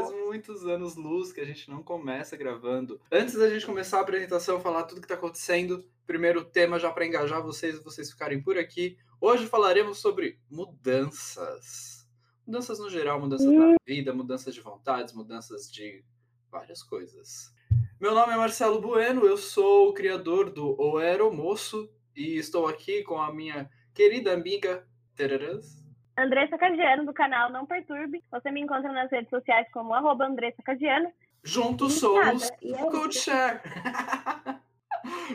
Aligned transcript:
Faz 0.00 0.12
muitos 0.12 0.64
anos 0.66 0.96
luz 0.96 1.30
que 1.30 1.42
a 1.42 1.44
gente 1.44 1.68
não 1.68 1.82
começa 1.82 2.34
gravando. 2.34 2.98
Antes 3.12 3.34
da 3.34 3.50
gente 3.50 3.66
começar 3.66 3.98
a 3.98 4.00
apresentação, 4.00 4.58
falar 4.58 4.84
tudo 4.84 5.02
que 5.02 5.04
está 5.04 5.14
acontecendo, 5.14 5.84
primeiro 6.06 6.42
tema 6.42 6.78
já 6.78 6.90
para 6.90 7.04
engajar 7.04 7.42
vocês 7.42 7.76
e 7.76 7.84
vocês 7.84 8.10
ficarem 8.10 8.42
por 8.42 8.56
aqui. 8.56 8.96
Hoje 9.20 9.46
falaremos 9.46 9.98
sobre 9.98 10.38
mudanças. 10.50 12.08
Mudanças 12.46 12.78
no 12.78 12.88
geral, 12.88 13.20
mudanças 13.20 13.52
na 13.52 13.76
vida, 13.86 14.14
mudanças 14.14 14.54
de 14.54 14.62
vontades, 14.62 15.12
mudanças 15.12 15.70
de 15.70 16.02
várias 16.50 16.82
coisas. 16.82 17.52
Meu 18.00 18.14
nome 18.14 18.32
é 18.32 18.36
Marcelo 18.38 18.80
Bueno, 18.80 19.26
eu 19.26 19.36
sou 19.36 19.90
o 19.90 19.92
criador 19.92 20.48
do 20.48 20.74
O 20.80 21.30
Moço 21.30 21.92
e 22.16 22.38
estou 22.38 22.66
aqui 22.66 23.02
com 23.02 23.20
a 23.20 23.30
minha 23.30 23.70
querida 23.92 24.32
amiga 24.32 24.88
Tererãs. 25.14 25.79
Andressa 26.20 26.58
Cadiano, 26.58 27.06
do 27.06 27.12
canal 27.12 27.50
Não 27.50 27.66
Perturbe. 27.66 28.22
Você 28.30 28.50
me 28.50 28.60
encontra 28.60 28.92
nas 28.92 29.10
redes 29.10 29.30
sociais 29.30 29.66
como 29.72 29.94
arroba 29.94 30.26
Andressa 30.26 30.62
Cadiano. 30.62 31.10
Juntos 31.42 31.94
somos 31.94 32.50
é 32.50 32.74
CodeShare. 32.74 33.60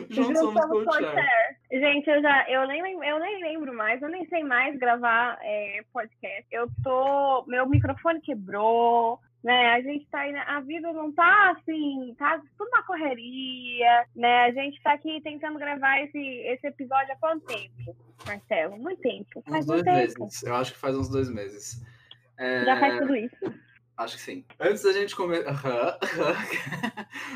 Juntos 0.08 0.38
somos 0.38 0.84
CodeShare. 0.84 1.56
Gente, 1.70 2.08
eu 2.08 2.22
já 2.22 2.48
eu 2.48 2.66
nem, 2.68 2.80
eu 3.04 3.18
nem 3.18 3.42
lembro 3.42 3.74
mais, 3.74 4.00
eu 4.00 4.08
nem 4.08 4.24
sei 4.28 4.44
mais 4.44 4.78
gravar 4.78 5.36
é, 5.42 5.84
podcast. 5.92 6.46
Eu 6.52 6.68
tô. 6.84 7.44
Meu 7.48 7.68
microfone 7.68 8.20
quebrou, 8.20 9.20
né? 9.42 9.72
A 9.74 9.80
gente 9.80 10.06
tá 10.08 10.20
aí, 10.20 10.34
a 10.34 10.60
vida 10.60 10.92
não 10.92 11.12
tá 11.12 11.52
assim, 11.52 12.14
tá 12.18 12.40
tudo 12.58 12.68
uma 12.68 12.82
correria, 12.82 14.06
né? 14.14 14.44
A 14.44 14.52
gente 14.52 14.82
tá 14.82 14.92
aqui 14.92 15.20
tentando 15.22 15.58
gravar 15.58 16.00
esse, 16.02 16.18
esse 16.18 16.66
episódio 16.66 17.12
há 17.12 17.16
quanto 17.16 17.46
tempo, 17.46 17.96
Marcelo? 18.26 18.76
Muito 18.78 19.00
tempo. 19.00 19.42
Faz 19.48 19.64
uns 19.64 19.66
dois 19.66 19.82
tempo. 19.82 20.24
meses. 20.24 20.42
Eu 20.42 20.54
acho 20.54 20.72
que 20.72 20.78
faz 20.78 20.96
uns 20.96 21.08
dois 21.08 21.30
meses. 21.30 21.82
É... 22.38 22.64
Já 22.64 22.80
faz 22.80 22.98
tudo 22.98 23.16
isso? 23.16 23.36
Acho 23.96 24.16
que 24.16 24.22
sim. 24.22 24.44
Antes 24.60 24.82
da 24.82 24.92
gente 24.92 25.16
começar. 25.16 25.98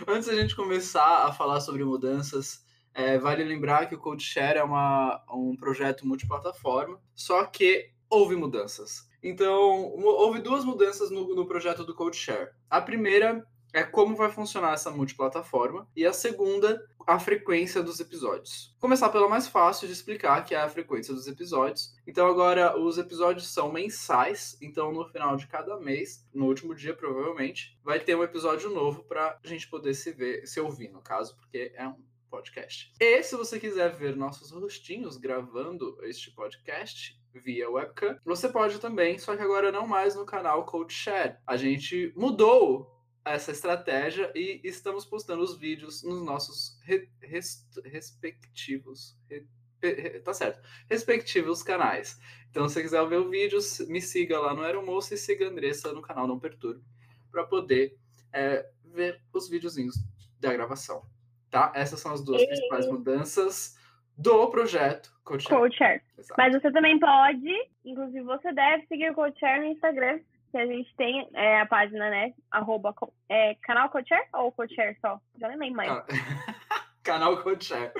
Antes 0.06 0.28
da 0.28 0.34
gente 0.34 0.54
começar 0.54 1.26
a 1.26 1.32
falar 1.32 1.60
sobre 1.60 1.84
mudanças, 1.84 2.62
é, 2.92 3.18
vale 3.18 3.44
lembrar 3.44 3.86
que 3.86 3.94
o 3.94 3.98
CodeShare 3.98 4.58
é 4.58 4.62
uma, 4.62 5.24
um 5.32 5.56
projeto 5.56 6.06
multiplataforma, 6.06 7.00
só 7.14 7.44
que 7.46 7.90
houve 8.10 8.36
mudanças. 8.36 9.08
Então, 9.22 9.94
houve 9.96 10.40
duas 10.40 10.64
mudanças 10.64 11.10
no, 11.10 11.34
no 11.34 11.46
projeto 11.46 11.84
do 11.84 11.94
CodeShare. 11.94 12.50
A 12.68 12.80
primeira 12.80 13.46
é 13.72 13.82
como 13.82 14.16
vai 14.16 14.30
funcionar 14.30 14.74
essa 14.74 14.90
multiplataforma, 14.90 15.88
e 15.94 16.04
a 16.04 16.12
segunda, 16.12 16.84
a 17.06 17.18
frequência 17.18 17.82
dos 17.82 18.00
episódios. 18.00 18.70
Vou 18.72 18.80
começar 18.82 19.08
pela 19.10 19.28
mais 19.28 19.46
fácil 19.46 19.86
de 19.86 19.92
explicar, 19.92 20.44
que 20.44 20.54
é 20.54 20.60
a 20.60 20.68
frequência 20.68 21.14
dos 21.14 21.26
episódios. 21.26 21.94
Então 22.06 22.26
agora 22.26 22.78
os 22.78 22.98
episódios 22.98 23.48
são 23.52 23.72
mensais, 23.72 24.56
então 24.60 24.92
no 24.92 25.04
final 25.08 25.36
de 25.36 25.46
cada 25.46 25.78
mês, 25.78 26.26
no 26.32 26.46
último 26.46 26.74
dia 26.74 26.94
provavelmente, 26.94 27.78
vai 27.82 28.00
ter 28.00 28.16
um 28.16 28.24
episódio 28.24 28.70
novo 28.70 29.04
para 29.04 29.38
a 29.42 29.48
gente 29.48 29.68
poder 29.68 29.94
se 29.94 30.12
ver, 30.12 30.46
se 30.46 30.60
ouvir 30.60 30.90
no 30.90 31.00
caso, 31.00 31.36
porque 31.36 31.72
é 31.74 31.86
um 31.86 32.10
podcast. 32.28 32.92
E 33.00 33.22
se 33.22 33.36
você 33.36 33.58
quiser 33.58 33.90
ver 33.90 34.16
nossos 34.16 34.52
rostinhos 34.52 35.16
gravando 35.16 35.98
este 36.02 36.30
podcast, 36.30 37.19
via 37.34 37.70
webcam. 37.70 38.18
Você 38.24 38.48
pode 38.48 38.78
também, 38.78 39.18
só 39.18 39.36
que 39.36 39.42
agora 39.42 39.70
não 39.70 39.86
mais 39.86 40.14
no 40.14 40.24
canal 40.24 40.64
CodeShare. 40.64 41.36
A 41.46 41.56
gente 41.56 42.12
mudou 42.16 42.90
essa 43.24 43.52
estratégia 43.52 44.32
e 44.34 44.60
estamos 44.64 45.04
postando 45.04 45.42
os 45.42 45.56
vídeos 45.56 46.02
nos 46.02 46.22
nossos 46.22 46.78
re, 46.82 47.08
res, 47.20 47.66
respectivos. 47.84 49.16
Re, 49.28 49.46
re, 49.82 50.20
tá 50.20 50.32
certo. 50.32 50.60
Respectivos 50.88 51.62
canais. 51.62 52.18
Então, 52.50 52.68
se 52.68 52.74
você 52.74 52.82
quiser 52.82 53.06
ver 53.08 53.18
o 53.18 53.30
vídeo, 53.30 53.58
me 53.88 54.00
siga 54.00 54.40
lá 54.40 54.54
no 54.54 54.62
Aeromoço 54.62 55.14
e 55.14 55.18
siga 55.18 55.46
a 55.46 55.50
Andressa 55.50 55.92
no 55.92 56.02
canal 56.02 56.26
Não 56.26 56.38
Perturbe 56.38 56.82
para 57.30 57.44
poder 57.44 57.96
é, 58.32 58.68
ver 58.84 59.22
os 59.32 59.48
videozinhos 59.48 59.96
da 60.40 60.52
gravação. 60.52 61.06
Tá? 61.48 61.72
Essas 61.74 62.00
são 62.00 62.12
as 62.12 62.22
duas 62.22 62.44
principais 62.44 62.86
mudanças 62.86 63.76
do 64.20 64.50
projeto. 64.50 65.10
CodeShare. 65.24 66.02
Mas 66.36 66.52
você 66.54 66.70
também 66.72 66.98
pode, 66.98 67.70
inclusive 67.84 68.22
você 68.22 68.52
deve 68.52 68.86
seguir 68.86 69.10
o 69.10 69.14
CodeShare 69.14 69.60
no 69.60 69.66
Instagram, 69.66 70.20
que 70.50 70.58
a 70.58 70.66
gente 70.66 70.94
tem 70.96 71.28
é, 71.34 71.60
a 71.60 71.66
página, 71.66 72.10
né? 72.10 72.34
Arroba, 72.50 72.94
é, 73.28 73.54
canal 73.62 73.88
CodeShare 73.88 74.26
ou 74.34 74.52
CodeShare 74.52 74.98
só? 75.00 75.20
Já 75.38 75.48
nem 75.48 75.58
lembro 75.58 75.76
mais. 75.76 76.04
canal 77.02 77.42
CodeShare. 77.42 77.92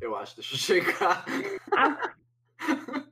Eu 0.00 0.14
acho, 0.16 0.36
deixa 0.36 0.54
eu 0.54 0.58
checar. 0.58 1.24
Ah. 1.76 2.14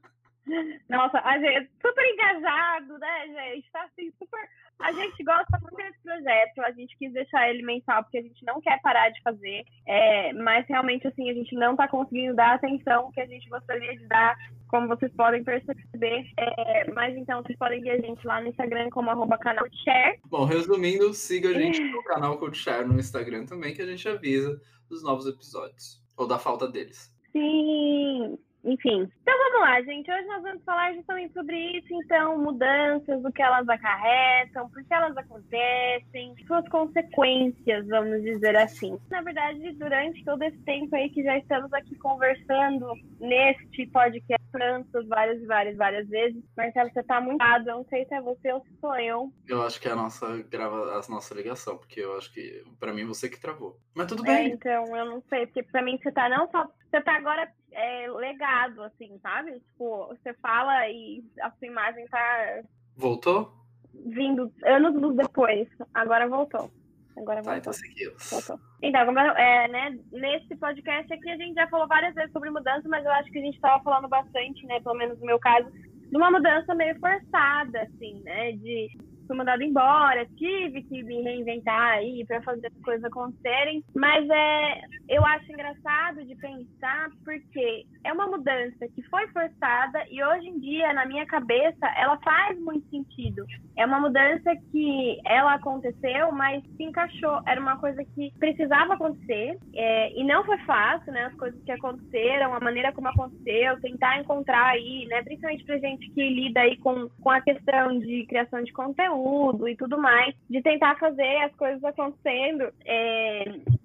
Nossa, 0.89 1.21
a 1.21 1.39
gente 1.39 1.57
é 1.57 1.69
super 1.81 2.05
engajado, 2.05 2.99
né, 2.99 3.27
gente? 3.29 3.71
Tá 3.71 3.85
assim, 3.85 4.11
super 4.19 4.49
a 4.83 4.93
gente 4.93 5.23
gosta 5.23 5.59
muito 5.61 5.77
desse 5.77 5.99
projeto, 6.03 6.61
a 6.61 6.73
gente 6.73 6.97
quis 6.99 7.13
deixar 7.13 7.49
ele 7.49 7.63
mensal 7.63 8.03
porque 8.03 8.19
a 8.19 8.23
gente 8.23 8.45
não 8.45 8.61
quer 8.61 8.81
parar 8.83 9.11
de 9.11 9.23
fazer, 9.23 9.65
é, 9.87 10.33
mas 10.33 10.67
realmente 10.67 11.07
assim 11.07 11.31
a 11.31 11.35
gente 11.35 11.55
não 11.55 11.73
está 11.73 11.87
conseguindo 11.87 12.35
dar 12.35 12.51
a 12.51 12.55
atenção 12.55 13.13
que 13.13 13.21
a 13.21 13.27
gente 13.27 13.49
gostaria 13.49 13.97
de 13.97 14.05
dar, 14.09 14.37
como 14.69 14.89
vocês 14.89 15.13
podem 15.13 15.45
perceber. 15.45 16.27
É, 16.37 16.91
mas 16.91 17.17
então 17.17 17.43
vocês 17.43 17.57
podem 17.57 17.81
ver 17.81 17.91
a 17.91 18.01
gente 18.01 18.27
lá 18.27 18.41
no 18.41 18.49
Instagram 18.49 18.91
como 18.91 19.11
arroba 19.11 19.39
canal 19.39 19.67
Share. 19.85 20.19
Bom, 20.27 20.45
resumindo, 20.45 21.15
siga 21.15 21.51
a 21.51 21.55
gente 21.55 21.79
no 21.93 22.03
canal 22.03 22.39
Share 22.53 22.87
no 22.87 22.99
Instagram 22.99 23.47
também, 23.47 23.75
que 23.75 23.83
a 23.83 23.87
gente 23.87 24.09
avisa 24.09 24.61
dos 24.89 25.03
novos 25.05 25.27
episódios, 25.27 26.03
ou 26.17 26.27
da 26.27 26.39
falta 26.41 26.69
deles. 26.69 27.15
Sim, 27.31 28.37
enfim. 28.65 29.09
Então 29.23 29.39
vamos 29.39 29.61
lá, 29.61 29.83
gente. 29.83 30.11
Hoje 30.11 30.27
nós 30.27 30.43
vamos 30.43 30.65
falar 30.65 30.95
justamente 30.95 31.33
sobre 31.33 31.57
isso, 31.79 31.89
então, 31.91 32.39
mudanças, 32.39 33.25
o 33.25 33.33
que 33.33 33.43
elas 33.43 33.69
acarretam, 33.69 34.69
por 34.71 34.83
que 34.85 34.95
elas 34.95 35.17
acontecem, 35.17 36.35
suas 36.47 36.69
consequências, 36.69 37.87
vamos 37.89 38.23
dizer 38.23 38.57
assim. 38.57 38.99
Na 39.11 39.23
verdade, 39.23 39.73
durante 39.73 40.25
todo 40.25 40.43
esse 40.43 40.59
tempo 40.59 40.95
aí 40.95 41.11
que 41.11 41.23
já 41.23 41.39
estamos 41.39 41.73
aqui 41.73 41.95
conversando 41.97 42.87
neste 43.21 43.87
podcast 43.87 44.43
tantas, 44.53 45.09
várias 45.09 45.43
e 45.43 45.47
várias, 45.47 45.77
várias 45.77 46.09
vezes, 46.09 46.43
Marcelo, 46.57 46.91
você 46.93 47.03
tá 47.03 47.21
muito 47.21 47.41
errado. 47.41 47.69
Eu 47.69 47.77
não 47.77 47.85
sei 47.87 48.05
se 48.05 48.15
é 48.15 48.21
você 48.21 48.53
ou 48.53 48.61
se 48.61 48.77
sou 48.81 48.95
eu. 48.99 49.33
Eu 49.49 49.63
acho 49.63 49.81
que 49.81 49.89
é 49.89 49.93
a 49.93 49.97
nossa 49.97 50.43
grava 50.43 50.93
a 50.93 51.11
nossa 51.11 51.35
ligação, 51.35 51.79
porque 51.79 52.01
eu 52.01 52.17
acho 52.17 52.33
que 52.33 52.63
para 52.79 52.93
mim 52.93 53.05
você 53.05 53.29
que 53.29 53.41
travou. 53.41 53.79
Mas 53.95 54.07
tudo 54.07 54.23
é, 54.27 54.27
bem. 54.27 54.51
É, 54.51 54.55
então, 54.55 54.97
eu 54.97 55.07
não 55.07 55.23
sei, 55.29 55.47
porque 55.47 55.63
para 55.63 55.83
mim 55.83 55.99
você 56.01 56.13
tá 56.13 56.29
não 56.29 56.49
só 56.51 56.69
você 56.93 57.01
tá 57.01 57.17
agora 57.17 57.51
é, 57.73 58.11
legado, 58.11 58.83
assim, 58.83 59.19
sabe? 59.23 59.59
Tipo, 59.61 60.09
você 60.09 60.35
fala 60.35 60.87
e 60.89 61.25
a 61.41 61.51
sua 61.53 61.67
imagem 61.67 62.07
tá. 62.09 62.63
Voltou? 62.99 63.51
Vindo 63.95 64.53
anos 64.65 65.17
depois. 65.17 65.67
Agora 65.95 66.29
voltou. 66.29 66.71
Agora 67.17 67.43
tá, 67.43 67.57
então 67.57 67.73
seguimos. 67.73 68.31
Voltou. 68.31 68.61
Então, 68.83 69.19
é, 69.37 69.69
né, 69.69 69.99
nesse 70.13 70.55
podcast 70.57 71.13
aqui 71.13 71.31
a 71.31 71.37
gente 71.37 71.55
já 71.55 71.67
falou 71.69 71.89
várias 71.89 72.15
vezes 72.15 72.33
sobre 72.33 72.51
mudança, 72.51 72.87
mas 72.89 73.05
eu 73.05 73.13
acho 73.13 73.31
que 73.31 73.39
a 73.39 73.43
gente 73.43 73.55
estava 73.55 73.83
falando 73.83 74.09
bastante, 74.09 74.67
né, 74.67 74.81
pelo 74.81 74.97
menos 74.97 75.19
no 75.19 75.27
meu 75.27 75.39
caso, 75.39 75.71
de 75.71 76.17
uma 76.17 76.31
mudança 76.31 76.75
meio 76.75 76.99
forçada, 76.99 77.83
assim, 77.83 78.21
né, 78.23 78.53
de 78.53 78.89
fui 79.33 79.37
mandada 79.37 79.65
embora, 79.65 80.27
tive 80.37 80.83
que 80.83 81.03
me 81.03 81.23
reinventar 81.23 81.93
aí 81.93 82.25
para 82.27 82.43
fazer 82.43 82.67
as 82.67 82.83
coisas 82.83 83.05
acontecerem. 83.05 83.83
Mas 83.95 84.29
é, 84.29 84.83
eu 85.09 85.25
acho 85.25 85.51
engraçado 85.51 86.25
de 86.25 86.37
pensar 86.37 87.09
porque 87.25 87.85
é 88.05 88.13
uma 88.13 88.27
mudança 88.27 88.87
que 88.95 89.03
foi 89.09 89.27
forçada 89.29 90.05
e 90.11 90.23
hoje 90.23 90.49
em 90.49 90.61
dia, 90.61 90.93
na 90.93 91.07
minha 91.07 91.27
cabeça, 91.27 91.87
ela 91.97 92.19
faz 92.19 92.59
muito 92.61 92.89
sentido. 92.91 93.45
É 93.77 93.87
uma 93.87 94.01
mudança 94.01 94.55
que 94.71 95.19
ela 95.25 95.55
aconteceu, 95.55 96.31
mas 96.33 96.63
se 96.77 96.83
encaixou. 96.83 97.41
Era 97.47 97.61
uma 97.61 97.79
coisa 97.79 98.05
que 98.15 98.33
precisava 98.39 98.95
acontecer 98.95 99.59
é, 99.75 100.13
e 100.13 100.25
não 100.25 100.45
foi 100.45 100.59
fácil, 100.59 101.13
né? 101.13 101.25
As 101.25 101.35
coisas 101.35 101.63
que 101.65 101.73
aconteceram, 101.73 102.55
a 102.55 102.61
maneira 102.61 102.93
como 102.93 103.09
aconteceu, 103.09 103.81
tentar 103.81 104.19
encontrar 104.19 104.67
aí, 104.67 105.07
né? 105.07 105.23
Principalmente 105.23 105.65
pra 105.65 105.79
gente 105.79 106.11
que 106.11 106.29
lida 106.29 106.61
aí 106.61 106.77
com, 106.77 107.09
com 107.09 107.31
a 107.31 107.41
questão 107.41 107.99
de 107.99 108.27
criação 108.27 108.63
de 108.63 108.73
conteúdo 108.73 109.22
conteúdo 109.23 109.69
e 109.69 109.77
tudo 109.77 109.99
mais, 109.99 110.35
de 110.51 110.61
tentar 110.61 110.99
fazer 110.99 111.37
as 111.45 111.55
coisas 111.55 111.83
acontecendo, 111.85 112.73
é, 112.85 113.45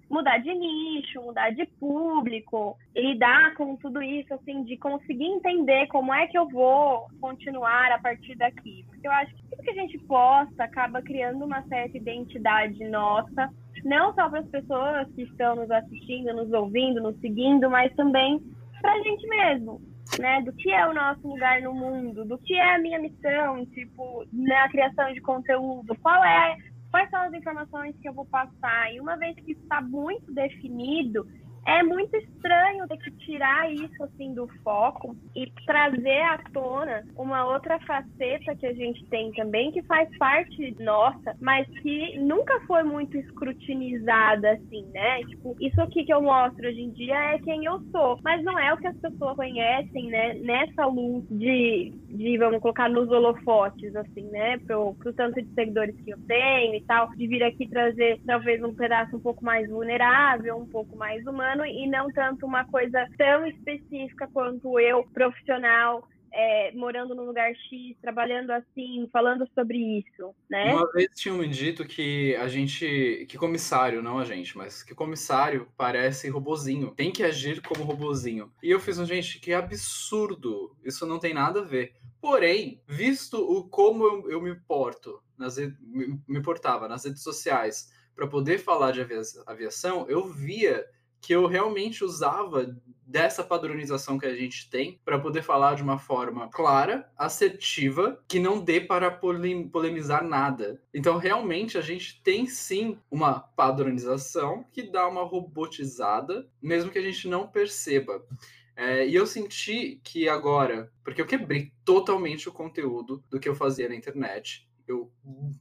mudar 0.09 0.39
de 0.39 0.53
nicho, 0.53 1.21
mudar 1.21 1.51
de 1.51 1.65
público, 1.79 2.77
lidar 2.95 3.53
com 3.55 3.75
tudo 3.75 4.01
isso, 4.01 4.33
assim, 4.33 4.63
de 4.63 4.77
conseguir 4.77 5.25
entender 5.25 5.87
como 5.87 6.13
é 6.13 6.27
que 6.27 6.37
eu 6.37 6.47
vou 6.47 7.07
continuar 7.21 7.91
a 7.91 7.99
partir 7.99 8.35
daqui. 8.35 8.83
Porque 8.87 9.07
eu 9.07 9.11
acho 9.11 9.35
que 9.35 9.43
tudo 9.43 9.63
que 9.63 9.69
a 9.69 9.81
gente 9.81 9.97
posta 9.99 10.63
acaba 10.63 11.01
criando 11.01 11.45
uma 11.45 11.61
certa 11.63 11.97
identidade 11.97 12.83
nossa, 12.85 13.49
não 13.83 14.13
só 14.15 14.29
para 14.29 14.39
as 14.39 14.47
pessoas 14.47 15.07
que 15.13 15.21
estão 15.23 15.55
nos 15.55 15.69
assistindo, 15.69 16.33
nos 16.33 16.51
ouvindo, 16.51 17.01
nos 17.01 17.19
seguindo, 17.19 17.69
mas 17.69 17.93
também 17.95 18.41
para 18.81 18.93
a 18.93 19.01
gente 19.01 19.27
mesmo 19.27 19.81
né, 20.19 20.41
do 20.41 20.53
que 20.53 20.71
é 20.71 20.87
o 20.87 20.93
nosso 20.93 21.27
lugar 21.27 21.61
no 21.61 21.73
mundo, 21.73 22.25
do 22.25 22.37
que 22.37 22.53
é 22.53 22.75
a 22.75 22.79
minha 22.79 22.99
missão, 22.99 23.65
tipo, 23.67 24.25
na 24.31 24.69
criação 24.69 25.11
de 25.13 25.21
conteúdo, 25.21 25.95
qual 26.01 26.23
é, 26.23 26.57
quais 26.91 27.09
são 27.09 27.21
as 27.21 27.33
informações 27.33 27.95
que 28.01 28.07
eu 28.07 28.13
vou 28.13 28.25
passar. 28.25 28.93
E 28.93 28.99
uma 28.99 29.17
vez 29.17 29.35
que 29.35 29.51
está 29.51 29.81
muito 29.81 30.31
definido, 30.33 31.27
é 31.67 31.83
muito 31.83 32.15
estranho 32.15 32.87
ter 32.87 32.97
que 32.97 33.11
tirar 33.17 33.69
isso 33.71 34.01
assim 34.01 34.33
do 34.33 34.47
foco 34.63 35.13
e 35.35 35.51
trazer 35.65 36.21
à 36.21 36.37
tona 36.53 37.03
uma 37.17 37.45
outra 37.45 37.77
faceta 37.79 38.55
que 38.55 38.65
a 38.65 38.73
gente 38.73 39.05
tem 39.07 39.33
também 39.33 39.71
que 39.73 39.83
faz 39.83 40.09
parte 40.17 40.75
nossa, 40.79 41.35
mas 41.41 41.67
que 41.81 42.17
nunca 42.19 42.57
foi 42.61 42.83
muito 42.83 43.17
escrutinizada 43.17 44.51
assim, 44.51 44.85
né? 44.93 45.19
Tipo, 45.23 45.57
isso 45.59 45.81
aqui 45.81 46.05
que 46.05 46.13
eu 46.13 46.21
mostro 46.21 46.67
hoje 46.67 46.81
em 46.81 46.91
dia 46.91 47.33
é 47.33 47.39
quem 47.39 47.65
eu 47.65 47.81
sou, 47.91 48.17
mas 48.23 48.41
não 48.45 48.57
é 48.57 48.73
o 48.73 48.77
que 48.77 48.87
as 48.87 48.97
pessoas 48.97 49.35
conhecem, 49.35 50.07
né? 50.07 50.35
Nessa 50.35 50.85
luz 50.85 51.25
de, 51.29 51.91
de 52.07 52.37
vamos 52.37 52.61
colocar 52.61 52.89
nos 52.89 53.09
holofotes 53.09 53.93
assim, 53.93 54.23
né? 54.29 54.57
Pro, 54.59 54.93
pro 54.95 55.11
tanto 55.11 55.41
de 55.41 55.53
seguidores 55.53 55.95
que 56.01 56.11
eu 56.11 56.17
tenho 56.27 56.75
e 56.75 56.81
tal, 56.85 57.09
de 57.09 57.27
vir 57.27 57.43
aqui 57.43 57.67
trazer 57.67 58.21
talvez 58.25 58.63
um 58.63 58.73
pedaço 58.73 59.17
um 59.17 59.19
pouco 59.19 59.43
mais 59.43 59.69
vulnerável, 59.69 60.55
um 60.55 60.65
pouco 60.65 60.95
mais 60.95 61.25
humano 61.27 61.56
e 61.65 61.87
não 61.87 62.11
tanto 62.11 62.45
uma 62.45 62.65
coisa 62.65 63.07
tão 63.17 63.45
específica 63.45 64.27
quanto 64.31 64.79
eu, 64.79 65.03
profissional, 65.13 66.07
é, 66.33 66.71
morando 66.73 67.15
num 67.15 67.25
lugar 67.25 67.51
X, 67.55 67.97
trabalhando 68.01 68.51
assim, 68.51 69.09
falando 69.11 69.47
sobre 69.53 69.77
isso, 69.77 70.35
né? 70.49 70.73
Uma 70.73 70.91
vez 70.91 71.09
tinham 71.15 71.37
me 71.37 71.47
dito 71.47 71.85
que 71.85 72.35
a 72.35 72.47
gente, 72.47 73.25
que 73.27 73.37
comissário, 73.37 74.01
não 74.01 74.19
a 74.19 74.25
gente, 74.25 74.57
mas 74.57 74.83
que 74.83 74.93
comissário 74.93 75.67
parece 75.77 76.29
robozinho, 76.29 76.91
tem 76.91 77.11
que 77.11 77.23
agir 77.23 77.61
como 77.61 77.83
robozinho. 77.83 78.51
E 78.61 78.69
eu 78.69 78.79
fiz 78.79 78.99
um, 78.99 79.05
gente, 79.05 79.39
que 79.39 79.53
absurdo, 79.53 80.75
isso 80.83 81.05
não 81.05 81.19
tem 81.19 81.33
nada 81.33 81.61
a 81.61 81.63
ver. 81.63 81.95
Porém, 82.21 82.81
visto 82.87 83.37
o 83.37 83.67
como 83.67 84.03
eu, 84.03 84.31
eu 84.31 84.41
me 84.41 84.55
porto, 84.55 85.21
nas, 85.37 85.57
me, 85.57 86.19
me 86.27 86.41
portava 86.41 86.87
nas 86.87 87.05
redes 87.05 87.23
sociais 87.23 87.91
para 88.15 88.27
poder 88.27 88.57
falar 88.57 88.91
de 88.91 89.01
aviação, 89.45 90.07
eu 90.09 90.25
via 90.25 90.83
que 91.27 91.35
eu 91.35 91.45
realmente 91.45 92.05
usava 92.05 92.73
dessa 93.05 93.43
padronização 93.43 94.17
que 94.17 94.25
a 94.25 94.33
gente 94.33 94.69
tem 94.69 94.97
para 95.03 95.19
poder 95.19 95.41
falar 95.41 95.75
de 95.75 95.83
uma 95.83 95.99
forma 95.99 96.47
clara, 96.47 97.11
assertiva, 97.17 98.17
que 98.29 98.39
não 98.39 98.61
dê 98.61 98.79
para 98.79 99.11
polemizar 99.11 100.23
nada. 100.23 100.81
Então, 100.93 101.17
realmente, 101.17 101.77
a 101.77 101.81
gente 101.81 102.23
tem 102.23 102.47
sim 102.47 102.97
uma 103.11 103.41
padronização 103.41 104.63
que 104.71 104.83
dá 104.83 105.05
uma 105.05 105.23
robotizada, 105.23 106.49
mesmo 106.61 106.91
que 106.91 106.99
a 106.99 107.03
gente 107.03 107.27
não 107.27 107.45
perceba. 107.45 108.25
É, 108.73 109.05
e 109.05 109.13
eu 109.13 109.27
senti 109.27 109.99
que 110.05 110.29
agora, 110.29 110.89
porque 111.03 111.19
eu 111.19 111.25
quebrei 111.25 111.73
totalmente 111.83 112.47
o 112.47 112.53
conteúdo 112.53 113.21
do 113.29 113.37
que 113.37 113.49
eu 113.49 113.55
fazia 113.55 113.89
na 113.89 113.95
internet, 113.95 114.66
eu 114.87 115.11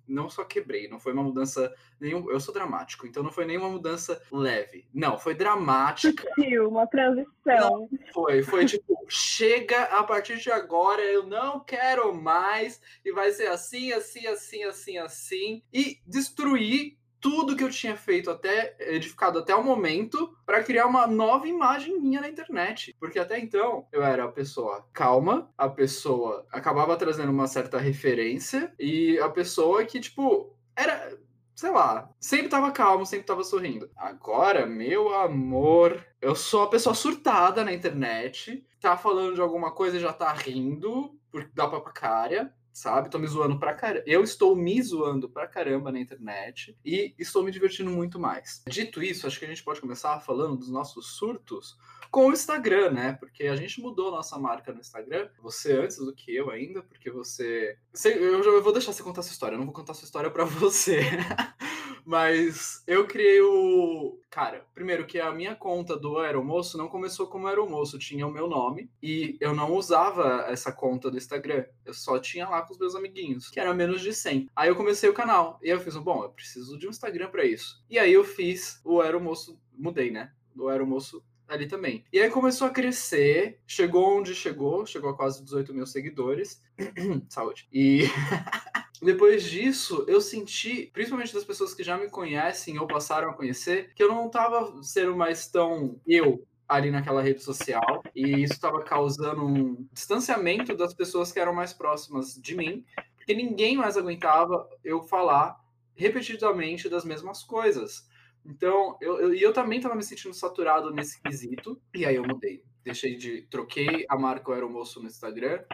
não 0.06 0.30
só 0.30 0.44
quebrei, 0.44 0.88
não 0.88 1.00
foi 1.00 1.12
uma 1.12 1.22
mudança 1.22 1.74
nenhum. 2.00 2.30
Eu 2.30 2.38
sou 2.38 2.54
dramático, 2.54 3.06
então 3.06 3.22
não 3.22 3.32
foi 3.32 3.44
nenhuma 3.44 3.68
mudança 3.68 4.22
leve. 4.30 4.88
Não, 4.92 5.18
foi 5.18 5.34
dramática. 5.34 6.24
Uma 6.68 6.86
transição. 6.86 7.26
Não 7.44 7.88
foi, 8.12 8.42
foi 8.42 8.64
tipo, 8.64 9.04
chega 9.08 9.84
a 9.84 10.02
partir 10.04 10.38
de 10.38 10.50
agora, 10.50 11.02
eu 11.02 11.26
não 11.26 11.60
quero 11.60 12.14
mais, 12.14 12.80
e 13.04 13.12
vai 13.12 13.30
ser 13.32 13.48
assim, 13.48 13.92
assim, 13.92 14.26
assim, 14.26 14.64
assim, 14.64 14.98
assim. 14.98 15.62
E 15.72 15.98
destruir 16.06 16.96
tudo 17.26 17.56
que 17.56 17.64
eu 17.64 17.70
tinha 17.70 17.96
feito 17.96 18.30
até 18.30 18.76
edificado 18.78 19.40
até 19.40 19.52
o 19.52 19.64
momento 19.64 20.32
para 20.46 20.62
criar 20.62 20.86
uma 20.86 21.08
nova 21.08 21.48
imagem 21.48 22.00
minha 22.00 22.20
na 22.20 22.28
internet, 22.28 22.94
porque 23.00 23.18
até 23.18 23.36
então 23.36 23.84
eu 23.90 24.00
era 24.00 24.22
a 24.22 24.30
pessoa 24.30 24.86
calma, 24.92 25.52
a 25.58 25.68
pessoa 25.68 26.46
acabava 26.52 26.96
trazendo 26.96 27.32
uma 27.32 27.48
certa 27.48 27.78
referência 27.78 28.72
e 28.78 29.18
a 29.18 29.28
pessoa 29.28 29.84
que 29.84 29.98
tipo 29.98 30.56
era 30.76 31.18
sei 31.52 31.70
lá, 31.72 32.08
sempre 32.20 32.48
tava 32.48 32.70
calmo, 32.70 33.04
sempre 33.04 33.26
tava 33.26 33.42
sorrindo. 33.42 33.90
Agora, 33.96 34.64
meu 34.64 35.12
amor, 35.12 36.06
eu 36.20 36.36
sou 36.36 36.62
a 36.62 36.70
pessoa 36.70 36.94
surtada 36.94 37.64
na 37.64 37.72
internet, 37.72 38.64
tá 38.80 38.96
falando 38.96 39.34
de 39.34 39.40
alguma 39.40 39.72
coisa 39.72 39.96
e 39.96 40.00
já 40.00 40.12
tá 40.12 40.32
rindo, 40.32 41.18
porque 41.32 41.50
dá 41.52 41.66
pra 41.66 41.80
cara 41.80 42.54
sabe? 42.76 43.08
Tô 43.08 43.18
me 43.18 43.26
zoando 43.26 43.58
pra 43.58 43.72
caramba. 43.72 44.04
Eu 44.06 44.22
estou 44.22 44.54
me 44.54 44.82
zoando 44.82 45.30
pra 45.30 45.46
caramba 45.46 45.90
na 45.90 45.98
internet 45.98 46.76
e 46.84 47.14
estou 47.18 47.42
me 47.42 47.50
divertindo 47.50 47.90
muito 47.90 48.20
mais. 48.20 48.62
Dito 48.68 49.02
isso, 49.02 49.26
acho 49.26 49.38
que 49.38 49.46
a 49.46 49.48
gente 49.48 49.64
pode 49.64 49.80
começar 49.80 50.20
falando 50.20 50.58
dos 50.58 50.70
nossos 50.70 51.16
surtos 51.16 51.78
com 52.10 52.26
o 52.26 52.32
Instagram, 52.32 52.90
né? 52.90 53.12
Porque 53.14 53.44
a 53.44 53.56
gente 53.56 53.80
mudou 53.80 54.10
nossa 54.10 54.38
marca 54.38 54.74
no 54.74 54.80
Instagram. 54.80 55.30
Você 55.40 55.72
antes 55.72 55.96
do 55.96 56.14
que 56.14 56.36
eu 56.36 56.50
ainda, 56.50 56.82
porque 56.82 57.10
você. 57.10 57.78
Eu 58.04 58.42
já 58.42 58.60
vou 58.60 58.72
deixar 58.74 58.92
você 58.92 59.02
contar 59.02 59.22
sua 59.22 59.32
história, 59.32 59.54
eu 59.54 59.58
não 59.58 59.66
vou 59.66 59.74
contar 59.74 59.94
sua 59.94 60.04
história 60.04 60.30
para 60.30 60.44
você. 60.44 61.00
Mas 62.06 62.84
eu 62.86 63.04
criei 63.04 63.40
o. 63.40 64.20
Cara, 64.30 64.64
primeiro 64.72 65.04
que 65.04 65.18
a 65.18 65.32
minha 65.32 65.56
conta 65.56 65.96
do 65.96 66.18
Aeromoço 66.18 66.78
não 66.78 66.86
começou 66.86 67.26
como 67.26 67.48
Aeromoço, 67.48 67.98
tinha 67.98 68.24
o 68.24 68.30
meu 68.30 68.46
nome 68.46 68.88
e 69.02 69.36
eu 69.40 69.52
não 69.52 69.74
usava 69.74 70.46
essa 70.48 70.70
conta 70.70 71.10
do 71.10 71.16
Instagram. 71.16 71.64
Eu 71.84 71.92
só 71.92 72.16
tinha 72.20 72.48
lá 72.48 72.62
com 72.62 72.72
os 72.72 72.78
meus 72.78 72.94
amiguinhos, 72.94 73.50
que 73.50 73.58
era 73.58 73.74
menos 73.74 74.00
de 74.02 74.14
100. 74.14 74.48
Aí 74.54 74.68
eu 74.68 74.76
comecei 74.76 75.10
o 75.10 75.14
canal 75.14 75.58
e 75.60 75.68
eu 75.68 75.80
fiz, 75.80 75.96
bom, 75.96 76.22
eu 76.22 76.30
preciso 76.30 76.78
de 76.78 76.86
um 76.86 76.90
Instagram 76.90 77.28
para 77.28 77.44
isso. 77.44 77.84
E 77.90 77.98
aí 77.98 78.12
eu 78.12 78.22
fiz 78.22 78.80
o 78.84 79.00
Aeromoço, 79.00 79.58
mudei, 79.76 80.12
né? 80.12 80.30
Do 80.54 80.68
Aeromoço 80.68 81.24
ali 81.48 81.66
também. 81.66 82.04
E 82.12 82.20
aí 82.20 82.30
começou 82.30 82.68
a 82.68 82.70
crescer, 82.70 83.58
chegou 83.66 84.18
onde 84.18 84.32
chegou, 84.32 84.86
chegou 84.86 85.10
a 85.10 85.16
quase 85.16 85.42
18 85.42 85.74
mil 85.74 85.86
seguidores. 85.86 86.62
Saúde. 87.28 87.66
E. 87.72 88.04
Depois 89.02 89.44
disso, 89.44 90.04
eu 90.08 90.20
senti, 90.20 90.90
principalmente 90.92 91.34
das 91.34 91.44
pessoas 91.44 91.74
que 91.74 91.82
já 91.82 91.96
me 91.96 92.08
conhecem 92.08 92.78
ou 92.78 92.86
passaram 92.86 93.30
a 93.30 93.34
conhecer, 93.34 93.92
que 93.94 94.02
eu 94.02 94.08
não 94.08 94.26
estava 94.26 94.82
sendo 94.82 95.16
mais 95.16 95.48
tão 95.48 96.00
eu 96.06 96.46
ali 96.68 96.90
naquela 96.90 97.22
rede 97.22 97.42
social 97.42 98.02
e 98.14 98.42
isso 98.42 98.54
estava 98.54 98.82
causando 98.82 99.44
um 99.44 99.86
distanciamento 99.92 100.74
das 100.76 100.92
pessoas 100.92 101.30
que 101.30 101.38
eram 101.38 101.54
mais 101.54 101.72
próximas 101.72 102.34
de 102.34 102.56
mim, 102.56 102.84
porque 103.16 103.34
ninguém 103.34 103.76
mais 103.76 103.96
aguentava 103.96 104.68
eu 104.82 105.02
falar 105.02 105.60
repetidamente 105.94 106.88
das 106.88 107.04
mesmas 107.04 107.42
coisas. 107.42 108.08
Então, 108.44 108.96
eu, 109.00 109.20
eu, 109.20 109.34
eu 109.34 109.52
também 109.52 109.78
estava 109.78 109.94
me 109.94 110.02
sentindo 110.02 110.34
saturado 110.34 110.92
nesse 110.92 111.20
quesito, 111.20 111.80
e 111.94 112.04
aí 112.04 112.16
eu 112.16 112.22
mudei. 112.22 112.62
Deixei 112.84 113.16
de. 113.16 113.42
Troquei 113.50 114.06
a 114.08 114.16
marca 114.16 114.52
Era 114.52 114.68
Moço 114.68 115.00
no 115.00 115.08
Instagram 115.08 115.64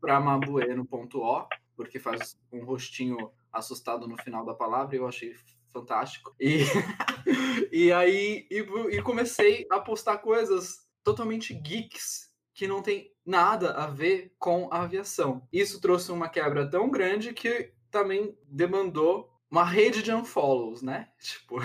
para 0.00 0.18
mabueno.o 0.18 1.46
porque 1.78 2.00
faz 2.00 2.36
um 2.52 2.64
rostinho 2.64 3.30
assustado 3.52 4.08
no 4.08 4.20
final 4.20 4.44
da 4.44 4.52
palavra, 4.52 4.96
e 4.96 4.98
eu 4.98 5.06
achei 5.06 5.32
fantástico. 5.72 6.34
E, 6.40 6.64
e 7.70 7.92
aí 7.92 8.48
e, 8.50 8.58
e 8.96 9.00
comecei 9.00 9.64
a 9.70 9.78
postar 9.78 10.18
coisas 10.18 10.84
totalmente 11.04 11.54
geeks 11.54 12.28
que 12.52 12.66
não 12.66 12.82
tem 12.82 13.14
nada 13.24 13.74
a 13.74 13.86
ver 13.86 14.34
com 14.40 14.68
a 14.72 14.82
aviação. 14.82 15.46
Isso 15.52 15.80
trouxe 15.80 16.10
uma 16.10 16.28
quebra 16.28 16.68
tão 16.68 16.90
grande 16.90 17.32
que 17.32 17.72
também 17.92 18.36
demandou 18.42 19.32
uma 19.48 19.64
rede 19.64 20.02
de 20.02 20.12
unfollows, 20.12 20.82
né? 20.82 21.08
Tipo, 21.22 21.60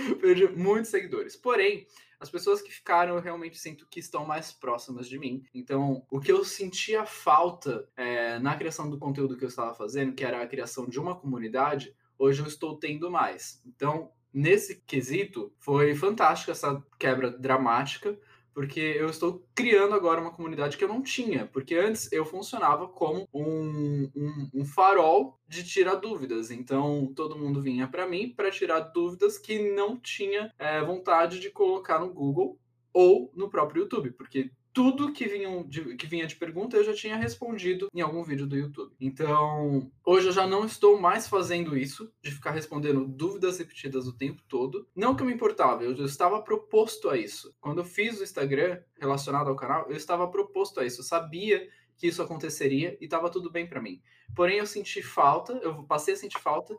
perdi 0.20 0.46
muitos 0.48 0.90
seguidores. 0.90 1.36
Porém, 1.36 1.86
as 2.22 2.30
pessoas 2.30 2.62
que 2.62 2.72
ficaram, 2.72 3.16
eu 3.16 3.20
realmente 3.20 3.58
sinto 3.58 3.86
que 3.90 3.98
estão 3.98 4.24
mais 4.24 4.52
próximas 4.52 5.08
de 5.08 5.18
mim. 5.18 5.42
Então, 5.52 6.06
o 6.08 6.20
que 6.20 6.30
eu 6.30 6.44
sentia 6.44 7.04
falta 7.04 7.88
é, 7.96 8.38
na 8.38 8.56
criação 8.56 8.88
do 8.88 8.98
conteúdo 8.98 9.36
que 9.36 9.44
eu 9.44 9.48
estava 9.48 9.74
fazendo, 9.74 10.14
que 10.14 10.24
era 10.24 10.40
a 10.40 10.46
criação 10.46 10.88
de 10.88 11.00
uma 11.00 11.16
comunidade, 11.16 11.94
hoje 12.16 12.40
eu 12.40 12.46
estou 12.46 12.78
tendo 12.78 13.10
mais. 13.10 13.60
Então, 13.66 14.12
nesse 14.32 14.76
quesito, 14.86 15.52
foi 15.58 15.96
fantástico 15.96 16.52
essa 16.52 16.80
quebra 16.98 17.30
dramática, 17.30 18.16
porque 18.54 18.80
eu 18.80 19.08
estou 19.08 19.46
criando 19.54 19.94
agora 19.94 20.20
uma 20.20 20.32
comunidade 20.32 20.76
que 20.76 20.84
eu 20.84 20.88
não 20.88 21.02
tinha, 21.02 21.46
porque 21.46 21.74
antes 21.74 22.10
eu 22.12 22.24
funcionava 22.24 22.86
como 22.88 23.28
um, 23.32 24.10
um, 24.14 24.50
um 24.54 24.64
farol 24.64 25.38
de 25.48 25.64
tirar 25.64 25.96
dúvidas. 25.96 26.50
Então 26.50 27.12
todo 27.14 27.38
mundo 27.38 27.60
vinha 27.60 27.86
para 27.86 28.06
mim 28.06 28.32
para 28.34 28.50
tirar 28.50 28.80
dúvidas 28.80 29.38
que 29.38 29.72
não 29.72 29.96
tinha 29.96 30.52
é, 30.58 30.82
vontade 30.82 31.40
de 31.40 31.50
colocar 31.50 31.98
no 31.98 32.12
Google 32.12 32.58
ou 32.92 33.32
no 33.34 33.48
próprio 33.48 33.82
YouTube, 33.82 34.10
porque 34.12 34.50
tudo 34.72 35.12
que, 35.12 35.26
vinham 35.26 35.62
de, 35.62 35.96
que 35.96 36.06
vinha 36.06 36.26
de 36.26 36.36
pergunta 36.36 36.76
eu 36.76 36.84
já 36.84 36.94
tinha 36.94 37.16
respondido 37.16 37.88
em 37.94 38.00
algum 38.00 38.22
vídeo 38.22 38.46
do 38.46 38.56
YouTube. 38.56 38.94
Então, 39.00 39.90
hoje 40.04 40.28
eu 40.28 40.32
já 40.32 40.46
não 40.46 40.64
estou 40.64 40.98
mais 40.98 41.28
fazendo 41.28 41.76
isso, 41.76 42.10
de 42.22 42.30
ficar 42.30 42.52
respondendo 42.52 43.06
dúvidas 43.06 43.58
repetidas 43.58 44.06
o 44.06 44.16
tempo 44.16 44.42
todo. 44.48 44.88
Não 44.94 45.14
que 45.14 45.22
eu 45.22 45.26
me 45.26 45.34
importava, 45.34 45.84
eu 45.84 45.92
estava 46.04 46.40
proposto 46.42 47.10
a 47.10 47.16
isso. 47.16 47.54
Quando 47.60 47.78
eu 47.78 47.84
fiz 47.84 48.18
o 48.18 48.24
Instagram 48.24 48.80
relacionado 48.98 49.48
ao 49.48 49.56
canal, 49.56 49.86
eu 49.90 49.96
estava 49.96 50.28
proposto 50.28 50.80
a 50.80 50.84
isso. 50.86 51.00
Eu 51.00 51.04
sabia 51.04 51.68
que 51.96 52.06
isso 52.06 52.22
aconteceria 52.22 52.96
e 53.00 53.04
estava 53.04 53.30
tudo 53.30 53.50
bem 53.50 53.66
para 53.66 53.80
mim. 53.80 54.00
Porém, 54.34 54.58
eu 54.58 54.66
senti 54.66 55.02
falta, 55.02 55.52
eu 55.62 55.84
passei 55.84 56.14
a 56.14 56.16
sentir 56.16 56.40
falta 56.40 56.76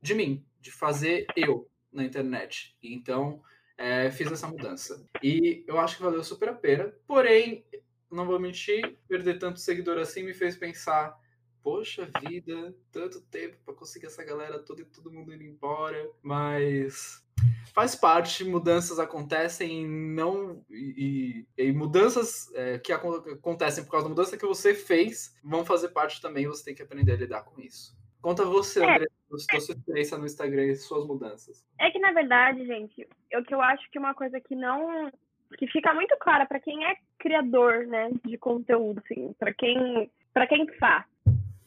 de 0.00 0.14
mim, 0.14 0.44
de 0.60 0.70
fazer 0.70 1.26
eu 1.36 1.68
na 1.92 2.04
internet. 2.04 2.76
Então, 2.82 3.42
é, 3.76 4.10
fiz 4.10 4.30
essa 4.30 4.46
mudança. 4.46 5.04
E 5.22 5.64
eu 5.66 5.78
acho 5.78 5.96
que 5.96 6.02
valeu 6.02 6.22
super 6.22 6.48
a 6.48 6.54
pena. 6.54 6.92
Porém, 7.06 7.64
não 8.10 8.26
vou 8.26 8.38
mentir, 8.38 8.96
perder 9.08 9.38
tanto 9.38 9.60
seguidor 9.60 9.98
assim 9.98 10.22
me 10.22 10.34
fez 10.34 10.56
pensar: 10.56 11.18
poxa 11.62 12.08
vida, 12.28 12.74
tanto 12.92 13.20
tempo 13.22 13.56
para 13.64 13.74
conseguir 13.74 14.06
essa 14.06 14.24
galera 14.24 14.58
toda 14.58 14.82
e 14.82 14.84
todo 14.84 15.10
mundo 15.10 15.32
indo 15.34 15.42
embora. 15.42 16.08
Mas 16.22 17.24
faz 17.74 17.96
parte, 17.96 18.44
mudanças 18.44 18.98
acontecem 18.98 19.86
não 19.86 20.64
e, 20.70 21.46
e, 21.56 21.64
e 21.64 21.72
mudanças 21.72 22.52
é, 22.54 22.78
que 22.78 22.92
acontecem 22.92 23.82
por 23.84 23.90
causa 23.90 24.04
da 24.04 24.10
mudança 24.10 24.36
que 24.36 24.46
você 24.46 24.74
fez 24.74 25.34
vão 25.42 25.64
fazer 25.64 25.88
parte 25.88 26.20
também, 26.20 26.46
você 26.46 26.64
tem 26.64 26.74
que 26.74 26.82
aprender 26.82 27.12
a 27.12 27.16
lidar 27.16 27.42
com 27.42 27.60
isso. 27.60 27.96
Conta 28.22 28.44
você, 28.44 28.80
é. 28.80 28.94
André, 28.94 29.06
sua 29.38 29.74
experiência 29.74 30.18
no 30.18 30.26
Instagram 30.26 30.64
e 30.64 30.76
suas 30.76 31.06
mudanças. 31.06 31.64
É 31.78 31.90
que, 31.90 31.98
na 31.98 32.12
verdade, 32.12 32.66
gente, 32.66 33.06
eu 33.30 33.44
que 33.44 33.54
eu 33.54 33.60
acho 33.60 33.90
que 33.90 33.98
uma 33.98 34.14
coisa 34.14 34.40
que 34.40 34.54
não 34.54 35.10
que 35.58 35.66
fica 35.68 35.94
muito 35.94 36.16
clara 36.18 36.46
para 36.46 36.58
quem 36.58 36.84
é 36.84 36.96
criador, 37.18 37.86
né, 37.86 38.10
de 38.24 38.36
conteúdo, 38.36 39.00
assim, 39.04 39.32
para 39.38 39.52
quem 39.54 40.10
para 40.32 40.46
quem 40.46 40.66
faz. 40.78 41.04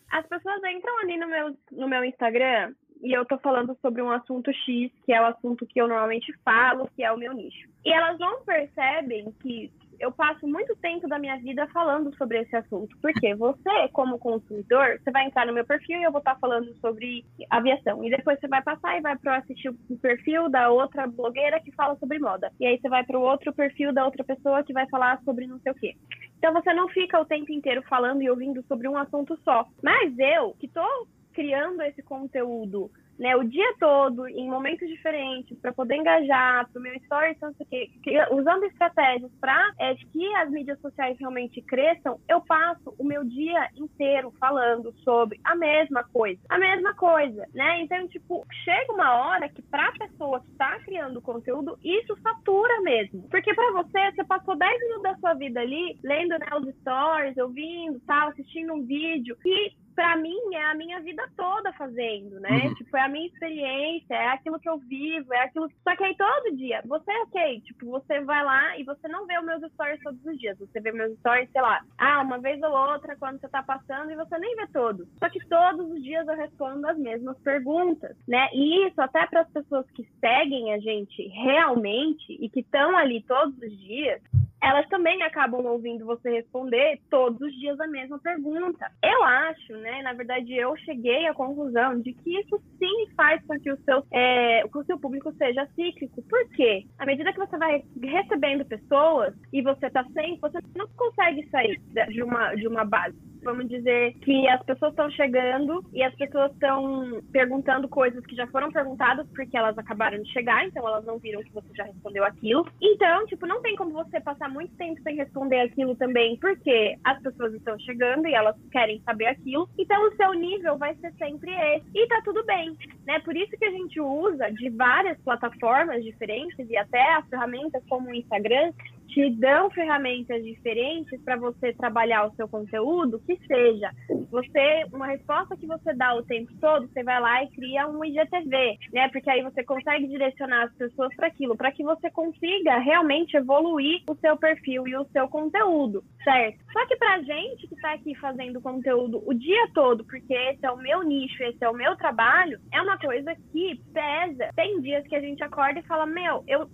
As 0.10 0.26
pessoas 0.28 0.62
entram 0.64 1.00
ali 1.00 1.18
no 1.18 1.28
meu 1.28 1.58
no 1.72 1.88
meu 1.88 2.04
Instagram 2.04 2.74
e 3.02 3.14
eu 3.14 3.26
tô 3.26 3.38
falando 3.38 3.78
sobre 3.82 4.02
um 4.02 4.12
assunto 4.12 4.52
X, 4.52 4.92
que 5.06 5.14
é 5.14 5.22
o 5.22 5.26
assunto 5.26 5.66
que 5.66 5.80
eu 5.80 5.88
normalmente 5.88 6.34
falo, 6.44 6.90
que 6.96 7.04
é 7.04 7.12
o 7.12 7.18
meu 7.18 7.34
nicho. 7.34 7.70
E 7.86 7.92
elas 7.92 8.18
não 8.20 8.44
percebem 8.44 9.32
que 9.42 9.72
eu 10.00 10.12
passo 10.12 10.48
muito 10.48 10.76
tempo 10.78 11.08
da 11.08 11.20
minha 11.20 11.38
vida 11.38 11.68
falando 11.68 12.16
sobre 12.18 12.42
esse 12.42 12.56
assunto. 12.56 12.98
Porque 13.02 13.34
você, 13.36 13.88
como 13.92 14.20
consumidor, 14.20 15.00
você 15.00 15.12
vai 15.12 15.26
entrar 15.26 15.46
no 15.46 15.54
meu 15.54 15.66
perfil 15.66 16.00
e 16.00 16.04
eu 16.04 16.12
vou 16.12 16.20
estar 16.20 16.38
falando 16.40 16.74
sobre 16.76 17.26
aviação. 17.50 18.04
E 18.04 18.10
depois 18.10 18.40
você 18.40 18.48
vai 18.48 18.62
passar 18.62 18.98
e 18.98 19.02
vai 19.02 19.18
para 19.18 19.38
assistir 19.38 19.70
o 19.70 19.98
perfil 19.98 20.50
da 20.50 20.70
outra 20.70 21.08
blogueira 21.08 21.60
que 21.60 21.72
fala 21.72 21.96
sobre 21.98 22.20
moda. 22.20 22.52
E 22.60 22.66
aí 22.66 22.80
você 22.80 22.90
vai 22.90 23.04
para 23.04 23.18
o 23.18 23.24
outro 23.24 23.54
perfil 23.54 23.94
da 23.94 24.06
outra 24.06 24.24
pessoa 24.24 24.64
que 24.64 24.74
vai 24.74 24.88
falar 24.90 25.22
sobre 25.24 25.48
não 25.48 25.60
sei 25.60 25.72
o 25.72 25.76
quê. 25.76 25.96
Então 26.38 26.54
você 26.54 26.74
não 26.74 26.88
fica 26.90 27.20
o 27.20 27.26
tempo 27.26 27.52
inteiro 27.52 27.82
falando 27.84 28.22
e 28.22 28.30
ouvindo 28.30 28.64
sobre 28.68 28.88
um 28.88 28.98
assunto 28.98 29.38
só. 29.44 29.68
Mas 29.82 30.18
eu, 30.18 30.56
que 30.60 30.68
estou 30.68 31.08
criando 31.34 31.82
esse 31.82 32.02
conteúdo 32.02 32.90
né, 33.18 33.36
o 33.36 33.44
dia 33.44 33.74
todo, 33.80 34.28
em 34.28 34.48
momentos 34.50 34.88
diferentes, 34.88 35.58
para 35.60 35.74
poder 35.74 35.96
engajar, 35.96 36.70
para 36.70 36.80
o 36.80 36.84
meu 36.84 36.94
story, 36.96 37.32
então, 37.32 37.54
que, 37.54 37.90
usando 38.32 38.64
estratégias 38.66 39.32
para 39.40 39.74
é, 39.80 39.96
que 39.96 40.36
as 40.36 40.50
mídias 40.50 40.80
sociais 40.80 41.18
realmente 41.20 41.62
cresçam, 41.62 42.20
eu 42.30 42.42
passo 42.42 42.94
o 42.98 43.04
meu 43.04 43.24
dia 43.24 43.70
inteiro 43.76 44.32
falando 44.40 44.94
sobre 45.04 45.40
a 45.44 45.56
mesma 45.56 46.04
coisa. 46.04 46.40
A 46.50 46.58
mesma 46.58 46.94
coisa, 46.94 47.46
né? 47.54 47.82
Então, 47.82 48.08
tipo, 48.08 48.46
chega 48.64 48.94
uma 48.94 49.16
hora 49.16 49.50
que 49.50 49.62
para 49.62 49.88
a 49.88 50.08
pessoa 50.08 50.40
que 50.42 50.52
está 50.52 50.80
criando 50.80 51.22
conteúdo, 51.22 51.78
isso 51.84 52.18
satura 52.22 52.82
mesmo. 52.82 53.28
Porque 53.30 53.54
para 53.54 53.72
você, 53.72 54.12
você 54.12 54.24
passou 54.24 54.56
10 54.56 54.80
minutos 54.82 55.04
da 55.04 55.16
sua 55.18 55.34
vida 55.34 55.60
ali, 55.60 55.98
lendo 56.04 56.38
né, 56.38 56.48
os 56.60 56.76
stories, 56.76 57.38
ouvindo, 57.38 58.00
tal, 58.06 58.30
assistindo 58.30 58.74
um 58.74 58.86
vídeo, 58.86 59.38
e 59.46 59.74
para 59.98 60.16
mim 60.16 60.38
é 60.54 60.64
a 60.64 60.76
minha 60.76 61.00
vida 61.02 61.28
toda 61.36 61.74
fazendo, 61.74 62.40
né? 62.40 62.68
Uhum. 62.68 62.76
Tipo, 62.76 62.98
é 62.98 63.02
a 63.02 63.10
minha 63.10 63.26
experiência, 63.26 64.14
é 64.14 64.28
aquilo 64.28 64.60
que 64.60 64.70
eu 64.70 64.78
vivo, 64.78 65.34
é 65.34 65.42
aquilo. 65.42 65.68
Só 65.84 65.96
que 65.96 66.04
aí 66.04 66.16
todo 66.16 66.56
dia, 66.56 66.84
você 66.86 67.12
é 67.12 67.22
ok, 67.24 67.62
tipo, 67.62 67.88
você 67.88 68.22
vai 68.22 68.44
lá 68.44 68.78
e 68.78 68.84
você 68.84 69.08
não 69.08 69.26
vê 69.26 69.40
os 69.40 69.46
meus 69.46 69.64
stories 69.72 70.00
todos 70.04 70.24
os 70.24 70.38
dias. 70.38 70.56
Você 70.60 70.80
vê 70.80 70.92
meus 70.92 71.18
stories, 71.18 71.50
sei 71.52 71.62
lá, 71.64 71.84
ah, 71.98 72.22
uma 72.22 72.38
vez 72.38 72.62
ou 72.62 72.70
outra 72.70 73.16
quando 73.16 73.40
você 73.40 73.50
tá 73.50 73.64
passando 73.64 74.12
e 74.12 74.16
você 74.16 74.38
nem 74.38 74.56
vê 74.56 74.68
todos. 74.68 75.08
Só 75.18 75.30
que 75.30 75.44
todos 75.48 75.90
os 75.90 76.04
dias 76.04 76.28
eu 76.28 76.38
respondo 76.38 76.88
as 76.88 76.98
mesmas 77.00 77.36
perguntas, 77.40 78.16
né? 78.28 78.50
E 78.54 78.88
isso 78.88 79.02
até 79.02 79.26
para 79.26 79.42
as 79.42 79.50
pessoas 79.50 79.90
que 79.96 80.08
seguem 80.20 80.76
a 80.76 80.80
gente 80.80 81.28
realmente 81.30 82.38
e 82.40 82.48
que 82.50 82.60
estão 82.60 82.96
ali 82.96 83.24
todos 83.24 83.58
os 83.58 83.80
dias, 83.80 84.22
elas 84.62 84.88
também 84.88 85.22
acabam 85.24 85.66
ouvindo 85.66 86.06
você 86.06 86.30
responder 86.30 87.00
todos 87.10 87.40
os 87.42 87.54
dias 87.54 87.80
a 87.80 87.88
mesma 87.88 88.20
pergunta. 88.20 88.90
Eu 89.04 89.24
acho, 89.24 89.74
né, 89.78 90.02
na 90.02 90.14
verdade, 90.14 90.54
eu 90.54 90.76
cheguei 90.78 91.28
à 91.28 91.34
conclusão 91.34 92.00
de 92.02 92.14
que 92.14 92.40
isso 92.40 92.62
sim 92.80 93.08
faz 93.16 93.44
com 93.46 93.60
que 93.60 93.72
o 93.72 93.78
seu, 93.84 94.04
é, 94.12 94.64
que 94.68 94.78
o 94.78 94.86
seu 94.86 95.00
público 95.00 95.32
seja 95.34 95.68
cíclico. 95.76 96.22
Por 96.24 96.50
quê? 96.50 96.86
À 96.98 97.06
medida 97.06 97.32
que 97.32 97.40
você 97.40 97.58
vai 97.58 97.84
recebendo 98.02 98.66
pessoas 98.66 99.34
e 99.54 99.62
você 99.62 99.88
está 99.88 100.04
sem, 100.14 100.38
você 100.40 100.60
não 100.76 100.88
consegue 100.96 101.48
sair 101.50 101.80
de 102.10 102.24
uma, 102.24 102.56
de 102.56 102.68
uma 102.68 102.84
base 102.84 103.28
vamos 103.44 103.68
dizer 103.68 104.14
que 104.22 104.48
as 104.48 104.62
pessoas 104.64 104.92
estão 104.92 105.10
chegando 105.12 105.84
e 105.94 106.04
as 106.04 106.14
pessoas 106.16 106.52
estão 106.52 107.22
perguntando 107.32 107.88
coisas 107.88 108.26
que 108.26 108.36
já 108.36 108.48
foram 108.48 108.72
perguntadas 108.72 109.28
porque 109.36 109.58
elas 109.58 109.78
acabaram 109.78 110.22
de 110.22 110.32
chegar, 110.32 110.66
então 110.66 110.88
elas 110.88 111.06
não 111.06 111.18
viram 111.18 111.44
que 111.44 111.54
você 111.54 111.68
já 111.76 111.84
respondeu 111.84 112.24
aquilo. 112.24 112.68
Então, 112.82 113.26
tipo, 113.28 113.46
não 113.46 113.62
tem 113.62 113.76
como 113.76 113.92
você 113.92 114.20
passar 114.20 114.50
muito 114.50 114.76
tempo 114.76 115.02
sem 115.02 115.16
responder 115.16 115.62
aquilo 115.62 115.96
também, 115.96 116.38
porque 116.38 116.98
as 117.04 117.22
pessoas 117.22 117.54
estão 117.54 117.78
chegando 117.80 118.28
e 118.28 118.34
elas 118.34 118.56
querem 118.72 119.02
saber 119.02 119.28
aquilo. 119.28 119.70
Então, 119.78 120.08
o 120.08 120.16
seu 120.16 120.34
nível 120.34 120.78
vai 120.78 120.96
ser 120.96 121.14
sempre 121.14 121.52
esse. 121.52 121.86
E 121.94 122.08
tá 122.08 122.22
tudo 122.24 122.44
bem, 122.46 122.76
né? 123.06 123.20
Por 123.20 123.36
isso 123.36 123.58
que 123.58 123.66
a 123.66 123.72
gente 123.72 124.00
usa 124.00 124.50
de 124.52 124.70
várias 124.70 125.18
plataformas 125.22 126.04
diferentes 126.04 126.70
e 126.70 126.78
até 126.78 127.16
as 127.16 127.28
ferramentas 127.28 127.84
como 127.88 128.10
o 128.10 128.16
Instagram 128.16 128.72
te 129.08 129.30
dão 129.32 129.70
ferramentas 129.72 130.44
diferentes 130.44 131.20
para 131.24 131.36
você 131.36 131.74
trabalhar 131.74 132.28
o 132.28 132.36
seu 132.36 132.48
conteúdo, 132.48 133.20
que 133.20 133.38
seja 133.48 133.92
você 134.30 134.86
uma 134.92 135.08
resposta 135.08 135.56
que 135.56 135.66
você 135.66 135.94
dá 135.94 136.16
o 136.16 136.24
tempo 136.24 136.52
todo, 136.60 136.88
você 136.88 137.04
vai 137.04 137.20
lá 137.20 137.44
e 137.44 137.50
cria 137.50 137.88
um 137.88 138.04
IGTV, 138.04 138.78
né? 138.92 139.10
Porque 139.10 139.30
aí 139.30 139.42
você 139.42 139.64
consegue 139.64 140.08
direcionar 140.08 140.66
as 140.66 140.74
pessoas 140.74 141.16
para 141.16 141.28
aquilo, 141.28 141.56
para 141.56 141.72
que 141.72 141.84
você 141.84 142.10
consiga 142.12 142.78
realmente 142.78 143.36
evoluir 143.38 144.04
o 144.10 144.16
seu 144.16 144.38
perfil 144.38 144.88
e 144.88 144.96
o 144.96 145.06
seu 145.06 145.28
conteúdo, 145.28 146.04
certo? 146.24 146.60
Só 146.72 146.86
que 146.86 146.96
pra 146.98 147.22
gente 147.22 147.68
que 147.68 147.76
está 147.76 147.94
aqui 147.94 148.16
fazendo 148.16 148.62
conteúdo 148.62 149.24
o 149.26 149.34
dia 149.34 149.68
todo, 149.74 150.04
porque 150.06 150.34
esse 150.34 150.66
é 150.66 150.72
o 150.72 150.78
meu 150.78 151.04
nicho, 151.04 151.42
esse 151.44 151.64
é 151.64 151.70
o 151.70 151.74
meu 151.74 151.96
trabalho, 151.96 152.60
é 152.72 152.82
uma 152.82 152.98
coisa 152.98 153.36
que 153.52 153.82
pesa. 153.94 154.52
Tem 154.56 154.82
dias 154.82 155.06
que 155.08 155.16
a 155.16 155.22
gente 155.22 155.44
acorda 155.44 155.80
e 155.80 155.84
fala: 155.84 156.06
"Meu, 156.06 156.44
eu 156.48 156.70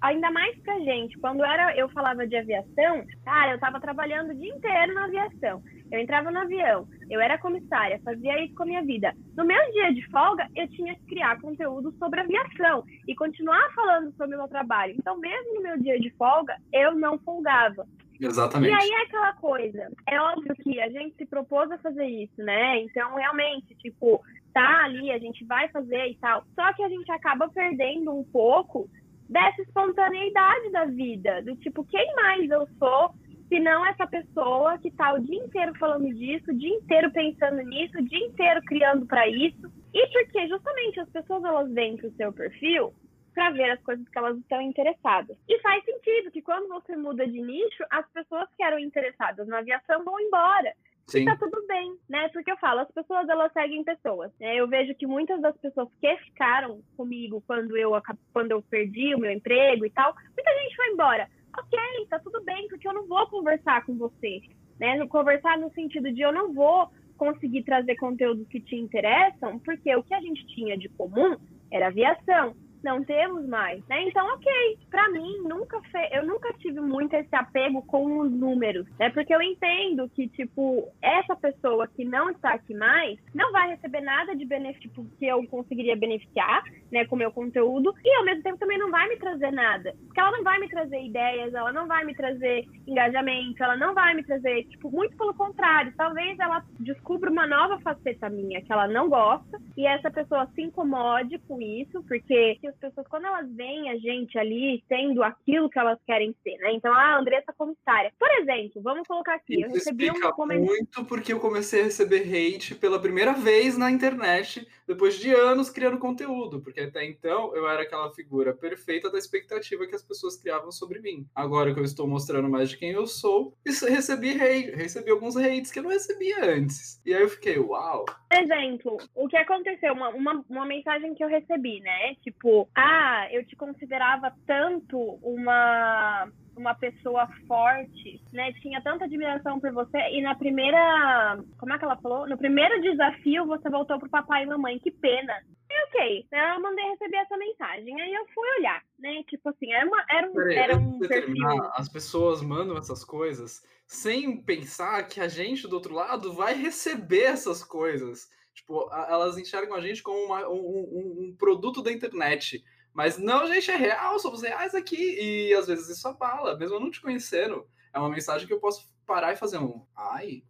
ainda 0.00 0.30
mais 0.30 0.56
pra 0.60 0.78
gente, 0.80 1.18
quando 1.18 1.44
era 1.44 1.76
eu 1.76 1.88
falava 1.88 2.26
de 2.26 2.36
aviação, 2.36 3.04
cara, 3.24 3.52
eu 3.52 3.58
tava 3.58 3.80
trabalhando 3.80 4.30
o 4.30 4.34
dia 4.34 4.54
inteiro 4.54 4.94
na 4.94 5.04
aviação. 5.04 5.62
Eu 5.90 6.00
entrava 6.00 6.30
no 6.30 6.40
avião, 6.40 6.88
eu 7.10 7.20
era 7.20 7.38
comissária, 7.38 8.00
fazia 8.04 8.42
isso 8.44 8.54
com 8.54 8.64
a 8.64 8.66
minha 8.66 8.82
vida. 8.82 9.14
No 9.36 9.44
meu 9.44 9.60
dia 9.72 9.92
de 9.92 10.04
folga, 10.10 10.48
eu 10.56 10.68
tinha 10.68 10.94
que 10.94 11.06
criar 11.06 11.40
conteúdo 11.40 11.92
sobre 11.98 12.20
aviação 12.20 12.84
e 13.06 13.14
continuar 13.14 13.70
falando 13.74 14.12
sobre 14.16 14.34
o 14.34 14.38
meu 14.38 14.48
trabalho. 14.48 14.94
Então, 14.98 15.18
mesmo 15.18 15.54
no 15.54 15.62
meu 15.62 15.78
dia 15.78 16.00
de 16.00 16.10
folga, 16.10 16.56
eu 16.72 16.94
não 16.94 17.18
folgava. 17.18 17.86
Exatamente. 18.20 18.72
E 18.72 18.74
aí 18.74 18.90
é 18.90 19.02
aquela 19.02 19.32
coisa. 19.34 19.90
É 20.08 20.20
óbvio 20.20 20.54
que 20.56 20.80
a 20.80 20.88
gente 20.88 21.16
se 21.16 21.26
propôs 21.26 21.70
a 21.70 21.78
fazer 21.78 22.06
isso, 22.06 22.42
né? 22.42 22.80
Então, 22.80 23.14
realmente, 23.14 23.74
tipo, 23.76 24.22
tá 24.52 24.84
ali, 24.84 25.10
a 25.10 25.18
gente 25.18 25.44
vai 25.44 25.68
fazer 25.68 26.06
e 26.06 26.16
tal. 26.16 26.44
Só 26.54 26.72
que 26.72 26.82
a 26.82 26.88
gente 26.88 27.10
acaba 27.10 27.48
perdendo 27.48 28.16
um 28.16 28.24
pouco 28.24 28.88
dessa 29.34 29.62
espontaneidade 29.62 30.70
da 30.70 30.84
vida, 30.84 31.42
do 31.42 31.56
tipo, 31.56 31.84
quem 31.84 32.14
mais 32.14 32.48
eu 32.48 32.68
sou 32.78 33.12
se 33.48 33.58
não 33.58 33.84
essa 33.84 34.06
pessoa 34.06 34.78
que 34.78 34.88
está 34.88 35.12
o 35.12 35.18
dia 35.18 35.44
inteiro 35.44 35.74
falando 35.76 36.08
disso, 36.14 36.52
o 36.52 36.56
dia 36.56 36.76
inteiro 36.76 37.10
pensando 37.10 37.60
nisso, 37.62 37.98
o 37.98 38.04
dia 38.04 38.26
inteiro 38.26 38.62
criando 38.62 39.04
para 39.06 39.26
isso. 39.28 39.70
E 39.92 40.06
porque 40.06 40.48
justamente 40.48 41.00
as 41.00 41.08
pessoas 41.10 41.42
elas 41.44 41.70
vêm 41.72 41.96
para 41.96 42.08
o 42.08 42.12
seu 42.12 42.32
perfil 42.32 42.94
para 43.34 43.50
ver 43.50 43.70
as 43.70 43.82
coisas 43.82 44.08
que 44.08 44.16
elas 44.16 44.38
estão 44.38 44.60
interessadas. 44.60 45.36
E 45.48 45.58
faz 45.60 45.84
sentido 45.84 46.30
que 46.30 46.40
quando 46.40 46.68
você 46.68 46.96
muda 46.96 47.26
de 47.26 47.40
nicho, 47.42 47.84
as 47.90 48.08
pessoas 48.12 48.48
que 48.56 48.62
eram 48.62 48.78
interessadas 48.78 49.48
na 49.48 49.58
aviação 49.58 50.04
vão 50.04 50.18
embora. 50.20 50.72
Sim. 51.06 51.22
E 51.22 51.24
tá 51.26 51.36
tudo 51.36 51.66
bem, 51.66 51.96
né? 52.08 52.28
Porque 52.28 52.50
eu 52.50 52.56
falo, 52.56 52.80
as 52.80 52.90
pessoas 52.90 53.28
elas 53.28 53.52
seguem 53.52 53.84
pessoas. 53.84 54.32
Né? 54.40 54.56
Eu 54.56 54.66
vejo 54.66 54.94
que 54.94 55.06
muitas 55.06 55.40
das 55.40 55.56
pessoas 55.58 55.88
que 56.00 56.16
ficaram 56.18 56.80
comigo 56.96 57.42
quando 57.46 57.76
eu, 57.76 57.92
quando 58.32 58.52
eu 58.52 58.62
perdi 58.62 59.14
o 59.14 59.18
meu 59.18 59.30
emprego 59.30 59.84
e 59.84 59.90
tal, 59.90 60.14
muita 60.14 60.62
gente 60.62 60.76
foi 60.76 60.88
embora. 60.88 61.28
Ok, 61.58 61.78
tá 62.08 62.18
tudo 62.18 62.42
bem, 62.42 62.66
porque 62.68 62.88
eu 62.88 62.94
não 62.94 63.06
vou 63.06 63.26
conversar 63.28 63.84
com 63.84 63.96
você. 63.96 64.40
Né? 64.80 65.06
Conversar 65.06 65.58
no 65.58 65.70
sentido 65.72 66.10
de 66.12 66.22
eu 66.22 66.32
não 66.32 66.52
vou 66.52 66.90
conseguir 67.16 67.62
trazer 67.62 67.94
conteúdos 67.96 68.48
que 68.48 68.60
te 68.60 68.74
interessam, 68.74 69.58
porque 69.60 69.94
o 69.94 70.02
que 70.02 70.14
a 70.14 70.20
gente 70.20 70.44
tinha 70.48 70.76
de 70.76 70.88
comum 70.88 71.36
era 71.70 71.88
aviação 71.88 72.56
não 72.84 73.02
temos 73.02 73.46
mais, 73.48 73.84
né? 73.88 74.04
Então, 74.04 74.24
ok. 74.34 74.78
Para 74.90 75.10
mim, 75.10 75.40
nunca 75.42 75.80
fe... 75.90 76.08
eu 76.12 76.24
nunca 76.24 76.52
tive 76.54 76.80
muito 76.80 77.14
esse 77.14 77.34
apego 77.34 77.82
com 77.82 78.20
os 78.20 78.30
números, 78.30 78.86
né? 78.98 79.10
Porque 79.10 79.34
eu 79.34 79.42
entendo 79.42 80.08
que, 80.10 80.28
tipo, 80.28 80.88
essa 81.02 81.34
pessoa 81.34 81.88
que 81.88 82.04
não 82.04 82.30
está 82.30 82.52
aqui 82.54 82.74
mais 82.74 83.18
não 83.34 83.50
vai 83.50 83.70
receber 83.70 84.00
nada 84.00 84.36
de 84.36 84.44
benefício 84.44 84.84
tipo, 84.84 85.04
que 85.18 85.26
eu 85.26 85.46
conseguiria 85.46 85.96
beneficiar, 85.96 86.62
né, 86.90 87.04
com 87.06 87.16
meu 87.16 87.32
conteúdo, 87.32 87.94
e 88.04 88.16
ao 88.16 88.24
mesmo 88.24 88.42
tempo 88.42 88.58
também 88.58 88.78
não 88.78 88.90
vai 88.90 89.08
me 89.08 89.16
trazer 89.16 89.50
nada. 89.50 89.94
Porque 90.04 90.20
ela 90.20 90.30
não 90.30 90.44
vai 90.44 90.58
me 90.60 90.68
trazer 90.68 91.02
ideias, 91.02 91.54
ela 91.54 91.72
não 91.72 91.86
vai 91.86 92.04
me 92.04 92.14
trazer 92.14 92.64
engajamento, 92.86 93.62
ela 93.62 93.76
não 93.76 93.94
vai 93.94 94.14
me 94.14 94.22
trazer, 94.22 94.64
tipo, 94.64 94.90
muito 94.90 95.16
pelo 95.16 95.34
contrário. 95.34 95.92
Talvez 95.96 96.38
ela 96.38 96.62
descubra 96.80 97.30
uma 97.30 97.46
nova 97.46 97.80
faceta 97.80 98.28
minha 98.28 98.60
que 98.62 98.72
ela 98.72 98.86
não 98.86 99.08
gosta, 99.08 99.58
e 99.76 99.86
essa 99.86 100.10
pessoa 100.10 100.46
se 100.54 100.62
incomode 100.62 101.38
com 101.48 101.60
isso, 101.60 102.02
porque 102.04 102.58
as 102.74 102.78
pessoas, 102.78 103.06
quando 103.08 103.26
elas 103.26 103.50
veem 103.54 103.90
a 103.90 103.96
gente 103.96 104.36
ali 104.38 104.82
sendo 104.88 105.22
aquilo 105.22 105.70
que 105.70 105.78
elas 105.78 105.98
querem 106.06 106.34
ser, 106.42 106.56
né? 106.58 106.72
Então, 106.72 106.92
a 106.92 107.18
Andressa 107.18 107.52
comissária. 107.56 108.12
Por 108.18 108.30
exemplo, 108.38 108.82
vamos 108.82 109.06
colocar 109.06 109.34
aqui, 109.34 109.54
Isso 109.54 109.66
eu 109.66 109.70
recebi 109.70 110.10
um 110.10 110.20
comentário. 110.32 110.66
muito 110.66 111.04
porque 111.04 111.32
eu 111.32 111.40
comecei 111.40 111.80
a 111.80 111.84
receber 111.84 112.22
hate 112.22 112.74
pela 112.74 113.00
primeira 113.00 113.32
vez 113.32 113.78
na 113.78 113.90
internet, 113.90 114.66
depois 114.86 115.18
de 115.18 115.32
anos 115.32 115.70
criando 115.70 115.98
conteúdo, 115.98 116.60
porque 116.60 116.80
até 116.80 117.04
então 117.04 117.54
eu 117.54 117.68
era 117.68 117.82
aquela 117.82 118.10
figura 118.12 118.52
perfeita 118.52 119.10
da 119.10 119.18
expectativa 119.18 119.86
que 119.86 119.94
as 119.94 120.02
pessoas 120.02 120.36
criavam 120.36 120.70
sobre 120.72 121.00
mim. 121.00 121.26
Agora 121.34 121.72
que 121.72 121.80
eu 121.80 121.84
estou 121.84 122.06
mostrando 122.06 122.48
mais 122.48 122.70
de 122.70 122.76
quem 122.76 122.90
eu 122.90 123.06
sou, 123.06 123.54
recebi 123.64 124.30
hate, 124.30 124.70
recebi 124.72 125.10
alguns 125.10 125.36
hates 125.36 125.70
que 125.70 125.78
eu 125.78 125.82
não 125.82 125.90
recebia 125.90 126.44
antes. 126.44 127.00
E 127.04 127.14
aí 127.14 127.22
eu 127.22 127.28
fiquei, 127.28 127.58
uau. 127.58 128.04
Exemplo, 128.32 128.98
o 129.14 129.28
que 129.28 129.36
aconteceu, 129.36 129.92
uma, 129.92 130.08
uma, 130.10 130.44
uma 130.48 130.66
mensagem 130.66 131.14
que 131.14 131.22
eu 131.22 131.28
recebi, 131.28 131.80
né? 131.80 132.14
Tipo, 132.22 132.63
ah, 132.74 133.28
eu 133.30 133.44
te 133.46 133.56
considerava 133.56 134.32
tanto 134.46 134.98
uma 135.22 136.28
uma 136.56 136.74
pessoa 136.74 137.28
forte, 137.46 138.22
né? 138.32 138.52
Tinha 138.54 138.80
tanta 138.80 139.04
admiração 139.04 139.58
por 139.58 139.72
você 139.72 139.98
e 140.12 140.22
na 140.22 140.34
primeira, 140.34 141.42
como 141.58 141.72
é 141.72 141.78
que 141.78 141.84
ela 141.84 141.96
falou? 141.96 142.28
No 142.28 142.38
primeiro 142.38 142.80
desafio 142.80 143.46
você 143.46 143.68
voltou 143.68 143.98
pro 143.98 144.08
papai 144.08 144.44
e 144.44 144.46
mamãe, 144.46 144.78
que 144.78 144.90
pena. 144.90 145.32
E 145.68 145.84
ok, 145.86 146.26
eu 146.30 146.62
mandei 146.62 146.84
receber 146.90 147.16
essa 147.16 147.36
mensagem, 147.36 148.00
aí 148.00 148.14
eu 148.14 148.26
fui 148.32 148.48
olhar, 148.58 148.82
né? 148.98 149.22
Tipo 149.28 149.48
assim, 149.48 149.72
era, 149.72 149.86
uma, 149.86 150.04
era 150.08 150.30
um, 150.30 150.34
Peraí, 150.34 150.56
era 150.56 150.76
um 150.76 150.98
perfil. 151.00 151.64
As 151.72 151.88
pessoas 151.88 152.42
mandam 152.42 152.76
essas 152.76 153.04
coisas 153.04 153.62
sem 153.86 154.40
pensar 154.40 155.08
que 155.08 155.20
a 155.20 155.28
gente 155.28 155.68
do 155.68 155.74
outro 155.74 155.94
lado 155.94 156.32
vai 156.32 156.54
receber 156.54 157.24
essas 157.24 157.62
coisas. 157.62 158.30
Tipo, 158.54 158.88
elas 158.92 159.36
enxergam 159.36 159.74
a 159.76 159.80
gente 159.80 160.02
como 160.02 160.16
uma, 160.24 160.48
um, 160.48 161.28
um, 161.28 161.36
produto 161.36 161.82
da 161.82 161.92
internet. 161.92 162.64
Mas 162.92 163.18
não, 163.18 163.46
gente, 163.46 163.70
é 163.70 163.76
real, 163.76 164.18
somos 164.20 164.42
reais 164.42 164.74
aqui. 164.74 164.96
E 164.96 165.54
às 165.54 165.66
vezes 165.66 165.88
isso 165.88 166.06
abala, 166.06 166.56
mesmo 166.56 166.78
não 166.78 166.90
te 166.90 167.00
conhecendo. 167.00 167.66
É 167.92 167.98
uma 167.98 168.08
mensagem 168.08 168.46
que 168.46 168.52
eu 168.52 168.60
posso 168.60 168.88
parar 169.04 169.32
e 169.32 169.36
fazer 169.36 169.58
um. 169.58 169.84
Ai, 169.96 170.42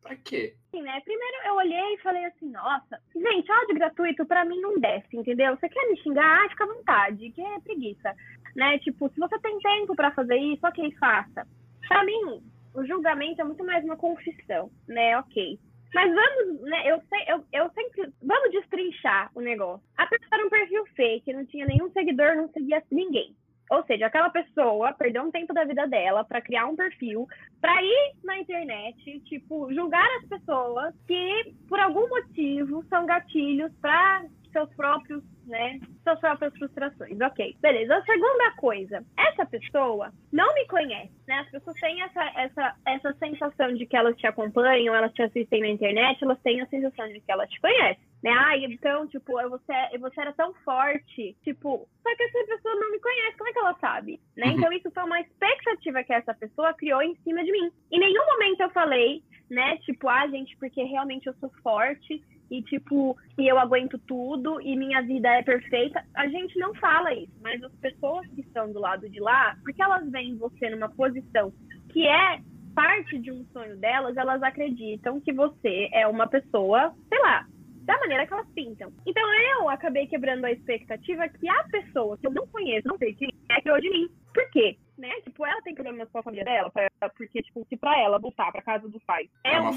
pra 0.00 0.14
quê? 0.16 0.56
Sim, 0.70 0.82
né? 0.82 1.00
Primeiro 1.04 1.36
eu 1.46 1.54
olhei 1.56 1.94
e 1.94 2.02
falei 2.02 2.24
assim, 2.24 2.50
nossa, 2.50 3.00
gente, 3.14 3.50
áudio 3.50 3.74
gratuito 3.74 4.24
pra 4.24 4.44
mim 4.44 4.60
não 4.60 4.78
desce, 4.78 5.16
entendeu? 5.16 5.56
Você 5.56 5.68
quer 5.68 5.88
me 5.88 5.96
xingar? 5.98 6.44
Ah, 6.44 6.48
fica 6.48 6.64
à 6.64 6.66
vontade, 6.68 7.30
que 7.30 7.42
é 7.42 7.60
preguiça. 7.60 8.14
Né? 8.54 8.78
Tipo, 8.78 9.08
se 9.10 9.18
você 9.18 9.38
tem 9.40 9.58
tempo 9.58 9.94
para 9.94 10.12
fazer 10.12 10.36
isso, 10.36 10.64
ok, 10.66 10.92
faça. 10.98 11.46
Pra 11.86 12.04
mim, 12.04 12.42
o 12.74 12.84
julgamento 12.86 13.40
é 13.40 13.44
muito 13.44 13.64
mais 13.64 13.84
uma 13.84 13.96
confissão, 13.96 14.70
né? 14.86 15.18
Ok. 15.18 15.58
Mas 15.94 16.14
vamos, 16.14 16.60
né? 16.62 16.90
Eu, 16.90 17.02
eu, 17.26 17.44
eu 17.52 17.70
sempre. 17.70 18.12
Vamos 18.22 18.50
destrinchar 18.52 19.30
o 19.34 19.40
negócio. 19.40 19.84
A 19.96 20.06
pessoa 20.06 20.28
era 20.32 20.46
um 20.46 20.50
perfil 20.50 20.86
fake, 20.94 21.32
não 21.32 21.44
tinha 21.46 21.66
nenhum 21.66 21.90
seguidor, 21.90 22.36
não 22.36 22.48
seguia 22.48 22.82
ninguém. 22.90 23.34
Ou 23.70 23.84
seja, 23.84 24.06
aquela 24.06 24.30
pessoa 24.30 24.92
perdeu 24.92 25.22
um 25.22 25.30
tempo 25.30 25.54
da 25.54 25.64
vida 25.64 25.86
dela 25.86 26.24
para 26.24 26.40
criar 26.40 26.66
um 26.66 26.74
perfil, 26.74 27.28
para 27.60 27.80
ir 27.80 28.14
na 28.24 28.38
internet, 28.38 29.20
tipo, 29.20 29.72
julgar 29.72 30.08
as 30.18 30.28
pessoas 30.28 30.92
que, 31.06 31.54
por 31.68 31.78
algum 31.78 32.08
motivo, 32.08 32.84
são 32.88 33.06
gatilhos 33.06 33.72
para 33.80 34.24
seus 34.50 34.68
próprios, 34.74 35.22
né, 35.50 35.80
suas 36.02 36.18
próprias 36.20 36.56
frustrações. 36.56 37.20
Ok, 37.20 37.56
beleza. 37.60 37.96
A 37.96 38.04
segunda 38.04 38.52
coisa, 38.56 39.04
essa 39.18 39.44
pessoa 39.44 40.12
não 40.32 40.54
me 40.54 40.66
conhece, 40.66 41.12
né? 41.26 41.40
As 41.40 41.50
pessoas 41.50 41.76
têm 41.80 42.00
essa, 42.02 42.24
essa, 42.40 42.76
essa 42.86 43.12
sensação 43.14 43.74
de 43.74 43.84
que 43.84 43.96
elas 43.96 44.16
te 44.16 44.26
acompanham, 44.26 44.94
elas 44.94 45.12
te 45.12 45.22
assistem 45.22 45.60
na 45.60 45.68
internet, 45.68 46.22
elas 46.22 46.40
têm 46.40 46.60
a 46.60 46.66
sensação 46.66 47.08
de 47.08 47.20
que 47.20 47.30
elas 47.30 47.50
te 47.50 47.60
conhecem. 47.60 48.10
Né? 48.22 48.30
Ah, 48.30 48.56
então, 48.58 49.06
tipo, 49.08 49.32
você, 49.32 49.98
você 49.98 50.20
era 50.20 50.32
tão 50.34 50.52
forte, 50.62 51.34
tipo, 51.42 51.88
só 52.02 52.16
que 52.16 52.22
essa 52.22 52.46
pessoa 52.46 52.74
não 52.74 52.90
me 52.92 53.00
conhece, 53.00 53.36
como 53.36 53.48
é 53.48 53.52
que 53.52 53.58
ela 53.58 53.76
sabe? 53.80 54.20
Né? 54.36 54.46
Uhum. 54.46 54.52
Então, 54.52 54.72
isso 54.72 54.90
foi 54.90 55.02
uma 55.04 55.20
expectativa 55.20 56.04
que 56.04 56.12
essa 56.12 56.34
pessoa 56.34 56.74
criou 56.74 57.02
em 57.02 57.14
cima 57.24 57.42
de 57.42 57.50
mim. 57.50 57.72
Em 57.90 57.98
nenhum 57.98 58.24
momento 58.26 58.60
eu 58.60 58.70
falei, 58.70 59.22
né, 59.50 59.78
tipo, 59.78 60.06
ah, 60.08 60.28
gente, 60.28 60.56
porque 60.58 60.82
realmente 60.82 61.26
eu 61.26 61.34
sou 61.40 61.50
forte, 61.62 62.22
e 62.50 62.62
tipo, 62.62 63.16
e 63.38 63.46
eu 63.46 63.58
aguento 63.58 63.96
tudo 63.98 64.60
e 64.60 64.76
minha 64.76 65.00
vida 65.02 65.28
é 65.40 65.42
perfeita. 65.42 66.04
A 66.14 66.28
gente 66.28 66.58
não 66.58 66.74
fala 66.74 67.12
isso, 67.14 67.32
mas 67.40 67.62
as 67.62 67.72
pessoas 67.76 68.26
que 68.28 68.42
estão 68.42 68.72
do 68.72 68.78
lado 68.78 69.08
de 69.08 69.20
lá, 69.20 69.56
porque 69.62 69.82
elas 69.82 70.08
veem 70.10 70.36
você 70.36 70.70
numa 70.70 70.88
posição 70.88 71.52
que 71.90 72.06
é 72.06 72.40
parte 72.74 73.18
de 73.18 73.32
um 73.32 73.44
sonho 73.52 73.76
delas, 73.78 74.16
elas 74.16 74.42
acreditam 74.42 75.20
que 75.20 75.32
você 75.32 75.88
é 75.92 76.06
uma 76.06 76.28
pessoa, 76.28 76.94
sei 77.08 77.18
lá, 77.18 77.46
da 77.82 77.98
maneira 77.98 78.26
que 78.26 78.32
elas 78.32 78.48
pintam. 78.54 78.92
Então 79.06 79.24
eu 79.58 79.68
acabei 79.68 80.06
quebrando 80.06 80.44
a 80.44 80.52
expectativa 80.52 81.28
que 81.28 81.48
a 81.48 81.64
pessoa 81.64 82.16
que 82.18 82.26
eu 82.26 82.32
não 82.32 82.46
conheço, 82.46 82.86
não 82.86 82.98
sei 82.98 83.14
quem 83.14 83.30
é, 83.50 83.60
criou 83.60 83.80
de 83.80 83.90
mim. 83.90 84.08
Por 84.32 84.48
quê? 84.50 84.76
né? 85.00 85.10
Tipo, 85.24 85.44
ela 85.44 85.62
tem 85.62 85.74
problemas 85.74 86.08
com 86.10 86.18
a 86.18 86.22
família 86.22 86.44
dela, 86.44 86.70
porque, 87.08 87.42
tipo, 87.42 87.66
se 87.68 87.76
pra 87.76 87.98
ela 87.98 88.18
voltar 88.18 88.52
pra 88.52 88.62
casa 88.62 88.88
dos 88.88 89.02
pais 89.04 89.28
é, 89.44 89.54
é 89.54 89.60
uma 89.60 89.72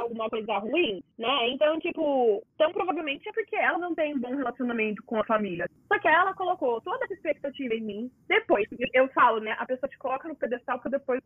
alguma 0.00 0.28
coisa 0.30 0.58
ruim, 0.58 1.02
né? 1.18 1.48
Então, 1.50 1.78
tipo, 1.80 2.42
então 2.54 2.72
provavelmente 2.72 3.28
é 3.28 3.32
porque 3.32 3.56
ela 3.56 3.78
não 3.78 3.94
tem 3.94 4.14
um 4.14 4.20
bom 4.20 4.34
relacionamento 4.34 5.02
com 5.04 5.18
a 5.18 5.24
família. 5.24 5.68
Só 5.88 5.98
que 5.98 6.08
ela 6.08 6.34
colocou 6.34 6.80
toda 6.80 7.04
essa 7.04 7.14
expectativa 7.14 7.74
em 7.74 7.82
mim. 7.82 8.10
Depois, 8.28 8.66
eu 8.92 9.08
falo, 9.08 9.40
né? 9.40 9.56
A 9.58 9.66
pessoa 9.66 9.88
te 9.88 9.98
coloca 9.98 10.28
no 10.28 10.36
pedestal 10.36 10.78
pra 10.80 10.90
depois 10.90 11.20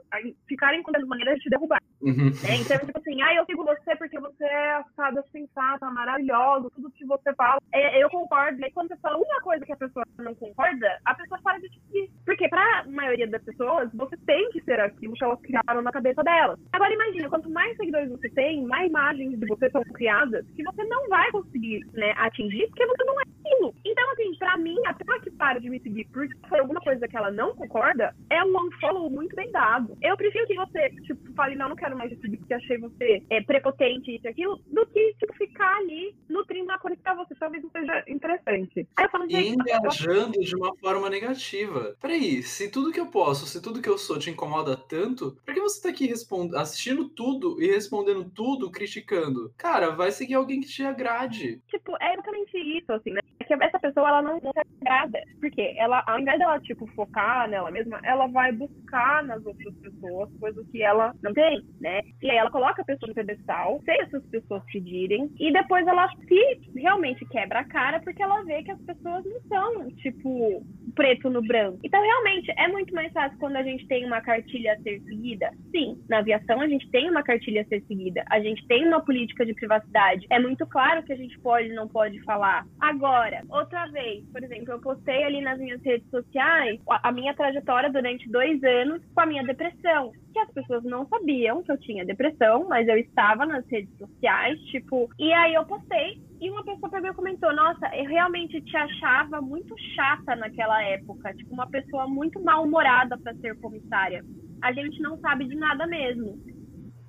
ficarem 0.46 0.80
encontrando 0.80 1.06
maneira 1.06 1.34
de 1.34 1.42
te 1.42 1.50
derrubar. 1.50 1.80
Uhum. 2.00 2.30
Né? 2.30 2.56
Então, 2.60 2.78
tipo 2.78 2.98
assim, 2.98 3.20
ah, 3.22 3.34
eu 3.34 3.44
sigo 3.44 3.64
você 3.64 3.96
porque 3.96 4.18
você 4.18 4.44
é 4.44 4.72
assada, 4.74 5.24
sensata, 5.30 5.90
maravilhosa, 5.90 6.70
tudo 6.74 6.90
que 6.92 7.04
você 7.04 7.34
fala. 7.34 7.60
É, 7.72 8.02
eu 8.02 8.08
concordo. 8.10 8.64
E 8.64 8.70
quando 8.72 8.88
você 8.88 8.96
fala 8.96 9.18
uma 9.18 9.40
coisa 9.42 9.64
que 9.64 9.72
a 9.72 9.76
pessoa 9.76 10.04
não 10.18 10.34
concorda, 10.34 10.98
a 11.04 11.14
pessoa 11.14 11.40
para 11.42 11.58
de 11.58 11.68
te 11.68 11.80
seguir. 11.80 12.10
Porque 12.24 12.48
pra 12.48 12.84
maioria 12.88 13.26
das 13.28 13.42
pessoas, 13.42 13.90
você 13.94 14.16
tem 14.18 14.50
que 14.50 14.62
ser 14.62 14.80
aquilo 14.80 15.09
que 15.18 15.24
elas 15.24 15.40
criaram 15.40 15.82
na 15.82 15.92
cabeça 15.92 16.22
delas. 16.22 16.58
Agora 16.72 16.92
imagina, 16.92 17.28
quanto 17.28 17.50
mais 17.50 17.76
seguidores 17.76 18.10
você 18.10 18.28
tem, 18.30 18.62
mais 18.64 18.88
imagens 18.88 19.38
de 19.38 19.46
você 19.46 19.70
são 19.70 19.82
criadas 19.82 20.44
que 20.56 20.62
você 20.62 20.84
não 20.84 21.08
vai 21.08 21.30
conseguir 21.30 21.84
né, 21.92 22.12
atingir 22.16 22.66
porque 22.68 22.86
você 22.86 23.04
não 23.04 23.20
é 23.20 23.22
aquilo. 23.22 23.74
Então, 23.84 24.10
assim, 24.12 24.34
pra 24.38 24.56
mim, 24.56 24.76
a 24.86 24.94
pessoa 24.94 25.20
que 25.20 25.30
para 25.30 25.58
de 25.58 25.70
me 25.70 25.80
seguir 25.80 26.06
porque 26.12 26.34
foi 26.48 26.60
alguma 26.60 26.80
coisa 26.80 27.06
que 27.06 27.16
ela 27.16 27.30
não 27.30 27.54
concorda, 27.54 28.14
é 28.30 28.42
um 28.44 28.66
unfollow 28.66 29.10
muito 29.10 29.34
bem 29.34 29.50
dado. 29.50 29.96
Eu 30.02 30.16
prefiro 30.16 30.46
que 30.46 30.54
você, 30.54 30.90
tipo, 31.02 31.32
fale, 31.34 31.56
não, 31.56 31.70
não 31.70 31.76
quero 31.76 31.96
mais 31.96 32.10
te 32.10 32.20
seguir 32.20 32.36
porque 32.38 32.54
achei 32.54 32.78
você 32.78 33.22
é, 33.30 33.42
prepotente, 33.42 34.14
isso 34.14 34.26
e 34.26 34.28
aquilo, 34.28 34.60
do 34.66 34.86
que, 34.86 35.14
tipo, 35.18 35.32
ficar 35.34 35.76
ali 35.78 36.14
nutrindo 36.28 36.64
uma 36.64 36.78
coisa 36.78 36.96
que 36.96 37.02
pra 37.02 37.14
você 37.14 37.34
talvez 37.34 37.62
não 37.62 37.70
seja 37.70 38.04
interessante. 38.08 38.86
Aí 38.96 39.04
eu 39.04 39.10
falo, 39.10 39.26
e 39.28 39.48
engajando 39.48 40.40
de 40.40 40.56
uma 40.56 40.74
forma 40.76 41.08
negativa. 41.08 41.96
Peraí, 42.00 42.42
se 42.42 42.70
tudo 42.70 42.92
que 42.92 43.00
eu 43.00 43.06
posso, 43.06 43.46
se 43.46 43.60
tudo 43.60 43.80
que 43.80 43.88
eu 43.88 43.98
sou 43.98 44.18
te 44.18 44.30
incomoda 44.30 44.76
tanto, 44.76 44.99
por 45.44 45.54
que 45.54 45.60
você 45.60 45.82
tá 45.82 45.88
aqui 45.88 46.12
assistindo 46.56 47.08
tudo 47.08 47.60
e 47.62 47.66
respondendo 47.66 48.24
tudo, 48.30 48.70
criticando? 48.70 49.52
Cara, 49.56 49.90
vai 49.90 50.10
seguir 50.10 50.34
alguém 50.34 50.60
que 50.60 50.68
te 50.68 50.82
agrade. 50.82 51.60
Tipo, 51.68 51.96
é 52.00 52.12
exatamente 52.12 52.56
isso, 52.58 52.92
assim, 52.92 53.10
né? 53.10 53.20
É 53.40 53.44
que 53.44 53.54
essa 53.54 53.78
pessoa, 53.78 54.08
ela 54.08 54.22
não, 54.22 54.40
se 54.40 54.48
agrada. 54.82 55.20
Porque 55.40 55.74
ela, 55.76 56.02
ao 56.06 56.18
invés 56.18 56.38
dela, 56.38 56.60
tipo, 56.60 56.86
focar 56.88 57.48
nela 57.48 57.70
mesma, 57.70 58.00
ela 58.04 58.26
vai 58.26 58.52
buscar 58.52 59.24
nas 59.24 59.44
outras 59.44 59.74
pessoas 59.76 60.30
coisas 60.38 60.66
que 60.70 60.82
ela 60.82 61.14
não 61.22 61.32
tem, 61.32 61.62
né? 61.80 62.00
E 62.22 62.30
aí 62.30 62.36
ela 62.36 62.50
coloca 62.50 62.82
a 62.82 62.84
pessoa 62.84 63.08
no 63.08 63.14
pedestal, 63.14 63.80
sem 63.84 64.00
essas 64.00 64.24
pessoas 64.26 64.62
pedirem, 64.72 65.30
e 65.38 65.52
depois 65.52 65.86
ela 65.86 66.08
se 66.08 66.70
realmente 66.76 67.24
quebra 67.26 67.60
a 67.60 67.64
cara 67.64 68.00
porque 68.00 68.22
ela 68.22 68.42
vê 68.44 68.62
que 68.62 68.70
as 68.70 68.80
pessoas 68.82 69.24
não 69.24 69.40
são, 69.48 69.90
tipo, 69.96 70.62
preto 70.94 71.30
no 71.30 71.42
branco. 71.42 71.78
Então, 71.84 72.00
realmente, 72.02 72.52
é 72.56 72.68
muito 72.68 72.94
mais 72.94 73.12
fácil 73.12 73.38
quando 73.38 73.56
a 73.56 73.62
gente 73.62 73.86
tem 73.86 74.04
uma 74.04 74.20
cartilha 74.20 74.78
ser 74.90 75.00
seguida. 75.02 75.50
Sim, 75.70 76.02
na 76.08 76.18
aviação 76.18 76.60
a 76.60 76.68
gente 76.68 76.90
tem 76.90 77.08
uma 77.10 77.22
cartilha 77.22 77.62
a 77.62 77.64
ser 77.64 77.82
seguida. 77.82 78.24
A 78.28 78.40
gente 78.40 78.66
tem 78.66 78.86
uma 78.86 79.00
política 79.00 79.46
de 79.46 79.54
privacidade. 79.54 80.26
É 80.30 80.38
muito 80.38 80.66
claro 80.66 81.02
que 81.02 81.12
a 81.12 81.16
gente 81.16 81.38
pode 81.40 81.68
e 81.68 81.74
não 81.74 81.88
pode 81.88 82.20
falar. 82.22 82.66
Agora, 82.80 83.42
outra 83.48 83.86
vez, 83.86 84.24
por 84.32 84.42
exemplo, 84.42 84.72
eu 84.72 84.80
postei 84.80 85.24
ali 85.24 85.40
nas 85.40 85.58
minhas 85.58 85.82
redes 85.82 86.08
sociais 86.10 86.80
a 86.88 87.12
minha 87.12 87.34
trajetória 87.34 87.90
durante 87.90 88.28
dois 88.28 88.62
anos 88.62 89.02
com 89.14 89.20
a 89.20 89.26
minha 89.26 89.44
depressão. 89.44 90.12
Que 90.32 90.38
as 90.38 90.50
pessoas 90.52 90.84
não 90.84 91.06
sabiam 91.06 91.62
que 91.62 91.72
eu 91.72 91.78
tinha 91.78 92.04
depressão, 92.04 92.66
mas 92.68 92.86
eu 92.88 92.96
estava 92.96 93.44
nas 93.44 93.66
redes 93.66 93.92
sociais, 93.98 94.60
tipo, 94.66 95.08
e 95.18 95.32
aí 95.32 95.54
eu 95.54 95.64
postei 95.64 96.20
e 96.40 96.50
uma 96.50 96.64
pessoa 96.64 96.90
pegou 96.90 97.10
e 97.10 97.14
comentou: 97.14 97.54
Nossa, 97.54 97.86
eu 97.94 98.06
realmente 98.06 98.60
te 98.62 98.76
achava 98.76 99.42
muito 99.42 99.74
chata 99.94 100.34
naquela 100.34 100.82
época. 100.82 101.34
Tipo, 101.34 101.52
uma 101.52 101.66
pessoa 101.66 102.08
muito 102.08 102.42
mal-humorada 102.42 103.18
para 103.18 103.34
ser 103.34 103.60
comissária. 103.60 104.24
A 104.62 104.72
gente 104.72 105.00
não 105.00 105.18
sabe 105.18 105.46
de 105.46 105.56
nada 105.56 105.86
mesmo. 105.86 106.38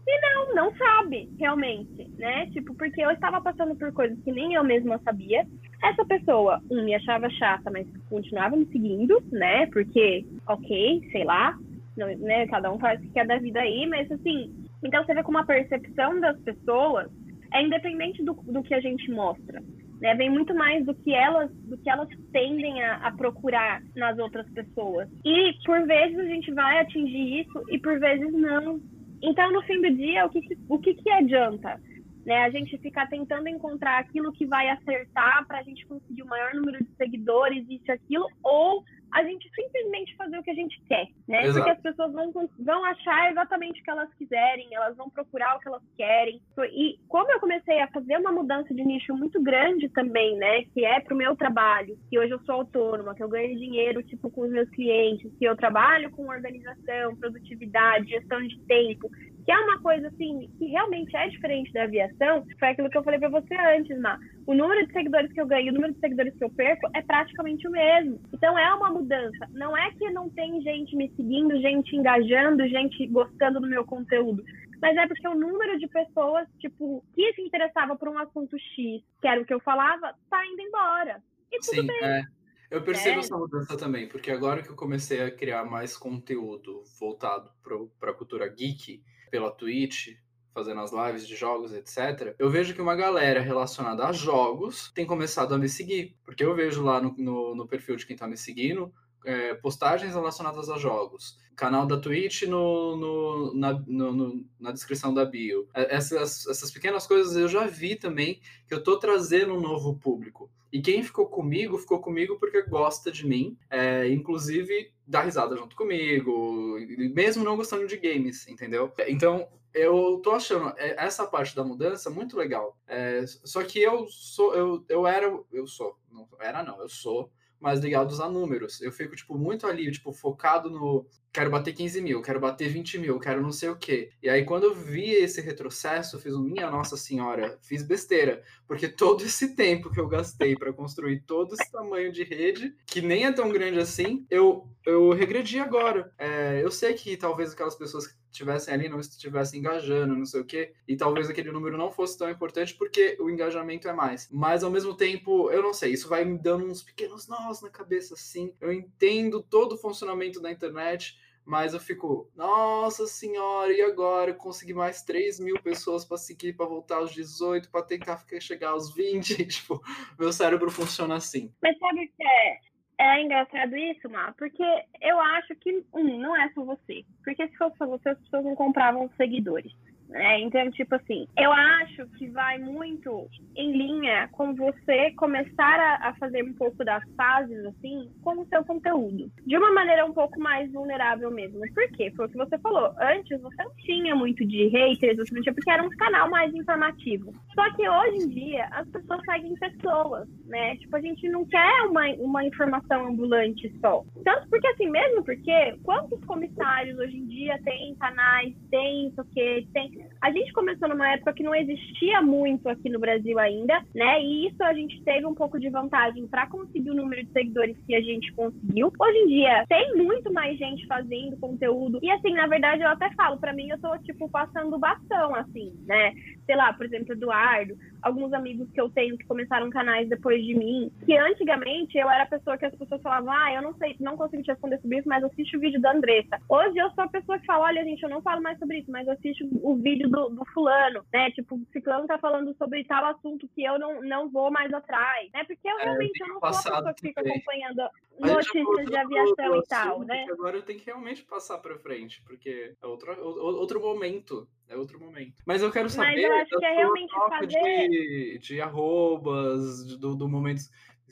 E 0.08 0.20
não, 0.22 0.56
não 0.56 0.76
sabe, 0.76 1.30
realmente, 1.40 2.10
né? 2.18 2.48
Tipo, 2.48 2.74
porque 2.76 3.02
eu 3.02 3.12
estava 3.12 3.40
passando 3.40 3.76
por 3.76 3.94
coisas 3.94 4.20
que 4.24 4.32
nem 4.32 4.54
eu 4.54 4.64
mesma 4.64 5.00
sabia. 5.00 5.46
Essa 5.84 6.04
pessoa, 6.06 6.62
um, 6.72 6.84
me 6.84 6.96
achava 6.96 7.30
chata, 7.30 7.70
mas 7.72 7.88
continuava 8.10 8.56
me 8.56 8.66
seguindo, 8.66 9.22
né? 9.32 9.68
Porque, 9.68 10.26
ok, 10.48 11.08
sei 11.12 11.24
lá, 11.24 11.56
não, 11.96 12.08
né? 12.18 12.48
Cada 12.48 12.72
um 12.72 12.80
faz 12.80 13.00
o 13.00 13.04
que 13.04 13.10
quer 13.10 13.28
da 13.28 13.38
vida 13.38 13.60
aí, 13.60 13.86
mas 13.88 14.12
assim. 14.12 14.54
Então 14.84 15.06
você 15.06 15.14
vê 15.14 15.24
como 15.24 15.38
a 15.38 15.46
percepção 15.46 16.20
das 16.20 16.40
pessoas 16.42 17.08
é 17.54 17.64
independente 17.64 18.24
do, 18.24 18.34
do 18.34 18.64
que 18.64 18.74
a 18.74 18.82
gente 18.82 19.12
mostra. 19.12 19.62
Né? 20.02 20.16
Vem 20.16 20.30
muito 20.30 20.54
mais 20.56 20.84
do 20.84 20.96
que 20.96 21.14
elas, 21.14 21.52
do 21.64 21.78
que 21.78 21.90
elas 21.90 22.10
tendem 22.34 22.84
a, 22.84 22.96
a, 23.08 23.12
procurar 23.12 23.82
nas 23.96 24.18
outras 24.18 24.50
pessoas. 24.50 25.08
E 25.24 25.54
por 25.64 25.86
vezes 25.86 26.18
a 26.18 26.26
gente 26.26 26.52
vai 26.52 26.80
atingir 26.80 27.42
isso 27.42 27.64
e 27.70 27.78
por 27.78 28.00
vezes 28.00 28.34
não. 28.34 28.82
Então, 29.22 29.54
no 29.54 29.62
fim 29.62 29.80
do 29.80 29.96
dia, 29.96 30.26
o 30.26 30.30
que, 30.30 30.42
o 30.68 30.80
que, 30.80 30.96
que 30.96 31.10
adianta? 31.12 31.80
Né, 32.26 32.44
a 32.44 32.52
gente 32.52 32.78
ficar 32.78 33.08
tentando 33.08 33.50
encontrar 33.50 33.98
aquilo 33.98 34.32
que 34.32 34.46
vai 34.46 34.70
acertar 34.70 35.44
para 35.48 35.58
a 35.58 35.64
gente 35.64 35.84
conseguir 35.88 36.22
o 36.22 36.28
maior 36.28 36.54
número 36.54 36.78
de 36.78 36.90
seguidores, 36.96 37.66
isso 37.68 37.86
e 37.88 37.92
aquilo, 37.92 38.28
ou 38.44 38.84
a 39.14 39.24
gente 39.24 39.50
simplesmente 39.54 40.16
fazer 40.16 40.38
o 40.38 40.44
que 40.44 40.52
a 40.52 40.56
gente 40.56 40.82
quer, 40.88 41.08
né? 41.28 41.44
Exato. 41.44 41.56
Porque 41.56 41.70
as 41.72 41.82
pessoas 41.82 42.14
vão, 42.14 42.32
vão 42.60 42.86
achar 42.86 43.32
exatamente 43.32 43.82
o 43.82 43.84
que 43.84 43.90
elas 43.90 44.14
quiserem, 44.16 44.74
elas 44.74 44.96
vão 44.96 45.10
procurar 45.10 45.56
o 45.56 45.60
que 45.60 45.68
elas 45.68 45.84
querem. 45.98 46.42
E 46.72 46.98
como 47.08 47.32
eu 47.32 47.40
comecei 47.40 47.80
a 47.82 47.88
fazer 47.90 48.18
uma 48.18 48.32
mudança 48.32 48.74
de 48.74 48.84
nicho 48.84 49.14
muito 49.14 49.42
grande 49.42 49.90
também, 49.90 50.38
né? 50.38 50.64
Que 50.74 50.86
é 50.86 51.00
pro 51.00 51.16
meu 51.16 51.36
trabalho, 51.36 51.98
que 52.10 52.18
hoje 52.18 52.32
eu 52.32 52.40
sou 52.40 52.56
autônoma, 52.56 53.14
que 53.16 53.24
eu 53.24 53.30
ganho 53.30 53.58
dinheiro, 53.58 54.02
tipo, 54.04 54.30
com 54.30 54.42
os 54.42 54.52
meus 54.52 54.70
clientes, 54.70 55.32
que 55.38 55.46
eu 55.46 55.56
trabalho 55.56 56.12
com 56.12 56.28
organização, 56.28 57.16
produtividade, 57.18 58.10
gestão 58.10 58.42
de 58.42 58.60
tempo, 58.62 59.10
que 59.44 59.52
é 59.52 59.58
uma 59.58 59.82
coisa 59.82 60.08
assim 60.08 60.50
que 60.58 60.66
realmente 60.66 61.16
é 61.16 61.28
diferente 61.28 61.74
da 61.74 61.84
aviação, 61.84 62.46
foi 62.60 62.70
aquilo 62.70 62.90
que 62.90 62.98
eu 62.98 63.04
falei 63.04 63.20
para 63.20 63.30
você 63.30 63.56
antes, 63.56 64.00
Má. 64.00 64.20
O 64.52 64.54
número 64.54 64.86
de 64.86 64.92
seguidores 64.92 65.32
que 65.32 65.40
eu 65.40 65.48
ganho 65.48 65.68
e 65.68 65.70
o 65.70 65.74
número 65.74 65.94
de 65.94 66.00
seguidores 66.02 66.36
que 66.36 66.44
eu 66.44 66.50
perco 66.50 66.86
é 66.94 67.02
praticamente 67.02 67.66
o 67.70 67.72
mesmo. 67.72 68.20
Então 68.34 68.60
é 68.60 68.76
uma 68.76 68.92
mudança. 68.92 69.48
Não 69.52 69.78
é 69.78 69.94
que 69.94 70.10
não 70.10 70.30
tem 70.30 70.62
gente 70.62 70.94
me 70.94 71.10
seguindo, 71.16 71.62
gente 71.62 71.96
engajando, 71.96 72.68
gente 72.68 73.08
gostando 73.08 73.62
do 73.62 73.68
meu 73.70 73.86
conteúdo. 73.86 74.44
Mas 74.82 74.98
é 74.98 75.08
porque 75.08 75.26
o 75.26 75.36
número 75.36 75.80
de 75.80 75.88
pessoas, 75.88 76.50
tipo, 76.60 77.02
que 77.16 77.32
se 77.32 77.42
interessava 77.42 77.96
por 77.96 78.10
um 78.10 78.18
assunto 78.18 78.60
X, 78.60 79.02
que 79.22 79.28
era 79.30 79.42
o 79.42 79.46
que 79.46 79.54
eu 79.54 79.62
falava, 79.62 80.14
tá 80.30 80.46
indo 80.46 80.62
embora. 80.62 81.24
E 81.50 81.58
tudo 81.60 81.82
Sim, 81.84 81.88
bem. 81.88 82.04
É. 82.04 82.24
Eu 82.70 82.82
percebo 82.84 83.16
é. 83.16 83.20
essa 83.20 83.38
mudança 83.38 83.78
também, 83.78 84.10
porque 84.10 84.32
agora 84.32 84.62
que 84.62 84.70
eu 84.70 84.76
comecei 84.76 85.24
a 85.24 85.32
criar 85.32 85.64
mais 85.64 85.96
conteúdo 85.96 86.84
voltado 87.00 87.50
para 87.64 88.12
a 88.12 88.14
cultura 88.14 88.50
geek, 88.50 89.02
pela 89.30 89.50
Twitch, 89.50 90.10
fazendo 90.54 90.82
as 90.82 90.92
lives 90.92 91.28
de 91.28 91.36
jogos, 91.36 91.74
etc., 91.74 92.36
eu 92.38 92.50
vejo 92.50 92.74
que 92.74 92.82
uma 92.82 92.96
galera 92.96 93.42
relacionada 93.42 94.06
a 94.06 94.12
jogos 94.12 94.92
tem 94.94 95.06
começado 95.06 95.54
a 95.54 95.58
me 95.58 95.70
seguir. 95.70 96.16
Porque 96.24 96.44
eu 96.44 96.56
vejo 96.56 96.84
lá 96.84 97.02
no, 97.02 97.16
no, 97.18 97.56
no 97.56 97.68
perfil 97.68 97.96
de 97.96 98.06
quem 98.06 98.16
tá 98.16 98.28
me 98.28 98.38
seguindo 98.38 98.94
é, 99.26 99.54
postagens 99.56 100.14
relacionadas 100.14 100.70
a 100.70 100.78
jogos. 100.78 101.38
Canal 101.56 101.86
da 101.86 101.98
Twitch 101.98 102.44
no, 102.44 102.96
no, 102.96 103.54
na, 103.54 103.74
no, 103.86 104.46
na 104.60 104.72
descrição 104.72 105.14
da 105.14 105.26
bio. 105.26 105.68
É, 105.74 105.96
essas, 105.96 106.48
essas 106.48 106.72
pequenas 106.72 107.06
coisas 107.06 107.36
eu 107.36 107.48
já 107.48 107.68
vi 107.68 107.96
também 107.96 108.40
que 108.68 108.74
eu 108.74 108.84
tô 108.84 108.98
trazendo 108.98 109.54
um 109.54 109.62
novo 109.62 109.96
público. 109.96 110.50
E 110.72 110.82
quem 110.82 111.04
ficou 111.04 111.28
comigo, 111.28 111.78
ficou 111.78 112.00
comigo 112.00 112.38
porque 112.40 112.62
gosta 112.64 113.12
de 113.12 113.28
mim, 113.28 113.58
é, 113.70 114.08
inclusive 114.08 114.92
dá 115.06 115.22
risada 115.22 115.58
junto 115.58 115.76
comigo, 115.76 116.78
mesmo 117.14 117.44
não 117.44 117.58
gostando 117.58 117.86
de 117.86 117.98
games, 117.98 118.48
entendeu? 118.48 118.92
Então, 119.08 119.50
eu 119.74 120.20
tô 120.24 120.32
achando 120.32 120.74
é, 120.78 120.96
essa 121.04 121.26
parte 121.26 121.56
da 121.56 121.64
mudança 121.64 122.10
muito 122.10 122.38
legal. 122.38 122.78
É, 122.88 123.24
só 123.44 123.64
que 123.64 123.80
eu 123.80 124.08
sou, 124.08 124.54
eu, 124.56 124.86
eu 124.90 125.08
era, 125.08 125.28
eu 125.52 125.68
sou, 125.68 125.98
não 126.12 126.28
era 126.40 126.64
não, 126.64 126.80
eu 126.82 126.90
sou 126.90 127.32
mais 127.62 127.80
ligados 127.80 128.20
a 128.20 128.28
números. 128.28 128.82
Eu 128.82 128.92
fico, 128.92 129.16
tipo, 129.16 129.38
muito 129.38 129.68
ali, 129.68 129.92
tipo, 129.92 130.12
focado 130.12 130.70
no 130.70 131.06
quero 131.32 131.50
bater 131.50 131.74
15 131.74 132.02
mil, 132.02 132.22
quero 132.22 132.42
bater 132.42 132.68
20 132.68 132.98
mil, 132.98 133.20
quero 133.20 133.42
não 133.42 133.52
sei 133.52 133.70
o 133.70 133.78
quê. 133.78 134.12
E 134.22 134.30
aí, 134.30 134.44
quando 134.44 134.66
eu 134.66 134.76
vi 134.76 135.12
esse 135.12 135.40
retrocesso, 135.40 136.16
eu 136.16 136.20
fiz 136.20 136.34
um, 136.36 136.42
minha 136.42 136.70
Nossa 136.70 136.98
Senhora, 136.98 137.58
fiz 137.62 137.84
besteira. 137.84 138.44
Porque 138.68 138.88
todo 138.88 139.24
esse 139.24 139.56
tempo 139.56 139.90
que 139.92 140.00
eu 140.00 140.08
gastei 140.08 140.56
para 140.56 140.74
construir 140.74 141.22
todo 141.22 141.54
esse 141.54 141.72
tamanho 141.72 142.12
de 142.12 142.24
rede, 142.24 142.76
que 142.86 143.02
nem 143.02 143.26
é 143.26 143.32
tão 143.32 143.50
grande 143.50 143.80
assim, 143.80 144.26
eu, 144.30 144.68
eu 144.86 145.12
regredi 145.12 145.60
agora. 145.60 146.12
É, 146.18 146.62
eu 146.64 146.72
sei 146.72 146.94
que 146.96 147.16
talvez 147.16 147.54
aquelas 147.54 147.76
pessoas 147.76 148.08
estivessem 148.32 148.74
ali 148.74 148.90
não 148.90 149.00
estivessem 149.00 149.60
engajando, 149.60 150.16
não 150.16 150.26
sei 150.26 150.42
o 150.42 150.46
quê, 150.46 150.74
e 150.88 150.96
talvez 150.96 151.30
aquele 151.30 151.52
número 151.52 151.78
não 151.78 151.92
fosse 151.92 152.18
tão 152.18 152.30
importante 152.30 152.74
porque 152.76 153.18
o 153.20 153.30
engajamento 153.30 153.88
é 153.88 153.94
mais. 153.94 154.30
Mas 154.32 154.64
ao 154.64 154.72
mesmo 154.72 154.96
tempo, 154.96 155.52
eu 155.52 155.62
não 155.62 155.74
sei, 155.74 155.92
isso 155.92 156.08
vai 156.08 156.24
me 156.24 156.38
dando 156.38 156.66
uns 156.66 156.82
pequenos 156.82 157.28
nós 157.28 157.62
na 157.62 157.70
cabeça 157.70 158.14
assim. 158.14 158.54
Eu 158.60 158.72
entendo 158.72 159.44
todo 159.44 159.74
o 159.74 159.78
funcionamento 159.78 160.42
da 160.42 160.52
internet, 160.52 161.20
mas 161.44 161.74
eu 161.74 161.80
fico, 161.80 162.30
nossa 162.36 163.08
senhora, 163.08 163.74
e 163.74 163.82
agora? 163.82 164.34
Consegui 164.34 164.74
mais 164.74 165.02
3 165.02 165.40
mil 165.40 165.60
pessoas 165.62 166.06
para 166.06 166.18
seguir, 166.18 166.54
para 166.54 166.66
voltar 166.66 166.98
aos 166.98 167.12
18, 167.12 167.70
para 167.70 167.82
tentar 167.82 168.24
chegar 168.40 168.70
aos 168.70 168.94
20. 168.94 169.46
tipo, 169.46 169.82
meu 170.18 170.32
cérebro 170.32 170.72
funciona 170.72 171.16
assim. 171.16 171.52
Mas 171.62 171.78
sabe 171.80 172.06
o 172.06 172.16
que 172.16 172.24
é? 172.24 172.71
É 173.02 173.22
engraçado 173.24 173.76
isso, 173.76 174.10
Má, 174.10 174.34
porque 174.38 174.64
eu 175.02 175.20
acho 175.20 175.56
que, 175.56 175.84
um, 175.94 176.20
não 176.20 176.36
é 176.36 176.50
só 176.50 176.64
você. 176.64 177.04
Porque 177.24 177.48
se 177.48 177.58
fosse 177.58 177.78
só 177.78 177.88
você, 177.88 178.10
as 178.10 178.20
pessoas 178.20 178.46
não 178.46 178.56
compravam 178.56 179.10
seguidores. 179.18 179.74
Né? 180.12 180.42
Então, 180.42 180.70
tipo 180.72 180.94
assim, 180.96 181.26
eu 181.38 181.52
acho 181.54 182.06
que 182.18 182.28
vai 182.28 182.58
muito 182.60 183.30
em 183.56 183.72
linha 183.72 184.28
com 184.34 184.54
você 184.54 185.12
começar 185.12 185.80
a, 185.80 186.10
a, 186.10 186.14
fazer 186.16 186.44
um 186.44 186.54
pouco 186.54 186.84
das 186.84 187.02
fases, 187.16 187.66
assim, 187.66 188.12
com 188.22 188.42
o 188.42 188.46
seu 188.48 188.64
conteúdo. 188.66 189.32
De 189.48 189.58
uma 189.58 189.72
maneira 189.72 190.06
um 190.06 190.12
pouco 190.12 190.38
mais 190.38 190.70
vulnerável 190.74 191.32
mesmo. 191.32 191.62
Por 191.74 191.88
quê? 191.92 192.12
Foi 192.14 192.26
o 192.26 192.30
que 192.30 192.38
você 192.38 192.58
falou. 192.58 192.94
Antes 193.00 193.42
você 193.42 193.64
não 193.64 193.74
tinha 193.78 194.14
muito 194.14 194.46
de 194.46 194.68
haters, 194.68 195.16
você 195.16 195.34
não 195.34 195.42
tinha, 195.42 195.54
porque 195.54 195.72
era 195.72 195.84
um 195.84 195.90
canal 195.92 196.30
mais 196.30 196.54
informativo. 196.54 197.34
Só 197.56 197.74
que 197.74 197.88
hoje 197.88 198.26
em 198.26 198.30
dia 198.30 198.68
as 198.72 198.88
pessoas 198.90 199.22
seguem 199.24 199.56
pessoas, 199.56 200.28
né? 200.46 200.76
Tipo, 200.76 200.98
a 200.98 201.02
gente 201.02 201.30
não 201.30 201.46
quer 201.46 201.84
uma, 201.90 202.06
uma 202.16 202.46
informação 202.46 203.08
ambulante 203.08 203.74
só. 203.80 204.04
Tanto 204.26 204.50
porque, 204.50 204.68
assim, 204.68 204.90
mesmo 204.90 205.24
porque 205.24 205.78
quantos 205.84 206.22
comissários 206.26 207.00
hoje 207.00 207.16
em 207.16 207.28
dia 207.28 207.58
tem 207.64 207.96
canais, 207.96 208.54
tem 208.70 209.08
isso 209.08 209.24
que, 209.34 209.66
tem 209.74 210.01
a 210.22 210.32
gente 210.32 210.54
começou 210.54 210.88
numa 210.88 211.14
época 211.14 211.34
que 211.34 211.44
não 211.44 211.56
existia 211.56 212.22
muito 212.22 212.68
aqui 212.70 212.90
no 212.90 213.00
Brasil 213.00 213.38
ainda, 213.40 213.84
né? 213.94 214.22
E 214.22 214.48
isso 214.48 214.64
a 214.64 214.74
gente 214.74 215.02
teve 215.04 215.26
um 215.26 215.34
pouco 215.34 215.60
de 215.60 215.70
vantagem 215.70 216.28
para 216.28 216.48
conseguir 216.48 216.92
o 216.92 216.96
número 216.96 217.24
de 217.24 217.32
seguidores 217.32 217.78
que 217.86 217.96
a 217.96 218.02
gente 218.02 218.32
conseguiu. 218.34 218.92
Hoje 219.00 219.18
em 219.18 219.28
dia 219.28 219.66
tem 219.68 219.96
muito 219.96 220.32
mais 220.32 220.58
gente 220.58 220.86
fazendo 220.88 221.38
conteúdo. 221.38 222.00
E 222.02 222.12
assim, 222.12 222.34
na 222.34 222.48
verdade, 222.48 222.84
eu 222.84 222.90
até 222.90 223.10
falo, 223.14 223.38
para 223.38 223.54
mim, 223.54 223.70
eu 223.70 223.80
tô 223.80 223.98
tipo 224.00 224.30
passando 224.30 224.78
bastão, 224.78 225.36
assim, 225.36 225.74
né? 225.86 226.14
Sei 226.46 226.56
lá, 226.56 226.74
por 226.74 226.86
exemplo, 226.86 227.14
Eduardo, 227.14 227.76
alguns 228.02 228.34
amigos 228.34 228.70
que 228.72 228.82
eu 228.82 228.90
tenho 228.90 229.18
que 229.18 229.26
começaram 229.26 229.70
canais 229.70 230.10
depois 230.10 230.44
de 230.44 230.56
mim, 230.56 230.92
que 231.06 231.16
antigamente 231.16 231.98
eu 231.98 232.10
era 232.10 232.24
a 232.24 232.28
pessoa 232.28 232.58
que 232.58 232.66
as 232.66 232.76
pessoas 232.76 233.02
falavam, 233.02 233.32
ah, 233.32 233.54
eu 233.54 233.62
não 233.62 233.74
sei, 233.76 233.96
não 234.00 234.18
consigo 234.18 234.44
te 234.44 234.52
responder 234.52 234.80
sobre 234.82 234.98
isso, 234.98 235.08
mas 235.08 235.24
assiste 235.24 235.56
o 235.56 235.60
vídeo 235.60 235.80
da 235.80 235.92
Andressa. 235.94 236.40
Hoje 236.50 236.78
eu 236.78 236.90
sou 236.92 237.04
a 237.04 237.08
pessoa 237.08 237.40
que 237.40 237.46
fala, 237.46 237.66
olha, 237.66 237.84
gente, 237.84 238.02
eu 238.02 238.10
não 238.10 238.22
falo 238.22 238.42
mais 238.42 238.58
sobre 238.60 238.80
isso, 238.80 238.92
mas 238.92 239.08
assisto 239.08 239.48
o 239.62 239.76
vídeo 239.76 239.92
vídeo 239.92 240.10
do, 240.10 240.30
do, 240.30 240.46
fulano, 240.54 241.06
né? 241.14 241.32
Tipo, 241.32 241.56
o 241.56 241.66
ciclano 241.72 242.08
tá 242.08 242.18
falando 242.18 242.56
sobre 242.58 242.84
tal 242.86 243.06
assunto 243.06 243.48
que 243.54 243.64
eu 243.64 243.78
não, 243.78 244.02
não 244.02 244.30
vou 244.30 244.52
mais 244.52 244.74
atrás, 244.74 245.30
né? 245.34 245.44
Porque 245.44 245.68
eu 245.68 245.80
é, 245.80 245.84
realmente 245.84 246.20
eu 246.22 246.28
não 246.28 246.40
sou 246.40 246.50
a 246.50 246.52
pessoa 246.52 246.94
que 246.94 247.02
fica 247.02 247.22
acompanhando 247.22 247.90
notícias 248.20 248.86
de 248.88 248.96
aviação 248.96 249.56
e 249.58 249.68
tal, 249.68 250.00
né? 250.02 250.26
Agora 250.32 250.58
eu 250.58 250.62
tenho 250.62 250.80
que 250.80 250.86
realmente 250.86 251.24
passar 251.24 251.58
pra 251.58 251.78
frente, 251.78 252.22
porque 252.24 252.74
é 252.82 252.88
outro, 252.88 253.12
outro 253.22 253.80
momento. 253.80 254.48
É 254.72 254.78
outro 254.78 254.98
momento. 255.00 255.34
Mas 255.46 255.62
eu 255.62 255.70
quero 255.70 255.90
saber. 255.90 256.14
Mas 256.14 256.24
eu 256.24 256.34
acho 256.34 256.58
que 256.58 256.66
é 256.66 256.76
realmente 256.76 257.14
fazer. 257.30 257.90
De, 257.90 258.40
de 258.40 258.62
arrobas, 258.62 259.98
do, 259.98 260.16
do 260.16 260.30
momento 260.30 260.62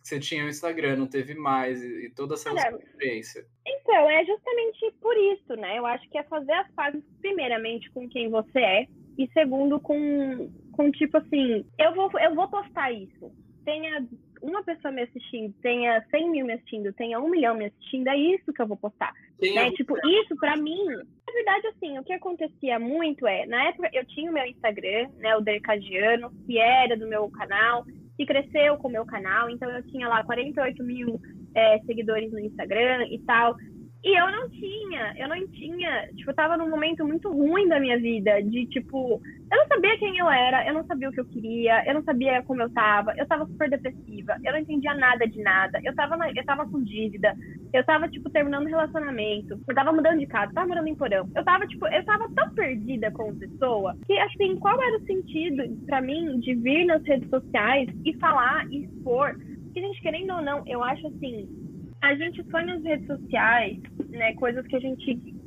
que 0.02 0.08
você 0.08 0.18
tinha 0.18 0.46
o 0.46 0.50
Instagram, 0.50 0.96
não 0.96 1.08
teve 1.08 1.36
mais, 1.36 1.84
e 1.84 2.10
toda 2.16 2.36
essa 2.36 2.50
Olha, 2.50 2.78
experiência. 2.78 3.46
Então, 3.68 4.10
é 4.10 4.24
justamente 4.24 4.94
por 5.02 5.16
isso, 5.18 5.56
né? 5.58 5.78
Eu 5.78 5.86
acho 5.86 6.10
que 6.10 6.18
é 6.18 6.24
fazer 6.24 6.54
as 6.54 6.72
pazes, 6.72 7.04
primeiramente, 7.20 7.92
com 7.92 8.08
quem 8.08 8.30
você 8.30 8.60
é, 8.60 8.88
e 9.18 9.30
segundo, 9.34 9.78
com, 9.80 10.50
com 10.72 10.90
tipo 10.92 11.18
assim, 11.18 11.66
eu 11.78 11.94
vou, 11.94 12.10
eu 12.18 12.34
vou 12.34 12.48
postar 12.48 12.92
isso. 12.94 13.30
Tenha 13.66 14.08
uma 14.42 14.64
pessoa 14.64 14.94
me 14.94 15.02
assistindo, 15.02 15.54
tenha 15.62 16.02
100 16.10 16.32
mil 16.32 16.46
me 16.46 16.54
assistindo, 16.54 16.94
tenha 16.94 17.20
um 17.20 17.30
milhão 17.30 17.56
me 17.56 17.66
assistindo, 17.66 18.08
é 18.08 18.18
isso 18.18 18.54
que 18.54 18.62
eu 18.62 18.68
vou 18.68 18.78
postar. 18.78 19.14
Né? 19.42 19.72
Tipo, 19.72 19.96
isso 20.08 20.36
para 20.38 20.58
mim, 20.58 20.86
na 20.86 21.34
verdade, 21.34 21.68
assim, 21.68 21.98
o 21.98 22.04
que 22.04 22.14
acontecia 22.14 22.80
muito 22.80 23.28
é, 23.28 23.46
na 23.46 23.70
época 23.70 23.90
eu 23.94 24.06
tinha 24.06 24.30
o 24.30 24.34
meu 24.34 24.46
Instagram, 24.46 25.10
né, 25.18 25.36
o 25.36 25.42
Dercadiano, 25.42 26.32
que 26.46 26.58
era 26.58 26.98
do 26.98 27.08
meu 27.08 27.30
canal, 27.30 27.86
que 28.18 28.26
cresceu 28.26 28.78
com 28.78 28.88
o 28.90 28.92
meu 28.92 29.06
canal, 29.06 29.50
então 29.50 29.70
eu 29.70 29.82
tinha 29.88 30.08
lá 30.08 30.24
48 30.24 30.84
mil 30.84 31.20
é, 31.56 31.80
seguidores 31.86 32.32
no 32.32 32.40
Instagram 32.40 33.08
e 33.10 33.20
tal. 33.20 33.56
E 34.02 34.18
eu 34.18 34.32
não 34.32 34.50
tinha, 34.50 35.14
eu 35.18 35.28
não 35.28 35.48
tinha, 35.50 36.08
tipo, 36.16 36.32
eu 36.32 36.36
tava 36.36 36.56
num 36.56 36.70
momento 36.70 37.06
muito 37.06 37.30
ruim 37.30 37.68
da 37.68 37.82
minha 37.82 38.00
vida, 38.00 38.42
de 38.42 38.66
tipo, 38.68 39.22
eu 39.52 39.58
não 39.58 39.68
sabia 39.68 39.98
quem 39.98 40.18
eu 40.18 40.30
era, 40.30 40.66
eu 40.66 40.74
não 40.74 40.86
sabia 40.86 41.10
o 41.10 41.12
que 41.12 41.20
eu 41.20 41.26
queria, 41.26 41.84
eu 41.86 41.96
não 41.96 42.04
sabia 42.04 42.42
como 42.44 42.62
eu 42.62 42.70
tava, 42.70 43.14
eu 43.18 43.28
tava 43.28 43.46
super 43.46 43.70
depressiva, 43.70 44.38
eu 44.46 44.54
não 44.54 44.60
entendia 44.60 44.94
nada 44.94 45.28
de 45.28 45.42
nada, 45.44 45.82
eu 45.84 45.94
tava, 45.96 46.16
na, 46.16 46.30
eu 46.32 46.46
tava 46.46 46.66
com 46.66 46.82
dívida, 46.82 47.36
eu 47.74 47.84
tava, 47.84 48.08
tipo, 48.08 48.30
terminando 48.30 48.68
um 48.68 48.70
relacionamento, 48.70 49.60
eu 49.68 49.76
tava 49.76 49.92
mudando 49.92 50.20
de 50.20 50.28
casa, 50.28 50.54
tava 50.54 50.68
morando 50.68 50.88
em 50.88 50.96
porão, 50.96 51.30
eu 51.36 51.44
tava, 51.44 51.68
tipo, 51.68 51.86
eu 51.88 52.06
tava 52.06 52.30
tão 52.34 52.54
perdida 52.54 53.12
como 53.12 53.38
pessoa, 53.38 53.98
que, 54.06 54.18
assim, 54.18 54.56
qual 54.60 54.82
era 54.82 54.98
o 54.98 55.06
sentido 55.06 55.62
para 55.86 56.02
mim 56.02 56.40
de 56.40 56.56
vir 56.56 56.86
nas 56.86 57.04
redes 57.04 57.30
sociais 57.30 57.90
e 58.06 58.18
falar 58.18 58.66
e 58.72 58.86
expor? 58.86 59.36
Que, 59.74 59.82
gente, 59.82 60.02
querendo 60.02 60.36
ou 60.36 60.42
não, 60.42 60.64
eu 60.66 60.82
acho 60.82 61.06
assim, 61.08 61.69
a 62.02 62.16
gente 62.16 62.44
põe 62.46 62.66
nas 62.66 62.84
redes 62.84 63.08
sociais, 63.08 63.78
né, 64.10 64.34
coisas 64.36 64.66
que 64.68 64.76
a 64.76 64.80
gente 64.80 65.40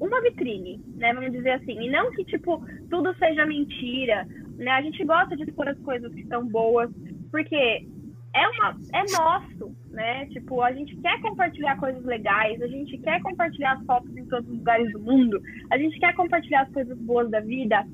uma 0.00 0.20
vitrine, 0.22 0.80
né, 0.96 1.14
vamos 1.14 1.30
dizer 1.30 1.52
assim, 1.52 1.80
e 1.80 1.88
não 1.88 2.10
que 2.12 2.24
tipo 2.24 2.64
tudo 2.90 3.14
seja 3.16 3.46
mentira, 3.46 4.26
né? 4.56 4.70
A 4.72 4.82
gente 4.82 5.04
gosta 5.04 5.36
de 5.36 5.44
expor 5.44 5.68
as 5.68 5.78
coisas 5.78 6.12
que 6.14 6.26
são 6.26 6.46
boas, 6.48 6.90
porque 7.30 7.86
é 8.34 8.48
uma 8.48 8.76
é 8.92 9.02
nosso, 9.12 9.76
né? 9.90 10.26
Tipo, 10.26 10.62
a 10.62 10.72
gente 10.72 10.96
quer 10.96 11.20
compartilhar 11.20 11.78
coisas 11.78 12.04
legais, 12.04 12.60
a 12.62 12.66
gente 12.66 12.98
quer 12.98 13.20
compartilhar 13.22 13.74
as 13.74 13.84
fotos 13.84 14.16
em 14.16 14.26
todos 14.26 14.48
os 14.48 14.58
lugares 14.58 14.90
do 14.92 15.00
mundo, 15.00 15.40
a 15.70 15.78
gente 15.78 15.98
quer 15.98 16.14
compartilhar 16.14 16.62
as 16.62 16.72
coisas 16.72 16.98
boas 16.98 17.30
da 17.30 17.40
vida, 17.40 17.86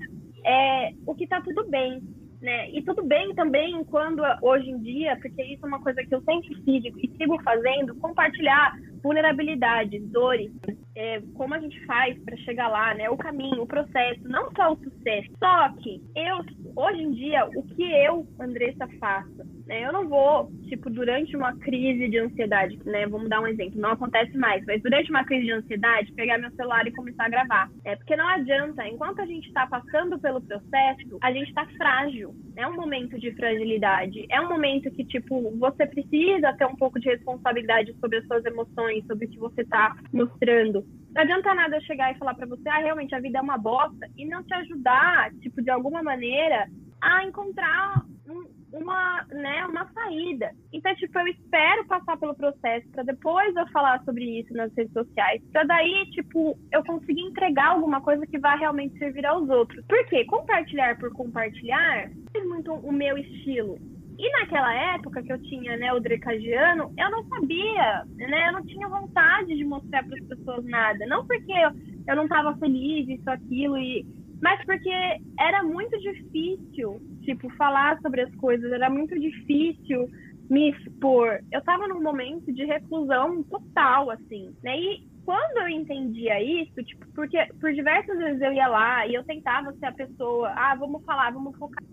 é 0.45 0.93
o 1.07 1.15
que 1.15 1.27
tá 1.27 1.41
tudo 1.41 1.69
bem, 1.69 2.01
né? 2.41 2.71
E 2.71 2.83
tudo 2.83 3.05
bem 3.05 3.35
também 3.35 3.83
quando 3.85 4.23
hoje 4.43 4.71
em 4.71 4.79
dia, 4.79 5.17
porque 5.21 5.43
isso 5.43 5.65
é 5.65 5.69
uma 5.69 5.83
coisa 5.83 6.05
que 6.05 6.15
eu 6.15 6.23
sempre 6.23 6.55
fiz 6.63 6.85
e 6.85 7.11
sigo 7.17 7.41
fazendo, 7.43 7.95
compartilhar 7.97 8.77
vulnerabilidades, 9.09 10.03
dores, 10.11 10.53
é, 10.95 11.23
como 11.35 11.55
a 11.55 11.61
gente 11.61 11.83
faz 11.87 12.19
para 12.25 12.37
chegar 12.39 12.69
lá, 12.69 12.93
né? 12.93 13.09
O 13.09 13.17
caminho, 13.17 13.63
o 13.63 13.67
processo, 13.67 14.21
não 14.29 14.51
só 14.55 14.73
o 14.73 14.77
sucesso. 14.77 15.29
Só 15.39 15.69
que 15.81 16.03
eu, 16.15 16.39
hoje 16.77 17.03
em 17.03 17.13
dia, 17.13 17.47
o 17.47 17.63
que 17.63 17.83
eu, 17.83 18.27
Andressa, 18.39 18.87
faço? 19.01 19.59
Né? 19.69 19.87
Eu 19.87 19.93
não 19.93 20.09
vou, 20.09 20.51
tipo, 20.69 20.91
durante 20.91 21.37
uma 21.37 21.55
crise 21.57 22.09
de 22.09 22.19
ansiedade, 22.19 22.79
né? 22.85 23.07
Vamos 23.07 23.29
dar 23.29 23.41
um 23.41 23.47
exemplo, 23.47 23.81
não 23.81 23.93
acontece 23.93 24.37
mais, 24.37 24.65
mas 24.67 24.83
durante 24.83 25.11
uma 25.11 25.25
crise 25.25 25.45
de 25.45 25.53
ansiedade, 25.53 26.13
pegar 26.15 26.39
meu 26.39 26.51
celular 26.53 26.87
e 26.87 26.93
começar 26.93 27.27
a 27.27 27.29
gravar. 27.29 27.71
É 27.85 27.95
porque 27.95 28.17
não 28.17 28.27
adianta, 28.27 28.89
enquanto 28.89 29.21
a 29.21 29.27
gente 29.27 29.47
está 29.47 29.67
passando 29.67 30.19
pelo 30.19 30.41
processo, 30.41 31.19
a 31.21 31.31
gente 31.31 31.49
está 31.49 31.65
frágil. 31.77 32.35
É 32.57 32.67
um 32.67 32.75
momento 32.75 33.19
de 33.21 33.31
fragilidade. 33.33 34.27
É 34.31 34.41
um 34.41 34.49
momento 34.49 34.91
que, 34.91 35.05
tipo, 35.05 35.57
você 35.59 35.87
precisa 35.87 36.53
ter 36.55 36.67
um 36.67 36.75
pouco 36.75 36.99
de 36.99 37.09
responsabilidade 37.09 37.95
sobre 38.01 38.19
as 38.19 38.27
suas 38.27 38.45
emoções, 38.45 38.98
sobre 39.07 39.27
o 39.27 39.31
que 39.31 39.39
você 39.39 39.63
está 39.63 39.97
mostrando. 40.13 40.85
Não 41.15 41.23
adianta 41.23 41.55
nada 41.55 41.77
eu 41.77 41.83
chegar 41.83 42.13
e 42.13 42.19
falar 42.19 42.35
para 42.35 42.47
você, 42.47 42.69
ah, 42.69 42.79
realmente 42.79 43.15
a 43.15 43.21
vida 43.21 43.39
é 43.39 43.43
uma 43.43 43.59
bosta, 43.59 44.09
e 44.17 44.27
não 44.27 44.43
te 44.45 44.55
ajudar, 44.55 45.33
tipo, 45.41 45.63
de 45.63 45.71
alguma 45.71 46.03
maneira, 46.03 46.69
a 47.01 47.25
encontrar 47.25 48.05
um, 48.29 48.45
uma, 48.73 49.25
né, 49.31 49.67
uma 49.67 49.91
saída. 49.93 50.51
Então, 50.73 50.95
tipo, 50.97 51.19
eu 51.19 51.27
espero 51.29 51.87
passar 51.87 52.17
pelo 52.19 52.35
processo 52.35 52.89
para 52.91 53.03
depois 53.03 53.55
eu 53.57 53.67
falar 53.69 54.03
sobre 54.05 54.41
isso 54.41 54.53
nas 54.55 54.73
redes 54.75 54.93
sociais, 54.93 55.43
para 55.53 55.65
daí, 55.65 56.11
tipo, 56.11 56.59
eu 56.73 56.85
conseguir 56.85 57.23
entregar 57.23 57.69
alguma 57.69 58.01
coisa 58.01 58.27
que 58.27 58.39
vá 58.39 58.55
realmente 58.57 58.99
servir 58.99 59.25
aos 59.27 59.49
outros. 59.49 59.85
Por 59.87 60.07
quê? 60.07 60.25
Compartilhar 60.25 60.99
por 60.99 61.13
compartilhar 61.13 62.11
é 62.35 62.45
muito 62.45 62.73
o 62.73 62.93
meu 62.93 63.17
estilo. 63.17 63.79
E 64.19 64.33
naquela 64.33 64.75
época 64.95 65.23
que 65.23 65.33
eu 65.33 65.41
tinha 65.43 65.77
né, 65.77 65.93
o 65.93 66.01
Drecagiano, 66.01 66.93
eu 66.99 67.11
não 67.11 67.23
sabia, 67.29 68.05
né? 68.17 68.49
Eu 68.49 68.53
não 68.55 68.67
tinha 68.67 68.89
vontade 68.89 69.57
de 69.57 69.65
mostrar 69.65 70.05
para 70.05 70.19
as 70.19 70.27
pessoas 70.27 70.65
nada. 70.65 71.07
Não 71.07 71.25
porque 71.25 71.53
eu, 71.53 71.71
eu 72.09 72.17
não 72.17 72.25
estava 72.25 72.57
feliz, 72.57 73.09
isso, 73.09 73.31
aquilo, 73.31 73.79
e, 73.79 74.05
mas 74.43 74.65
porque 74.65 74.91
era 75.39 75.63
muito 75.63 75.97
difícil, 76.01 77.01
tipo, 77.23 77.49
falar 77.51 78.01
sobre 78.01 78.23
as 78.23 78.35
coisas, 78.35 78.73
era 78.73 78.91
muito 78.91 79.17
difícil 79.21 80.09
me 80.51 80.71
expor. 80.71 81.39
Eu 81.53 81.61
estava 81.61 81.87
num 81.87 82.03
momento 82.03 82.53
de 82.53 82.65
reclusão 82.65 83.45
total, 83.45 84.11
assim, 84.11 84.53
né? 84.65 84.77
E 84.81 85.07
quando 85.25 85.59
eu 85.59 85.69
entendia 85.69 86.43
isso, 86.43 86.83
tipo, 86.83 87.07
porque 87.15 87.39
por 87.61 87.73
diversas 87.73 88.19
vezes 88.19 88.43
eu 88.43 88.53
ia 88.53 88.67
lá 88.67 89.07
e 89.07 89.15
eu 89.15 89.23
tentava 89.23 89.73
ser 89.75 89.87
a 89.87 89.93
pessoa, 89.93 90.53
ah, 90.57 90.75
vamos 90.75 91.05
falar, 91.05 91.31
vamos 91.31 91.57
focar 91.57 91.85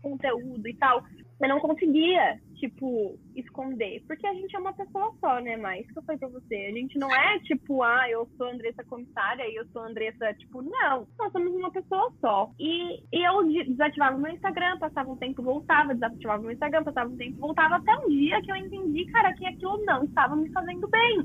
conteúdo 0.00 0.68
e 0.68 0.74
tal 0.74 1.02
eu 1.44 1.48
não 1.48 1.60
conseguia, 1.60 2.38
tipo, 2.54 3.18
esconder. 3.36 4.02
Porque 4.06 4.26
a 4.26 4.34
gente 4.34 4.54
é 4.54 4.58
uma 4.58 4.72
pessoa 4.72 5.12
só, 5.20 5.40
né, 5.40 5.56
mais 5.56 5.86
que 5.90 5.98
eu 5.98 6.02
falei 6.02 6.18
pra 6.18 6.28
você. 6.28 6.54
A 6.54 6.72
gente 6.72 6.98
não 6.98 7.14
é, 7.14 7.38
tipo, 7.40 7.82
ah, 7.82 8.08
eu 8.08 8.28
sou 8.36 8.48
Andressa 8.48 8.84
comissária 8.84 9.46
e 9.48 9.54
eu 9.56 9.66
sou 9.68 9.82
Andressa, 9.82 10.34
tipo, 10.34 10.62
não. 10.62 11.06
Nós 11.18 11.32
somos 11.32 11.54
uma 11.54 11.70
pessoa 11.70 12.12
só. 12.20 12.50
E, 12.58 13.02
e 13.12 13.28
eu 13.28 13.44
desativava 13.64 14.16
o 14.16 14.20
meu 14.20 14.32
Instagram, 14.32 14.78
passava 14.78 15.10
um 15.10 15.16
tempo, 15.16 15.42
voltava, 15.42 15.94
desativava 15.94 16.40
o 16.40 16.44
meu 16.44 16.52
Instagram, 16.52 16.84
passava 16.84 17.10
um 17.10 17.16
tempo, 17.16 17.38
voltava, 17.38 17.76
até 17.76 17.94
um 17.96 18.08
dia 18.08 18.40
que 18.42 18.50
eu 18.50 18.56
entendi, 18.56 19.04
cara, 19.06 19.34
que 19.34 19.46
aquilo 19.46 19.84
não 19.84 20.04
estava 20.04 20.34
me 20.36 20.50
fazendo 20.50 20.88
bem. 20.88 21.22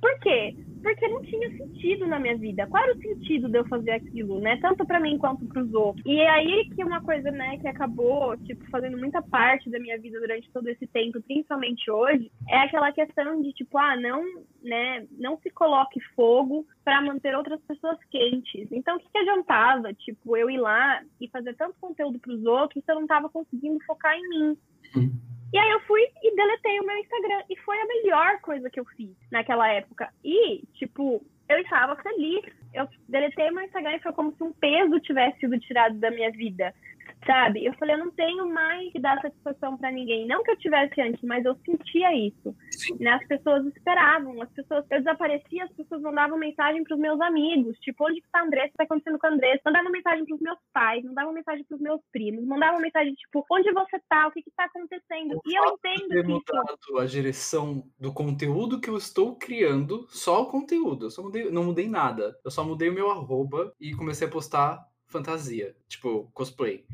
Por 0.00 0.20
quê? 0.20 0.54
Porque 0.86 1.08
não 1.08 1.20
tinha 1.20 1.50
sentido 1.56 2.06
na 2.06 2.16
minha 2.16 2.36
vida. 2.38 2.64
Qual 2.68 2.80
era 2.80 2.96
o 2.96 3.02
sentido 3.02 3.48
de 3.48 3.58
eu 3.58 3.66
fazer 3.66 3.90
aquilo, 3.90 4.38
né? 4.38 4.56
Tanto 4.58 4.86
para 4.86 5.00
mim 5.00 5.18
quanto 5.18 5.44
para 5.44 5.60
os 5.60 5.74
outros. 5.74 6.06
E 6.06 6.20
é 6.20 6.30
aí 6.30 6.70
que 6.70 6.84
uma 6.84 7.02
coisa, 7.02 7.28
né, 7.32 7.58
que 7.58 7.66
acabou, 7.66 8.36
tipo, 8.44 8.64
fazendo 8.70 8.96
muita 8.96 9.20
parte 9.20 9.68
da 9.68 9.80
minha 9.80 9.98
vida 9.98 10.20
durante 10.20 10.48
todo 10.52 10.68
esse 10.68 10.86
tempo, 10.86 11.20
principalmente 11.22 11.90
hoje, 11.90 12.30
é 12.48 12.58
aquela 12.58 12.92
questão 12.92 13.42
de 13.42 13.52
tipo, 13.52 13.76
ah, 13.76 13.96
não, 13.96 14.22
né, 14.62 15.04
não 15.18 15.36
se 15.38 15.50
coloque 15.50 15.98
fogo 16.14 16.64
para 16.84 17.02
manter 17.02 17.36
outras 17.36 17.60
pessoas 17.62 17.98
quentes. 18.08 18.70
Então, 18.70 18.96
o 18.96 19.00
que, 19.00 19.10
que 19.10 19.18
adiantava, 19.18 19.92
tipo, 19.92 20.36
eu 20.36 20.48
ir 20.48 20.58
lá 20.58 21.02
e 21.20 21.28
fazer 21.30 21.56
tanto 21.56 21.74
conteúdo 21.80 22.20
para 22.20 22.32
os 22.32 22.44
outros 22.44 22.84
se 22.84 22.92
eu 22.92 22.94
não 22.94 23.02
estava 23.02 23.28
conseguindo 23.28 23.82
focar 23.84 24.14
em 24.14 24.28
mim? 24.28 24.58
E 25.52 25.58
aí 25.58 25.70
eu 25.70 25.80
fui 25.80 26.02
e 26.22 26.34
deletei 26.34 26.80
o 26.80 26.86
meu 26.86 26.96
Instagram. 26.98 27.42
E 27.48 27.56
foi 27.60 27.80
a 27.80 27.86
melhor 27.86 28.40
coisa 28.40 28.68
que 28.70 28.80
eu 28.80 28.84
fiz 28.96 29.10
naquela 29.30 29.68
época. 29.68 30.12
E, 30.24 30.62
tipo, 30.74 31.24
eu 31.48 31.58
estava 31.60 31.96
feliz. 31.96 32.44
Eu 32.74 32.88
deletei 33.08 33.50
meu 33.50 33.64
Instagram 33.64 33.96
e 33.96 34.02
foi 34.02 34.12
como 34.12 34.34
se 34.36 34.42
um 34.42 34.52
peso 34.52 35.00
tivesse 35.00 35.40
sido 35.40 35.58
tirado 35.60 35.96
da 35.98 36.10
minha 36.10 36.30
vida 36.30 36.74
sabe? 37.26 37.64
Eu 37.64 37.74
falei, 37.74 37.94
eu 37.94 37.98
não 37.98 38.10
tenho 38.10 38.48
mais 38.48 38.90
que 38.92 39.00
dar 39.00 39.20
satisfação 39.20 39.76
para 39.76 39.90
ninguém. 39.90 40.26
Não 40.26 40.42
que 40.42 40.52
eu 40.52 40.58
tivesse 40.58 41.00
antes, 41.00 41.20
mas 41.22 41.44
eu 41.44 41.56
sentia 41.64 42.14
isso. 42.14 42.54
Né? 43.00 43.10
As 43.10 43.26
pessoas 43.26 43.66
esperavam, 43.66 44.40
as 44.40 44.50
pessoas, 44.50 44.84
eu 44.90 44.98
desaparecia, 44.98 45.64
as 45.64 45.72
pessoas 45.72 46.02
mandavam 46.02 46.38
mensagem 46.38 46.84
para 46.84 46.94
os 46.94 47.00
meus 47.00 47.20
amigos, 47.20 47.76
tipo, 47.78 48.06
onde 48.06 48.20
que 48.20 48.30
tá 48.30 48.40
a 48.40 48.44
Andressa? 48.44 48.68
O 48.68 48.70
que 48.70 48.76
tá 48.78 48.84
acontecendo 48.84 49.18
com 49.18 49.26
a 49.26 49.30
Andressa? 49.30 49.62
Mandavam 49.66 49.90
mensagem 49.90 50.24
para 50.24 50.34
os 50.34 50.40
meus 50.40 50.58
pais, 50.72 51.04
mandavam 51.04 51.32
mensagem 51.32 51.64
para 51.64 51.74
os 51.74 51.80
meus 51.80 52.00
primos, 52.12 52.46
mandavam 52.46 52.80
mensagem 52.80 53.14
tipo, 53.14 53.44
onde 53.50 53.72
você 53.72 54.00
tá? 54.08 54.28
O 54.28 54.30
que 54.30 54.42
que 54.42 54.50
tá 54.56 54.64
acontecendo? 54.64 55.36
O 55.36 55.42
e 55.46 55.54
eu 55.54 55.64
entendo 55.64 56.08
ter 56.08 56.22
que 56.22 56.28
mudado 56.28 56.78
isso... 56.80 56.98
a 56.98 57.06
direção 57.06 57.84
do 57.98 58.12
conteúdo 58.12 58.80
que 58.80 58.88
eu 58.88 58.96
estou 58.96 59.36
criando, 59.36 60.06
só 60.08 60.42
o 60.42 60.46
conteúdo. 60.46 61.06
Eu 61.06 61.10
só 61.10 61.22
mudei, 61.22 61.50
não 61.50 61.64
mudei 61.64 61.88
nada. 61.88 62.38
Eu 62.44 62.50
só 62.50 62.64
mudei 62.64 62.88
o 62.88 62.94
meu 62.94 63.10
arroba 63.10 63.72
e 63.80 63.94
comecei 63.94 64.26
a 64.26 64.30
postar 64.30 64.86
fantasia, 65.16 65.74
tipo, 65.88 66.30
cosplay. 66.34 66.84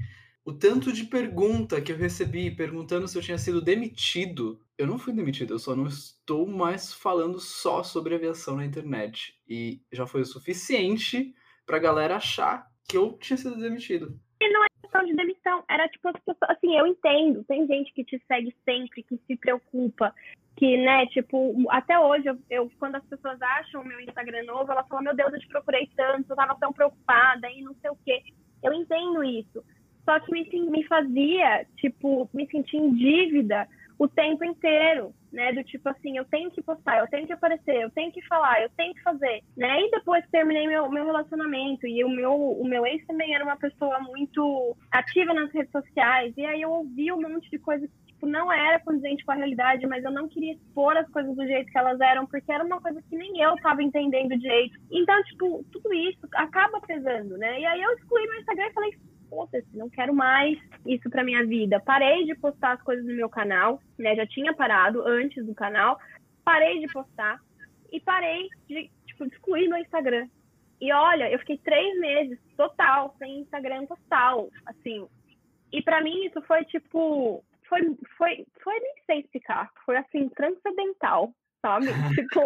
O 0.44 0.52
tanto 0.52 0.92
de 0.92 1.04
pergunta 1.04 1.80
que 1.80 1.92
eu 1.92 1.96
recebi 1.96 2.50
perguntando 2.50 3.06
se 3.06 3.16
eu 3.16 3.22
tinha 3.22 3.38
sido 3.38 3.60
demitido. 3.60 4.60
Eu 4.76 4.86
não 4.86 4.98
fui 4.98 5.12
demitido, 5.12 5.54
eu 5.54 5.58
só 5.58 5.76
não 5.76 5.86
estou 5.86 6.46
mais 6.46 6.92
falando 6.92 7.38
só 7.38 7.82
sobre 7.82 8.14
aviação 8.14 8.56
na 8.56 8.64
internet. 8.64 9.34
E 9.48 9.80
já 9.92 10.06
foi 10.06 10.22
o 10.22 10.26
suficiente 10.26 11.34
pra 11.64 11.78
galera 11.78 12.16
achar 12.16 12.66
que 12.88 12.96
eu 12.96 13.12
tinha 13.18 13.36
sido 13.36 13.56
demitido. 13.56 14.18
E 14.40 14.48
não 14.52 14.64
é 14.64 14.66
questão 14.82 15.04
de 15.04 15.14
demissão, 15.14 15.64
era 15.70 15.88
tipo 15.88 16.08
assim, 16.08 16.76
eu 16.76 16.86
entendo, 16.86 17.44
tem 17.44 17.66
gente 17.66 17.92
que 17.94 18.04
te 18.04 18.20
segue 18.26 18.54
sempre, 18.64 19.04
que 19.04 19.16
se 19.26 19.36
preocupa, 19.36 20.12
que, 20.56 20.76
né, 20.76 21.06
tipo, 21.06 21.54
até 21.70 21.98
hoje, 21.98 22.28
eu, 22.28 22.38
eu, 22.50 22.70
quando 22.78 22.96
as 22.96 23.04
pessoas 23.04 23.40
acham 23.40 23.80
o 23.80 23.86
meu 23.86 24.00
Instagram 24.00 24.44
novo, 24.44 24.70
elas 24.70 24.86
falam, 24.86 25.04
meu 25.04 25.16
Deus, 25.16 25.32
eu 25.32 25.40
te 25.40 25.48
procurei 25.48 25.88
tanto, 25.96 26.30
eu 26.30 26.36
tava 26.36 26.54
tão 26.56 26.72
preocupada 26.72 27.50
e 27.50 27.62
não 27.62 27.74
sei 27.80 27.90
o 27.90 27.98
quê. 28.04 28.22
Eu 28.62 28.72
entendo 28.72 29.24
isso. 29.24 29.64
Só 30.04 30.18
que 30.20 30.32
me, 30.32 30.70
me 30.70 30.84
fazia, 30.84 31.66
tipo, 31.76 32.28
me 32.34 32.46
sentir 32.50 32.76
em 32.76 32.92
dívida 32.94 33.68
o 34.02 34.08
tempo 34.08 34.44
inteiro, 34.44 35.14
né? 35.32 35.52
Do 35.52 35.62
tipo 35.62 35.88
assim, 35.88 36.16
eu 36.16 36.24
tenho 36.24 36.50
que 36.50 36.60
postar, 36.60 36.98
eu 36.98 37.06
tenho 37.06 37.24
que 37.24 37.32
aparecer, 37.32 37.76
eu 37.76 37.90
tenho 37.90 38.10
que 38.10 38.20
falar, 38.26 38.60
eu 38.60 38.68
tenho 38.70 38.92
que 38.92 39.02
fazer, 39.02 39.44
né? 39.56 39.80
E 39.80 39.90
depois 39.92 40.28
terminei 40.32 40.66
meu, 40.66 40.90
meu 40.90 41.06
relacionamento 41.06 41.86
e 41.86 42.02
o 42.04 42.08
meu, 42.08 42.34
o 42.34 42.66
meu 42.66 42.84
ex 42.84 43.06
também 43.06 43.32
era 43.32 43.44
uma 43.44 43.56
pessoa 43.56 44.00
muito 44.00 44.76
ativa 44.90 45.32
nas 45.32 45.52
redes 45.52 45.70
sociais 45.70 46.34
e 46.36 46.44
aí 46.44 46.62
eu 46.62 46.70
ouvi 46.72 47.12
um 47.12 47.20
monte 47.20 47.48
de 47.48 47.60
coisa 47.60 47.86
que 47.86 48.12
tipo, 48.22 48.26
não 48.26 48.52
era 48.52 48.80
condizente 48.80 49.24
com 49.24 49.30
a 49.30 49.36
realidade, 49.36 49.86
mas 49.86 50.02
eu 50.02 50.10
não 50.10 50.28
queria 50.28 50.54
expor 50.54 50.96
as 50.96 51.08
coisas 51.10 51.34
do 51.36 51.46
jeito 51.46 51.70
que 51.70 51.78
elas 51.78 52.00
eram, 52.00 52.26
porque 52.26 52.50
era 52.50 52.64
uma 52.64 52.80
coisa 52.80 53.00
que 53.02 53.16
nem 53.16 53.40
eu 53.40 53.54
tava 53.56 53.84
entendendo 53.84 54.36
direito. 54.36 54.78
Então, 54.90 55.22
tipo, 55.24 55.64
tudo 55.70 55.94
isso 55.94 56.18
acaba 56.34 56.80
pesando, 56.80 57.38
né? 57.38 57.60
E 57.60 57.66
aí 57.66 57.80
eu 57.80 57.92
excluí 57.92 58.26
meu 58.26 58.40
Instagram 58.40 58.66
e 58.66 58.72
falei, 58.72 58.98
foda-se, 59.32 59.66
não 59.74 59.88
quero 59.88 60.14
mais 60.14 60.58
isso 60.86 61.08
para 61.08 61.24
minha 61.24 61.44
vida. 61.46 61.80
Parei 61.80 62.26
de 62.26 62.34
postar 62.34 62.72
as 62.72 62.82
coisas 62.82 63.02
no 63.02 63.14
meu 63.14 63.30
canal, 63.30 63.80
né? 63.98 64.14
Já 64.14 64.26
tinha 64.26 64.54
parado 64.54 65.02
antes 65.06 65.44
do 65.46 65.54
canal, 65.54 65.98
parei 66.44 66.80
de 66.80 66.92
postar. 66.92 67.40
e 67.90 68.00
parei 68.00 68.48
de, 68.68 68.90
tipo, 69.06 69.24
excluir 69.24 69.68
meu 69.68 69.78
Instagram. 69.78 70.28
E 70.80 70.92
olha, 70.92 71.30
eu 71.30 71.38
fiquei 71.38 71.58
três 71.58 71.98
meses 71.98 72.38
total, 72.56 73.14
sem 73.18 73.40
Instagram 73.40 73.86
total, 73.86 74.50
assim. 74.66 75.06
E 75.70 75.82
para 75.82 76.02
mim 76.02 76.26
isso 76.26 76.40
foi 76.42 76.64
tipo, 76.64 77.44
foi, 77.68 77.80
foi, 78.18 78.46
foi 78.62 78.80
nem 78.80 78.94
sei 79.06 79.20
explicar, 79.20 79.70
foi 79.84 79.96
assim, 79.96 80.28
transcendental, 80.30 81.32
sabe? 81.60 81.86
tipo. 82.16 82.40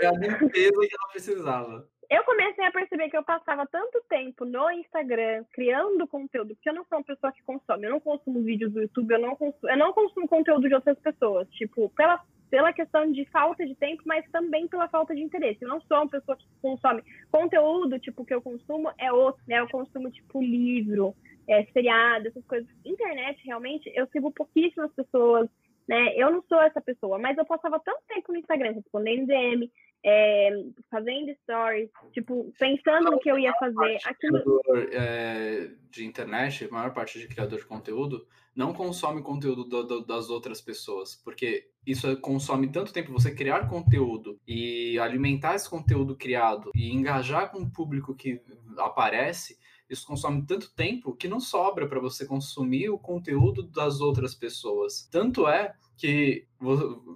É 0.00 0.06
a 0.06 0.12
limpeza 0.12 0.80
que 0.80 0.94
ela 0.94 1.12
precisava. 1.12 1.88
Eu 2.12 2.22
comecei 2.24 2.62
a 2.62 2.70
perceber 2.70 3.08
que 3.08 3.16
eu 3.16 3.24
passava 3.24 3.66
tanto 3.66 3.98
tempo 4.06 4.44
no 4.44 4.70
Instagram 4.70 5.44
criando 5.50 6.06
conteúdo, 6.06 6.54
porque 6.54 6.68
eu 6.68 6.74
não 6.74 6.84
sou 6.84 6.98
uma 6.98 7.04
pessoa 7.04 7.32
que 7.32 7.42
consome, 7.42 7.86
eu 7.86 7.90
não 7.90 8.00
consumo 8.00 8.42
vídeos 8.42 8.70
do 8.70 8.82
YouTube, 8.82 9.12
eu 9.12 9.18
não 9.18 9.34
consumo, 9.34 9.70
eu 9.70 9.78
não 9.78 9.94
consumo 9.94 10.28
conteúdo 10.28 10.68
de 10.68 10.74
outras 10.74 10.98
pessoas, 10.98 11.48
tipo, 11.52 11.88
pela 11.96 12.22
pela 12.50 12.70
questão 12.70 13.10
de 13.10 13.24
falta 13.30 13.64
de 13.64 13.74
tempo, 13.74 14.02
mas 14.04 14.30
também 14.30 14.68
pela 14.68 14.86
falta 14.86 15.14
de 15.14 15.22
interesse. 15.22 15.62
Eu 15.62 15.70
não 15.70 15.80
sou 15.80 15.96
uma 15.96 16.08
pessoa 16.10 16.36
que 16.36 16.44
consome 16.60 17.02
conteúdo, 17.30 17.98
tipo, 17.98 18.26
que 18.26 18.34
eu 18.34 18.42
consumo 18.42 18.92
é 18.98 19.10
outro, 19.10 19.42
né? 19.48 19.60
Eu 19.60 19.68
consumo, 19.70 20.10
tipo, 20.10 20.42
livro, 20.42 21.14
é, 21.48 21.64
seriado, 21.72 22.28
essas 22.28 22.44
coisas. 22.44 22.68
Internet, 22.84 23.40
realmente, 23.46 23.90
eu 23.94 24.06
sigo 24.08 24.30
pouquíssimas 24.32 24.92
pessoas, 24.92 25.48
né? 25.88 26.14
Eu 26.14 26.30
não 26.30 26.42
sou 26.42 26.60
essa 26.60 26.82
pessoa, 26.82 27.18
mas 27.18 27.38
eu 27.38 27.46
passava 27.46 27.80
tanto 27.80 28.02
tempo 28.06 28.30
no 28.30 28.38
Instagram 28.38 28.72
respondendo 28.72 29.28
DM, 29.28 29.70
é, 30.04 30.50
fazendo 30.90 31.32
stories, 31.42 31.90
tipo, 32.12 32.52
pensando 32.58 33.10
no 33.10 33.18
que 33.18 33.30
eu 33.30 33.38
ia 33.38 33.52
fazer. 33.54 33.98
Aquilo... 34.04 34.42
Criador, 34.42 34.88
é, 34.92 35.70
de 35.90 36.04
internet, 36.04 36.64
a 36.64 36.72
maior 36.72 36.92
parte 36.92 37.18
de 37.18 37.28
criador 37.28 37.58
de 37.58 37.66
conteúdo 37.66 38.26
não 38.54 38.72
consome 38.72 39.22
conteúdo 39.22 39.64
do, 39.64 39.82
do, 39.82 40.04
das 40.04 40.28
outras 40.28 40.60
pessoas, 40.60 41.14
porque 41.14 41.68
isso 41.86 42.14
consome 42.18 42.70
tanto 42.70 42.92
tempo 42.92 43.12
você 43.12 43.34
criar 43.34 43.68
conteúdo 43.68 44.38
e 44.46 44.98
alimentar 44.98 45.54
esse 45.54 45.68
conteúdo 45.68 46.16
criado 46.16 46.70
e 46.74 46.90
engajar 46.92 47.50
com 47.50 47.60
o 47.60 47.70
público 47.70 48.14
que 48.14 48.42
aparece, 48.76 49.58
isso 49.88 50.06
consome 50.06 50.44
tanto 50.46 50.72
tempo 50.74 51.14
que 51.14 51.28
não 51.28 51.40
sobra 51.40 51.86
para 51.86 52.00
você 52.00 52.26
consumir 52.26 52.90
o 52.90 52.98
conteúdo 52.98 53.62
das 53.62 54.00
outras 54.00 54.34
pessoas. 54.34 55.08
Tanto 55.10 55.46
é 55.46 55.74
que, 55.96 56.46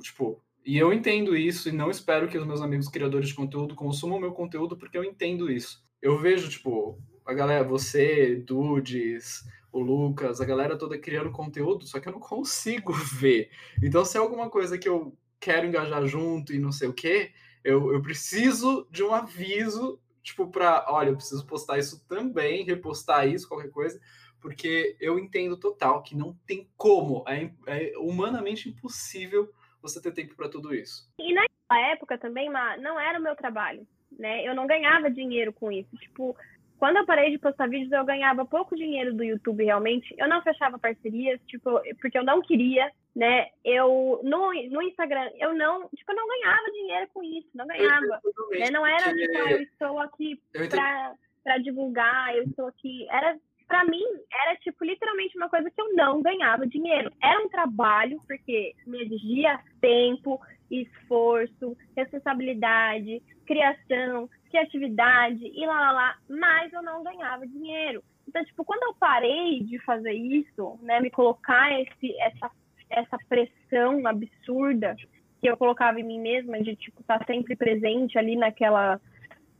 tipo, 0.02 0.42
e 0.66 0.76
eu 0.76 0.92
entendo 0.92 1.36
isso 1.36 1.68
e 1.68 1.72
não 1.72 1.88
espero 1.88 2.26
que 2.26 2.36
os 2.36 2.44
meus 2.44 2.60
amigos 2.60 2.88
criadores 2.88 3.28
de 3.28 3.34
conteúdo 3.34 3.76
consumam 3.76 4.18
meu 4.18 4.32
conteúdo 4.32 4.76
porque 4.76 4.98
eu 4.98 5.04
entendo 5.04 5.48
isso. 5.48 5.86
Eu 6.02 6.18
vejo, 6.18 6.50
tipo, 6.50 6.98
a 7.24 7.32
galera, 7.32 7.62
você, 7.62 8.34
Dudes, 8.34 9.44
o 9.70 9.78
Lucas, 9.78 10.40
a 10.40 10.44
galera 10.44 10.76
toda 10.76 10.98
criando 10.98 11.30
conteúdo, 11.30 11.86
só 11.86 12.00
que 12.00 12.08
eu 12.08 12.12
não 12.12 12.18
consigo 12.18 12.92
ver. 13.14 13.48
Então, 13.80 14.04
se 14.04 14.16
é 14.16 14.20
alguma 14.20 14.50
coisa 14.50 14.76
que 14.76 14.88
eu 14.88 15.16
quero 15.38 15.66
engajar 15.66 16.04
junto 16.04 16.52
e 16.52 16.58
não 16.58 16.72
sei 16.72 16.88
o 16.88 16.92
quê, 16.92 17.30
eu, 17.62 17.92
eu 17.92 18.02
preciso 18.02 18.88
de 18.90 19.04
um 19.04 19.14
aviso, 19.14 20.00
tipo, 20.20 20.48
para, 20.48 20.84
olha, 20.88 21.10
eu 21.10 21.16
preciso 21.16 21.46
postar 21.46 21.78
isso 21.78 22.04
também, 22.08 22.64
repostar 22.64 23.28
isso, 23.28 23.46
qualquer 23.46 23.70
coisa, 23.70 24.00
porque 24.40 24.96
eu 24.98 25.16
entendo 25.16 25.56
total 25.56 26.02
que 26.02 26.16
não 26.16 26.36
tem 26.44 26.68
como, 26.76 27.24
é, 27.28 27.52
é 27.68 27.92
humanamente 27.98 28.68
impossível 28.68 29.48
você 29.80 30.00
ter 30.00 30.12
tempo 30.12 30.34
para 30.34 30.48
tudo 30.48 30.74
isso. 30.74 31.08
E 31.18 31.32
naquela 31.32 31.90
época 31.92 32.18
também, 32.18 32.50
não 32.50 32.98
era 32.98 33.18
o 33.18 33.22
meu 33.22 33.36
trabalho, 33.36 33.86
né? 34.18 34.46
Eu 34.46 34.54
não 34.54 34.66
ganhava 34.66 35.10
dinheiro 35.10 35.52
com 35.52 35.70
isso. 35.70 35.96
Tipo, 35.96 36.36
quando 36.78 36.98
eu 36.98 37.06
parei 37.06 37.30
de 37.30 37.38
postar 37.38 37.68
vídeos, 37.68 37.92
eu 37.92 38.04
ganhava 38.04 38.44
pouco 38.44 38.76
dinheiro 38.76 39.14
do 39.14 39.24
YouTube 39.24 39.64
realmente. 39.64 40.14
Eu 40.18 40.28
não 40.28 40.42
fechava 40.42 40.78
parcerias, 40.78 41.40
tipo, 41.46 41.80
porque 42.00 42.18
eu 42.18 42.24
não 42.24 42.42
queria, 42.42 42.90
né? 43.14 43.48
Eu 43.64 44.20
no, 44.22 44.52
no 44.70 44.82
Instagram, 44.82 45.30
eu 45.38 45.54
não, 45.54 45.88
tipo, 45.88 46.12
eu 46.12 46.16
não 46.16 46.28
ganhava 46.28 46.72
dinheiro 46.72 47.08
com 47.14 47.22
isso, 47.22 47.48
não 47.54 47.66
ganhava. 47.66 48.20
Né? 48.50 48.70
Não 48.70 48.86
era 48.86 49.14
tipo, 49.14 49.38
eu 49.38 49.62
estou 49.62 49.98
aqui 50.00 50.40
para 50.52 51.58
divulgar, 51.62 52.36
eu 52.36 52.44
estou 52.44 52.66
aqui. 52.66 53.06
Era 53.10 53.38
para 53.66 53.84
mim, 53.84 54.04
era, 54.44 54.56
tipo, 54.56 54.84
literalmente 54.84 55.36
uma 55.36 55.48
coisa 55.48 55.70
que 55.70 55.80
eu 55.80 55.94
não 55.94 56.22
ganhava 56.22 56.66
dinheiro. 56.66 57.10
Era 57.22 57.44
um 57.44 57.48
trabalho, 57.48 58.18
porque 58.26 58.74
me 58.86 59.02
exigia 59.02 59.58
tempo, 59.80 60.40
esforço, 60.70 61.76
responsabilidade, 61.96 63.22
criação, 63.46 64.28
criatividade 64.50 65.44
e 65.44 65.66
lá, 65.66 65.80
lá, 65.80 65.92
lá, 65.92 66.18
mas 66.28 66.72
eu 66.72 66.82
não 66.82 67.02
ganhava 67.02 67.46
dinheiro. 67.46 68.02
Então, 68.28 68.44
tipo, 68.44 68.64
quando 68.64 68.82
eu 68.84 68.94
parei 68.94 69.60
de 69.62 69.78
fazer 69.80 70.12
isso, 70.12 70.78
né, 70.82 71.00
me 71.00 71.10
colocar 71.10 71.80
esse, 71.80 72.14
essa, 72.20 72.50
essa 72.90 73.18
pressão 73.28 74.06
absurda 74.06 74.96
que 75.40 75.48
eu 75.48 75.56
colocava 75.56 76.00
em 76.00 76.04
mim 76.04 76.20
mesma 76.20 76.60
de, 76.60 76.74
tipo, 76.76 77.00
estar 77.00 77.18
tá 77.18 77.24
sempre 77.26 77.54
presente 77.54 78.18
ali 78.18 78.36
naquela, 78.36 79.00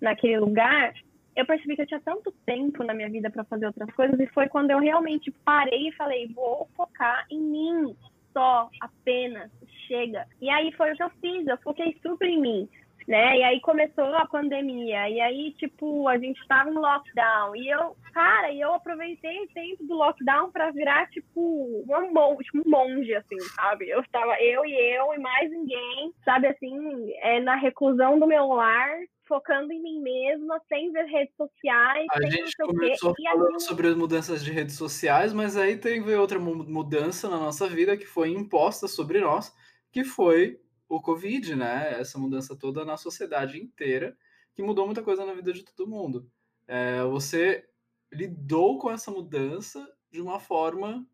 naquele 0.01 0.39
lugar, 0.39 0.95
eu 1.37 1.45
percebi 1.45 1.77
que 1.77 1.83
eu 1.83 1.87
tinha 1.87 2.01
tanto 2.01 2.33
tempo 2.47 2.83
na 2.83 2.95
minha 2.95 3.11
vida 3.11 3.31
para 3.31 3.45
fazer 3.45 3.67
outras 3.67 3.93
coisas 3.95 4.19
e 4.19 4.27
foi 4.29 4.49
quando 4.49 4.71
eu 4.71 4.79
realmente 4.79 5.31
parei 5.45 5.89
e 5.89 5.93
falei, 5.93 6.27
vou 6.29 6.69
focar 6.75 7.27
em 7.31 7.39
mim 7.39 7.97
só, 8.33 8.69
apenas, 8.81 9.51
chega. 9.87 10.27
E 10.41 10.51
aí 10.51 10.73
foi 10.73 10.93
o 10.93 10.97
que 10.97 11.03
eu 11.03 11.11
fiz, 11.21 11.47
eu 11.47 11.57
foquei 11.59 11.97
super 12.03 12.29
em 12.29 12.41
mim. 12.41 12.69
Né? 13.07 13.39
E 13.39 13.43
aí 13.45 13.61
começou 13.61 14.05
a 14.17 14.27
pandemia, 14.27 15.09
e 15.09 15.21
aí, 15.21 15.53
tipo, 15.53 16.09
a 16.09 16.19
gente 16.19 16.41
estava 16.41 16.69
no 16.73 16.81
lockdown, 16.81 17.55
e 17.55 17.69
eu, 17.69 17.97
cara, 18.13 18.53
eu 18.53 18.75
aproveitei 18.75 19.45
o 19.45 19.49
tempo 19.55 19.85
do 19.85 19.95
lockdown 19.95 20.51
para 20.51 20.73
virar, 20.73 21.09
tipo, 21.11 21.85
um 21.89 22.13
monge, 22.13 22.43
tipo, 22.43 22.59
um 22.67 22.69
monge, 22.69 23.15
assim, 23.15 23.39
sabe? 23.55 23.89
Eu 23.89 24.01
estava, 24.01 24.37
eu 24.43 24.67
e 24.67 24.97
eu 24.97 25.15
e 25.15 25.19
mais 25.21 25.49
ninguém, 25.49 26.13
sabe, 26.25 26.49
assim, 26.49 27.13
é, 27.21 27.39
na 27.39 27.55
reclusão 27.55 28.19
do 28.19 28.27
meu 28.27 28.49
lar, 28.49 28.99
focando 29.27 29.73
em 29.73 29.83
mim 29.83 30.01
mesma, 30.01 30.61
sem 30.69 30.93
ver 30.93 31.05
redes 31.05 31.35
sociais. 31.37 32.07
A 32.11 32.31
gente 32.31 32.57
começou 32.57 33.15
falando 33.15 33.61
sobre 33.61 33.89
as 33.89 33.97
mudanças 33.97 34.45
de 34.45 34.51
redes 34.51 34.77
sociais, 34.77 35.33
mas 35.33 35.57
aí 35.57 35.77
teve 35.77 36.15
outra 36.15 36.39
mudança 36.39 37.29
na 37.29 37.39
nossa 37.39 37.69
vida 37.69 37.97
que 37.97 38.07
foi 38.07 38.31
imposta 38.31 38.89
sobre 38.89 39.21
nós, 39.21 39.55
que 39.91 40.05
foi 40.05 40.61
o 40.89 41.01
Covid, 41.01 41.57
né? 41.57 42.01
Essa 42.01 42.19
mudança 42.19 42.57
toda 42.57 42.85
na 42.85 42.97
sociedade 42.97 43.61
inteira, 43.61 44.17
que 44.55 44.63
mudou 44.63 44.87
muita 44.87 45.03
coisa 45.03 45.25
na 45.25 45.35
vida 45.35 45.53
de 45.53 45.65
todo 45.65 45.89
mundo. 45.89 46.31
É, 46.67 47.03
você 47.05 47.69
lidou 48.13 48.79
com 48.79 48.91
essa 48.91 49.11
mudança 49.11 49.87
de 50.11 50.21
uma 50.21 50.39
forma 50.41 51.07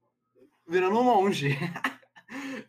virando 0.66 0.98
um 0.98 1.04
monge. 1.04 1.50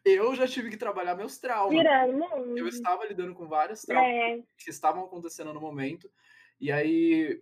eu 0.05 0.35
já 0.35 0.47
tive 0.47 0.69
que 0.69 0.77
trabalhar 0.77 1.15
meus 1.15 1.37
traumas. 1.37 1.77
Virando 1.77 2.57
Eu 2.57 2.67
estava 2.67 3.05
lidando 3.05 3.33
com 3.33 3.47
vários 3.47 3.81
traumas 3.83 4.11
é. 4.11 4.39
que 4.57 4.69
estavam 4.69 5.05
acontecendo 5.05 5.53
no 5.53 5.61
momento. 5.61 6.09
E 6.59 6.71
aí 6.71 7.41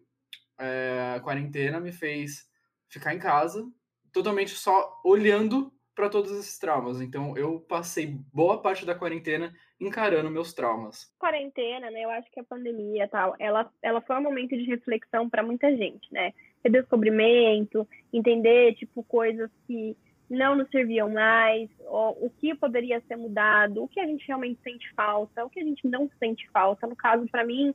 é, 0.60 1.14
a 1.16 1.20
quarentena 1.20 1.80
me 1.80 1.92
fez 1.92 2.48
ficar 2.88 3.14
em 3.14 3.20
casa, 3.20 3.68
totalmente 4.12 4.52
só 4.52 5.00
olhando 5.04 5.74
para 5.96 6.10
todos 6.10 6.32
esses 6.32 6.58
traumas. 6.58 7.02
Então 7.02 7.36
eu 7.38 7.60
passei 7.62 8.08
boa 8.34 8.62
parte 8.62 8.86
da 8.86 8.96
quarentena 8.96 9.54
encarando 9.80 10.30
meus 10.30 10.54
traumas. 10.54 11.12
Quarentena, 11.20 11.90
né? 11.90 12.04
Eu 12.04 12.10
acho 12.12 12.30
que 12.32 12.40
a 12.40 12.44
pandemia 12.44 13.08
tal, 13.08 13.36
ela, 13.40 13.72
ela 13.82 14.02
foi 14.02 14.16
um 14.18 14.22
momento 14.22 14.56
de 14.56 14.64
reflexão 14.64 15.30
para 15.30 15.44
muita 15.44 15.76
gente, 15.76 16.12
né? 16.12 16.34
Redescobrimento, 16.64 17.88
entender 18.14 18.76
tipo 18.76 19.04
coisas 19.04 19.50
que 19.66 19.98
não 20.32 20.56
nos 20.56 20.70
serviam 20.70 21.10
mais, 21.10 21.70
o 21.86 22.32
que 22.40 22.56
poderia 22.56 23.02
ser 23.02 23.18
mudado, 23.18 23.84
o 23.84 23.88
que 23.88 24.00
a 24.00 24.06
gente 24.06 24.26
realmente 24.26 24.62
sente 24.64 24.90
falta, 24.94 25.44
o 25.44 25.50
que 25.50 25.60
a 25.60 25.64
gente 25.64 25.86
não 25.86 26.10
sente 26.18 26.50
falta. 26.52 26.88
No 26.88 26.96
caso, 26.96 27.28
para 27.30 27.44
mim, 27.44 27.74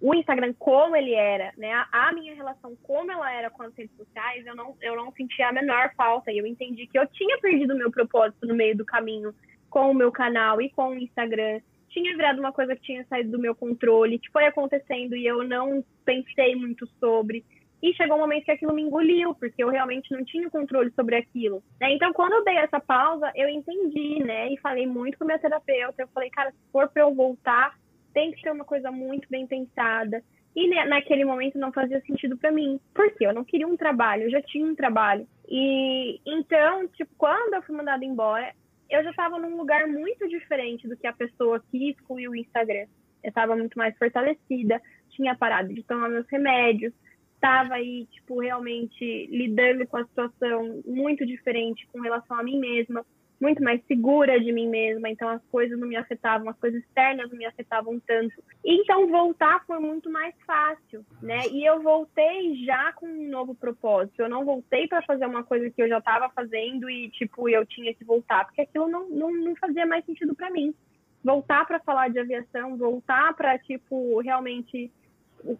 o 0.00 0.14
Instagram 0.14 0.54
como 0.56 0.94
ele 0.94 1.14
era, 1.14 1.52
né, 1.56 1.72
a, 1.90 2.12
minha 2.12 2.32
relação 2.32 2.76
como 2.84 3.10
ela 3.10 3.32
era 3.32 3.50
com 3.50 3.64
as 3.64 3.74
redes 3.74 3.96
sociais, 3.96 4.46
eu 4.46 4.54
não, 4.54 4.76
eu 4.80 4.94
não 4.94 5.10
sentia 5.10 5.48
a 5.48 5.52
menor 5.52 5.92
falta. 5.96 6.30
E 6.30 6.38
eu 6.38 6.46
entendi 6.46 6.86
que 6.86 6.96
eu 6.96 7.08
tinha 7.08 7.38
perdido 7.38 7.74
o 7.74 7.76
meu 7.76 7.90
propósito 7.90 8.46
no 8.46 8.54
meio 8.54 8.76
do 8.76 8.84
caminho 8.84 9.34
com 9.68 9.90
o 9.90 9.94
meu 9.94 10.12
canal 10.12 10.62
e 10.62 10.70
com 10.70 10.90
o 10.90 10.98
Instagram. 10.98 11.60
Tinha 11.88 12.16
virado 12.16 12.38
uma 12.38 12.52
coisa 12.52 12.76
que 12.76 12.82
tinha 12.82 13.04
saído 13.06 13.32
do 13.32 13.40
meu 13.40 13.54
controle, 13.54 14.20
que 14.20 14.30
foi 14.30 14.46
acontecendo 14.46 15.16
e 15.16 15.26
eu 15.26 15.42
não 15.42 15.84
pensei 16.04 16.54
muito 16.54 16.86
sobre. 17.00 17.44
E 17.82 17.92
chegou 17.94 18.16
um 18.16 18.20
momento 18.20 18.44
que 18.44 18.50
aquilo 18.50 18.72
me 18.72 18.82
engoliu, 18.82 19.34
porque 19.34 19.62
eu 19.62 19.68
realmente 19.68 20.10
não 20.10 20.24
tinha 20.24 20.50
controle 20.50 20.90
sobre 20.92 21.16
aquilo. 21.16 21.62
Né? 21.80 21.92
Então, 21.92 22.12
quando 22.12 22.32
eu 22.32 22.44
dei 22.44 22.56
essa 22.56 22.80
pausa, 22.80 23.30
eu 23.34 23.48
entendi, 23.48 24.22
né? 24.24 24.50
E 24.52 24.58
falei 24.58 24.86
muito 24.86 25.18
com 25.18 25.24
minha 25.24 25.38
terapeuta. 25.38 26.02
Eu 26.02 26.08
falei, 26.08 26.30
cara, 26.30 26.50
se 26.50 26.58
for 26.72 26.88
para 26.88 27.02
eu 27.02 27.14
voltar, 27.14 27.78
tem 28.14 28.32
que 28.32 28.40
ser 28.40 28.50
uma 28.50 28.64
coisa 28.64 28.90
muito 28.90 29.28
bem 29.28 29.46
pensada. 29.46 30.22
E 30.54 30.68
né, 30.68 30.86
naquele 30.86 31.22
momento 31.22 31.58
não 31.58 31.70
fazia 31.70 32.00
sentido 32.00 32.38
para 32.38 32.50
mim. 32.50 32.80
Porque 32.94 33.26
eu 33.26 33.34
não 33.34 33.44
queria 33.44 33.68
um 33.68 33.76
trabalho, 33.76 34.22
eu 34.22 34.30
já 34.30 34.40
tinha 34.40 34.64
um 34.64 34.74
trabalho. 34.74 35.28
E 35.46 36.18
então, 36.24 36.88
tipo, 36.88 37.10
quando 37.18 37.54
eu 37.54 37.62
fui 37.62 37.76
mandada 37.76 38.04
embora, 38.04 38.54
eu 38.88 39.04
já 39.04 39.10
estava 39.10 39.38
num 39.38 39.56
lugar 39.56 39.86
muito 39.86 40.26
diferente 40.28 40.88
do 40.88 40.96
que 40.96 41.06
a 41.06 41.12
pessoa 41.12 41.62
que 41.70 41.90
excluiu 41.90 42.30
o 42.30 42.36
Instagram. 42.36 42.86
Eu 43.22 43.28
estava 43.28 43.54
muito 43.54 43.76
mais 43.76 43.96
fortalecida, 43.98 44.80
tinha 45.10 45.34
parado 45.34 45.74
de 45.74 45.82
tomar 45.82 46.08
meus 46.08 46.26
remédios, 46.28 46.94
estava 47.36 47.74
aí, 47.74 48.06
tipo, 48.06 48.40
realmente 48.40 49.26
lidando 49.30 49.86
com 49.86 49.98
a 49.98 50.04
situação 50.04 50.82
muito 50.84 51.24
diferente 51.24 51.86
com 51.92 52.00
relação 52.00 52.38
a 52.38 52.42
mim 52.42 52.58
mesma. 52.58 53.04
muito 53.38 53.62
mais 53.62 53.84
segura 53.86 54.40
de 54.40 54.50
mim 54.50 54.66
mesma, 54.66 55.10
então 55.10 55.28
as 55.28 55.42
coisas 55.52 55.78
não 55.78 55.86
me 55.86 55.94
afetavam, 55.94 56.48
as 56.48 56.58
coisas 56.58 56.82
externas 56.82 57.30
não 57.30 57.36
me 57.36 57.44
afetavam 57.44 58.00
tanto. 58.00 58.42
Então 58.64 59.08
voltar 59.08 59.62
foi 59.66 59.78
muito 59.78 60.10
mais 60.10 60.34
fácil, 60.46 61.04
né? 61.20 61.46
E 61.52 61.62
eu 61.62 61.82
voltei 61.82 62.64
já 62.64 62.94
com 62.94 63.06
um 63.06 63.28
novo 63.28 63.54
propósito. 63.54 64.20
Eu 64.20 64.30
não 64.30 64.42
voltei 64.42 64.88
para 64.88 65.02
fazer 65.02 65.26
uma 65.26 65.44
coisa 65.44 65.70
que 65.70 65.82
eu 65.82 65.88
já 65.88 65.98
estava 65.98 66.30
fazendo 66.30 66.88
e 66.88 67.10
tipo 67.10 67.46
eu 67.46 67.66
tinha 67.66 67.92
que 67.92 68.04
voltar, 68.04 68.46
porque 68.46 68.62
aquilo 68.62 68.88
não, 68.88 69.06
não, 69.10 69.30
não 69.30 69.54
fazia 69.56 69.84
mais 69.84 70.02
sentido 70.06 70.34
para 70.34 70.50
mim. 70.50 70.74
Voltar 71.22 71.66
para 71.66 71.80
falar 71.80 72.08
de 72.08 72.18
aviação, 72.18 72.78
voltar 72.78 73.34
para 73.34 73.58
tipo 73.58 74.18
realmente 74.20 74.90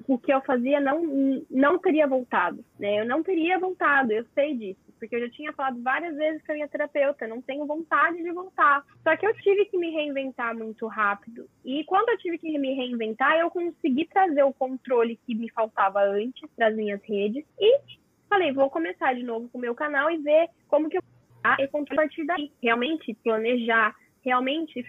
o 0.09 0.19
que 0.19 0.33
eu 0.33 0.41
fazia 0.43 0.81
não 0.81 1.45
não 1.51 1.79
teria 1.79 2.07
voltado, 2.07 2.65
né? 2.79 3.01
Eu 3.01 3.07
não 3.07 3.23
teria 3.23 3.59
voltado, 3.59 4.13
eu 4.13 4.25
sei 4.35 4.55
disso 4.55 4.87
porque 4.99 5.17
eu 5.17 5.21
já 5.21 5.31
tinha 5.31 5.53
falado 5.53 5.83
várias 5.83 6.15
vezes 6.17 6.45
com 6.45 6.53
a 6.53 6.55
minha 6.55 6.69
terapeuta, 6.69 7.27
não 7.27 7.41
tenho 7.41 7.67
vontade 7.67 8.23
de 8.23 8.33
voltar. 8.33 8.85
Só 9.03 9.17
que 9.17 9.27
eu 9.27 9.35
tive 9.37 9.67
que 9.67 9.79
me 9.79 9.91
reinventar 9.91 10.57
muito 10.57 10.87
rápido. 10.87 11.49
E 11.65 11.85
quando 11.85 12.09
eu 12.09 12.19
tive 12.19 12.39
que 12.39 12.59
me 12.59 12.75
reinventar, 12.75 13.37
eu 13.39 13.51
consegui 13.51 14.07
trazer 14.07 14.43
o 14.43 14.53
controle 14.53 15.19
que 15.27 15.35
me 15.35 15.51
faltava 15.51 16.01
antes 16.03 16.49
das 16.57 16.75
minhas 16.75 17.01
redes 17.03 17.45
e 17.59 17.81
falei, 18.29 18.53
vou 18.53 18.71
começar 18.71 19.15
de 19.15 19.23
novo 19.23 19.49
com 19.49 19.59
o 19.59 19.61
meu 19.61 19.75
canal 19.75 20.11
e 20.11 20.19
ver 20.19 20.49
como 20.69 20.89
que 20.89 20.99
eu 20.99 21.03
vou 21.43 21.85
a 21.91 21.95
partir 21.95 22.25
daí. 22.25 22.51
Realmente 22.63 23.15
planejar, 23.23 23.95
realmente 24.25 24.85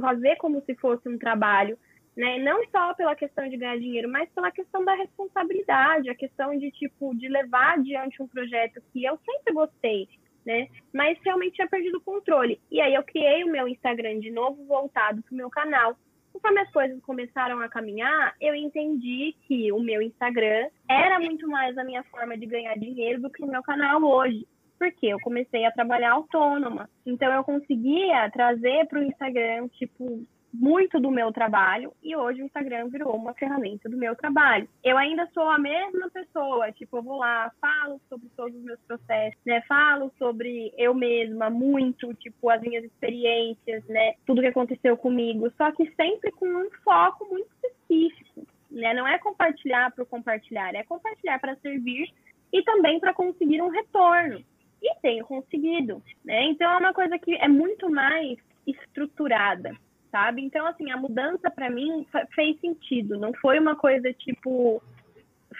fazer 0.00 0.36
como 0.36 0.62
se 0.62 0.74
fosse 0.76 1.08
um 1.08 1.18
trabalho, 1.18 1.76
né? 2.16 2.38
Não 2.38 2.64
só 2.70 2.94
pela 2.94 3.14
questão 3.14 3.48
de 3.48 3.56
ganhar 3.56 3.78
dinheiro, 3.78 4.08
mas 4.08 4.28
pela 4.30 4.50
questão 4.50 4.84
da 4.84 4.94
responsabilidade, 4.94 6.08
a 6.08 6.14
questão 6.14 6.56
de 6.56 6.70
tipo 6.70 7.14
de 7.14 7.28
levar 7.28 7.74
adiante 7.74 8.22
um 8.22 8.26
projeto 8.26 8.80
que 8.92 9.04
eu 9.04 9.18
sempre 9.18 9.52
gostei, 9.52 10.08
né? 10.44 10.68
Mas 10.92 11.18
realmente 11.22 11.56
tinha 11.56 11.68
perdido 11.68 11.98
o 11.98 12.04
controle. 12.04 12.60
E 12.70 12.80
aí 12.80 12.94
eu 12.94 13.02
criei 13.02 13.44
o 13.44 13.52
meu 13.52 13.68
Instagram 13.68 14.18
de 14.18 14.30
novo 14.30 14.64
voltado 14.64 15.22
para 15.22 15.32
o 15.32 15.36
meu 15.36 15.50
canal. 15.50 15.96
Conforme 16.32 16.60
as 16.60 16.70
coisas 16.70 17.00
começaram 17.02 17.60
a 17.60 17.68
caminhar, 17.68 18.34
eu 18.40 18.54
entendi 18.54 19.34
que 19.46 19.72
o 19.72 19.80
meu 19.80 20.00
Instagram 20.02 20.68
era 20.88 21.18
muito 21.18 21.48
mais 21.48 21.76
a 21.76 21.84
minha 21.84 22.02
forma 22.04 22.36
de 22.36 22.46
ganhar 22.46 22.74
dinheiro 22.78 23.22
do 23.22 23.30
que 23.30 23.42
o 23.42 23.46
meu 23.46 23.62
canal 23.62 24.02
hoje 24.02 24.46
porque 24.78 25.06
eu 25.06 25.18
comecei 25.20 25.64
a 25.64 25.72
trabalhar 25.72 26.12
autônoma. 26.12 26.86
Então 27.06 27.32
eu 27.32 27.42
conseguia 27.42 28.30
trazer 28.30 28.86
para 28.86 29.00
o 29.00 29.04
Instagram, 29.04 29.68
tipo, 29.68 30.26
muito 30.58 30.98
do 30.98 31.10
meu 31.10 31.32
trabalho 31.32 31.92
e 32.02 32.16
hoje 32.16 32.42
o 32.42 32.46
Instagram 32.46 32.88
virou 32.88 33.14
uma 33.14 33.34
ferramenta 33.34 33.88
do 33.88 33.96
meu 33.96 34.16
trabalho. 34.16 34.68
Eu 34.82 34.96
ainda 34.96 35.28
sou 35.34 35.48
a 35.48 35.58
mesma 35.58 36.10
pessoa, 36.10 36.72
tipo, 36.72 36.96
eu 36.96 37.02
vou 37.02 37.18
lá, 37.18 37.52
falo 37.60 38.00
sobre 38.08 38.28
todos 38.36 38.56
os 38.56 38.64
meus 38.64 38.80
processos, 38.80 39.40
né? 39.44 39.60
Falo 39.62 40.10
sobre 40.18 40.72
eu 40.78 40.94
mesma 40.94 41.50
muito, 41.50 42.12
tipo, 42.14 42.48
as 42.48 42.60
minhas 42.62 42.84
experiências, 42.84 43.84
né? 43.86 44.14
Tudo 44.24 44.40
que 44.40 44.48
aconteceu 44.48 44.96
comigo, 44.96 45.52
só 45.56 45.70
que 45.72 45.90
sempre 45.94 46.30
com 46.32 46.46
um 46.46 46.70
foco 46.82 47.26
muito 47.26 47.48
específico, 47.62 48.46
né? 48.70 48.94
Não 48.94 49.06
é 49.06 49.18
compartilhar 49.18 49.92
para 49.92 50.04
compartilhar, 50.06 50.74
é 50.74 50.82
compartilhar 50.84 51.38
para 51.38 51.56
servir 51.56 52.08
e 52.52 52.62
também 52.62 52.98
para 52.98 53.12
conseguir 53.12 53.60
um 53.60 53.68
retorno. 53.68 54.42
E 54.82 54.94
tenho 55.00 55.24
conseguido, 55.24 56.02
né? 56.24 56.44
Então 56.44 56.70
é 56.70 56.76
uma 56.78 56.94
coisa 56.94 57.18
que 57.18 57.34
é 57.34 57.48
muito 57.48 57.90
mais 57.90 58.38
estruturada 58.66 59.76
sabe? 60.16 60.42
Então, 60.42 60.66
assim, 60.66 60.90
a 60.90 60.96
mudança 60.96 61.50
para 61.50 61.68
mim 61.68 62.06
fez 62.34 62.58
sentido. 62.60 63.18
Não 63.18 63.34
foi 63.34 63.58
uma 63.58 63.76
coisa 63.76 64.10
tipo. 64.14 64.82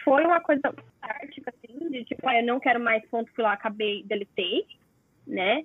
Foi 0.03 0.25
uma 0.25 0.41
coisa 0.41 0.75
prática, 1.01 1.53
assim, 1.55 1.91
de 1.91 2.05
tipo, 2.05 2.27
ah, 2.29 2.41
eu 2.41 2.47
não 2.47 2.59
quero 2.59 2.81
mais 2.81 3.05
ponto, 3.07 3.31
fui 3.35 3.45
lá, 3.45 3.53
acabei, 3.53 4.03
deletei, 4.05 4.67
né? 5.27 5.65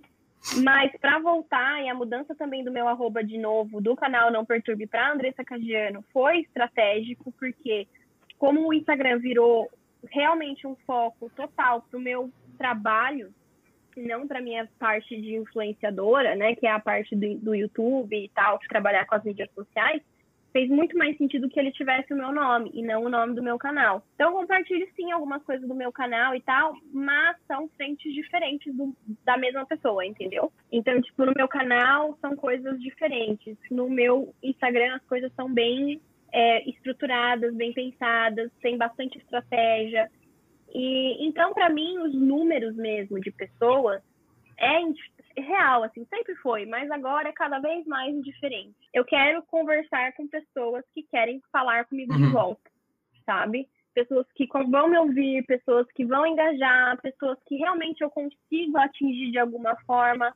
Mas 0.63 0.91
para 0.99 1.19
voltar, 1.19 1.83
e 1.83 1.89
a 1.89 1.93
mudança 1.93 2.33
também 2.35 2.63
do 2.63 2.71
meu 2.71 2.87
arroba 2.87 3.23
de 3.23 3.37
novo, 3.37 3.81
do 3.81 3.95
canal 3.95 4.31
Não 4.31 4.45
Perturbe 4.45 4.87
para 4.87 5.11
Andressa 5.11 5.43
Cagiano, 5.43 6.03
foi 6.13 6.41
estratégico, 6.41 7.31
porque 7.33 7.87
como 8.37 8.67
o 8.67 8.73
Instagram 8.73 9.19
virou 9.19 9.69
realmente 10.09 10.65
um 10.65 10.75
foco 10.87 11.29
total 11.35 11.81
para 11.81 11.97
o 11.97 12.01
meu 12.01 12.31
trabalho, 12.57 13.33
não 13.99 14.27
para 14.27 14.41
minha 14.41 14.67
parte 14.79 15.19
de 15.19 15.35
influenciadora, 15.35 16.35
né, 16.35 16.55
que 16.55 16.65
é 16.65 16.71
a 16.71 16.79
parte 16.79 17.15
do, 17.15 17.35
do 17.39 17.55
YouTube 17.55 18.15
e 18.15 18.29
tal, 18.29 18.59
trabalhar 18.59 19.05
com 19.05 19.15
as 19.15 19.23
mídias 19.23 19.49
sociais, 19.53 20.01
fez 20.51 20.69
muito 20.69 20.97
mais 20.97 21.17
sentido 21.17 21.49
que 21.49 21.59
ele 21.59 21.71
tivesse 21.71 22.13
o 22.13 22.17
meu 22.17 22.31
nome 22.31 22.71
e 22.73 22.81
não 22.81 23.03
o 23.03 23.09
nome 23.09 23.33
do 23.33 23.43
meu 23.43 23.57
canal. 23.57 24.03
Então, 24.15 24.33
compartilhe 24.33 24.87
sim 24.95 25.11
algumas 25.11 25.41
coisas 25.43 25.67
do 25.67 25.75
meu 25.75 25.91
canal 25.91 26.35
e 26.35 26.41
tal, 26.41 26.75
mas 26.93 27.37
são 27.47 27.69
frentes 27.69 28.13
diferentes 28.13 28.73
do, 28.75 28.95
da 29.23 29.37
mesma 29.37 29.65
pessoa, 29.65 30.05
entendeu? 30.05 30.51
Então, 30.71 31.01
tipo, 31.01 31.25
no 31.25 31.33
meu 31.35 31.47
canal 31.47 32.17
são 32.21 32.35
coisas 32.35 32.79
diferentes. 32.81 33.57
No 33.69 33.89
meu 33.89 34.33
Instagram 34.43 34.95
as 34.95 35.03
coisas 35.05 35.31
são 35.35 35.51
bem 35.51 36.01
é, 36.31 36.69
estruturadas, 36.69 37.53
bem 37.55 37.73
pensadas, 37.73 38.51
tem 38.61 38.77
bastante 38.77 39.17
estratégia. 39.17 40.09
E 40.73 41.27
então, 41.27 41.53
para 41.53 41.69
mim, 41.69 41.97
os 41.99 42.13
números 42.13 42.75
mesmo 42.75 43.19
de 43.19 43.31
pessoas 43.31 44.01
é 44.57 44.79
real, 45.41 45.83
assim, 45.83 46.05
sempre 46.05 46.35
foi, 46.35 46.65
mas 46.65 46.89
agora 46.91 47.29
é 47.29 47.33
cada 47.33 47.59
vez 47.59 47.85
mais 47.85 48.21
diferente. 48.23 48.75
Eu 48.93 49.03
quero 49.03 49.41
conversar 49.43 50.13
com 50.13 50.27
pessoas 50.27 50.83
que 50.93 51.03
querem 51.03 51.41
falar 51.51 51.85
comigo 51.85 52.13
uhum. 52.13 52.19
de 52.19 52.25
volta, 52.27 52.71
sabe? 53.25 53.67
Pessoas 53.93 54.25
que 54.35 54.47
vão 54.47 54.87
me 54.87 54.97
ouvir, 54.97 55.45
pessoas 55.45 55.87
que 55.93 56.05
vão 56.05 56.25
engajar, 56.25 57.01
pessoas 57.01 57.37
que 57.47 57.55
realmente 57.55 58.01
eu 58.01 58.09
consigo 58.09 58.77
atingir 58.77 59.31
de 59.31 59.39
alguma 59.39 59.75
forma, 59.85 60.33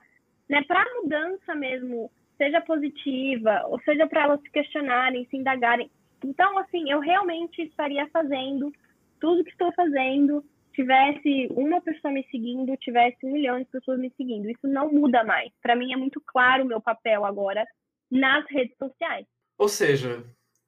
né? 0.50 0.64
Para 0.64 0.86
mudança 1.02 1.56
mesmo, 1.56 2.12
seja 2.38 2.60
positiva, 2.62 3.64
ou 3.68 3.80
seja 3.82 4.08
para 4.08 4.24
elas 4.24 4.42
se 4.42 4.50
questionarem, 4.50 5.26
se 5.30 5.38
indagarem. 5.38 5.90
Então, 6.24 6.58
assim, 6.58 6.90
eu 6.90 7.00
realmente 7.00 7.62
estaria 7.62 8.08
fazendo 8.08 8.74
tudo 9.20 9.44
que 9.44 9.52
estou 9.52 9.72
fazendo, 9.74 10.44
tivesse 10.74 11.48
uma 11.52 11.82
pessoa 11.82 12.14
me 12.14 12.26
seguindo, 12.30 12.76
tivesse 12.78 13.18
um 13.24 13.32
milhão 13.32 13.60
de 13.60 13.66
pessoas 13.66 14.00
me 14.00 14.12
seguindo. 14.18 14.50
Isso 14.50 14.68
não 14.68 14.92
muda 14.92 15.24
mais. 15.24 15.52
Para 15.62 15.76
mim 15.76 15.94
é 15.94 15.98
muito 15.98 16.22
claro 16.26 16.64
o 16.64 16.68
meu 16.68 16.82
papel 16.82 17.26
agora 17.26 17.66
nas 18.12 18.46
redes 18.50 18.78
sociais. 18.78 19.26
Ou 19.58 19.70
seja, 19.70 20.24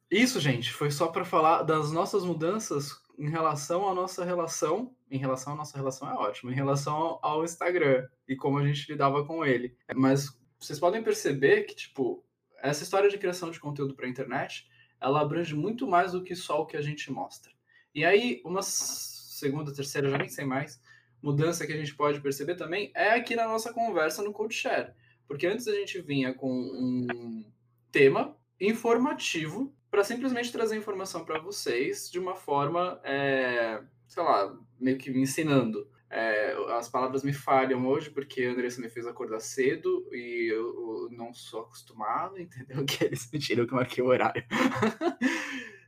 isso, 0.09 0.39
gente, 0.39 0.71
foi 0.71 0.89
só 0.89 1.07
para 1.07 1.25
falar 1.25 1.63
das 1.63 1.91
nossas 1.91 2.23
mudanças 2.23 2.93
em 3.17 3.29
relação 3.29 3.87
à 3.89 3.93
nossa 3.93 4.23
relação. 4.23 4.95
Em 5.09 5.17
relação 5.17 5.53
à 5.53 5.55
nossa 5.55 5.77
relação 5.77 6.09
é 6.09 6.13
ótimo, 6.13 6.51
em 6.51 6.55
relação 6.55 7.19
ao 7.21 7.43
Instagram 7.43 8.07
e 8.27 8.35
como 8.35 8.57
a 8.57 8.65
gente 8.65 8.89
lidava 8.91 9.25
com 9.25 9.45
ele. 9.45 9.75
Mas 9.95 10.37
vocês 10.59 10.79
podem 10.79 11.03
perceber 11.03 11.63
que, 11.63 11.75
tipo, 11.75 12.23
essa 12.61 12.83
história 12.83 13.09
de 13.09 13.17
criação 13.17 13.51
de 13.51 13.59
conteúdo 13.59 13.95
para 13.95 14.05
a 14.05 14.09
internet, 14.09 14.67
ela 14.99 15.21
abrange 15.21 15.55
muito 15.55 15.87
mais 15.87 16.11
do 16.11 16.23
que 16.23 16.35
só 16.35 16.61
o 16.61 16.65
que 16.65 16.77
a 16.77 16.81
gente 16.81 17.11
mostra. 17.11 17.51
E 17.93 18.05
aí, 18.05 18.41
uma 18.45 18.61
segunda, 18.61 19.73
terceira, 19.73 20.09
já 20.09 20.17
nem 20.17 20.29
sei 20.29 20.45
mais, 20.45 20.79
mudança 21.21 21.65
que 21.65 21.73
a 21.73 21.77
gente 21.77 21.95
pode 21.95 22.21
perceber 22.21 22.55
também 22.55 22.91
é 22.95 23.11
aqui 23.11 23.35
na 23.35 23.47
nossa 23.47 23.73
conversa 23.73 24.23
no 24.23 24.33
CodeShare. 24.33 24.93
Porque 25.27 25.47
antes 25.47 25.67
a 25.67 25.73
gente 25.73 26.01
vinha 26.01 26.33
com 26.33 26.49
um 26.49 27.45
tema 27.91 28.37
informativo 28.59 29.73
para 29.89 30.03
simplesmente 30.03 30.51
trazer 30.51 30.77
informação 30.77 31.23
para 31.25 31.39
vocês 31.39 32.09
de 32.09 32.19
uma 32.19 32.35
forma, 32.35 32.99
é, 33.03 33.81
sei 34.07 34.23
lá, 34.23 34.55
meio 34.79 34.97
que 34.97 35.09
ensinando. 35.11 35.89
É, 36.09 36.55
as 36.69 36.87
palavras 36.87 37.21
me 37.21 37.33
falham 37.33 37.85
hoje 37.85 38.09
porque 38.09 38.43
a 38.43 38.51
Andressa 38.51 38.79
me 38.79 38.87
fez 38.87 39.05
acordar 39.05 39.41
cedo 39.41 40.07
e 40.13 40.47
eu, 40.49 40.63
eu 40.65 41.09
não 41.11 41.33
sou 41.33 41.61
acostumado, 41.61 42.39
entendeu? 42.39 42.85
Que 42.85 43.03
eles 43.03 43.29
me 43.31 43.39
tiram 43.39 43.65
que 43.65 43.73
eu 43.73 43.77
marquei 43.77 44.03
o 44.03 44.07
horário. 44.07 44.45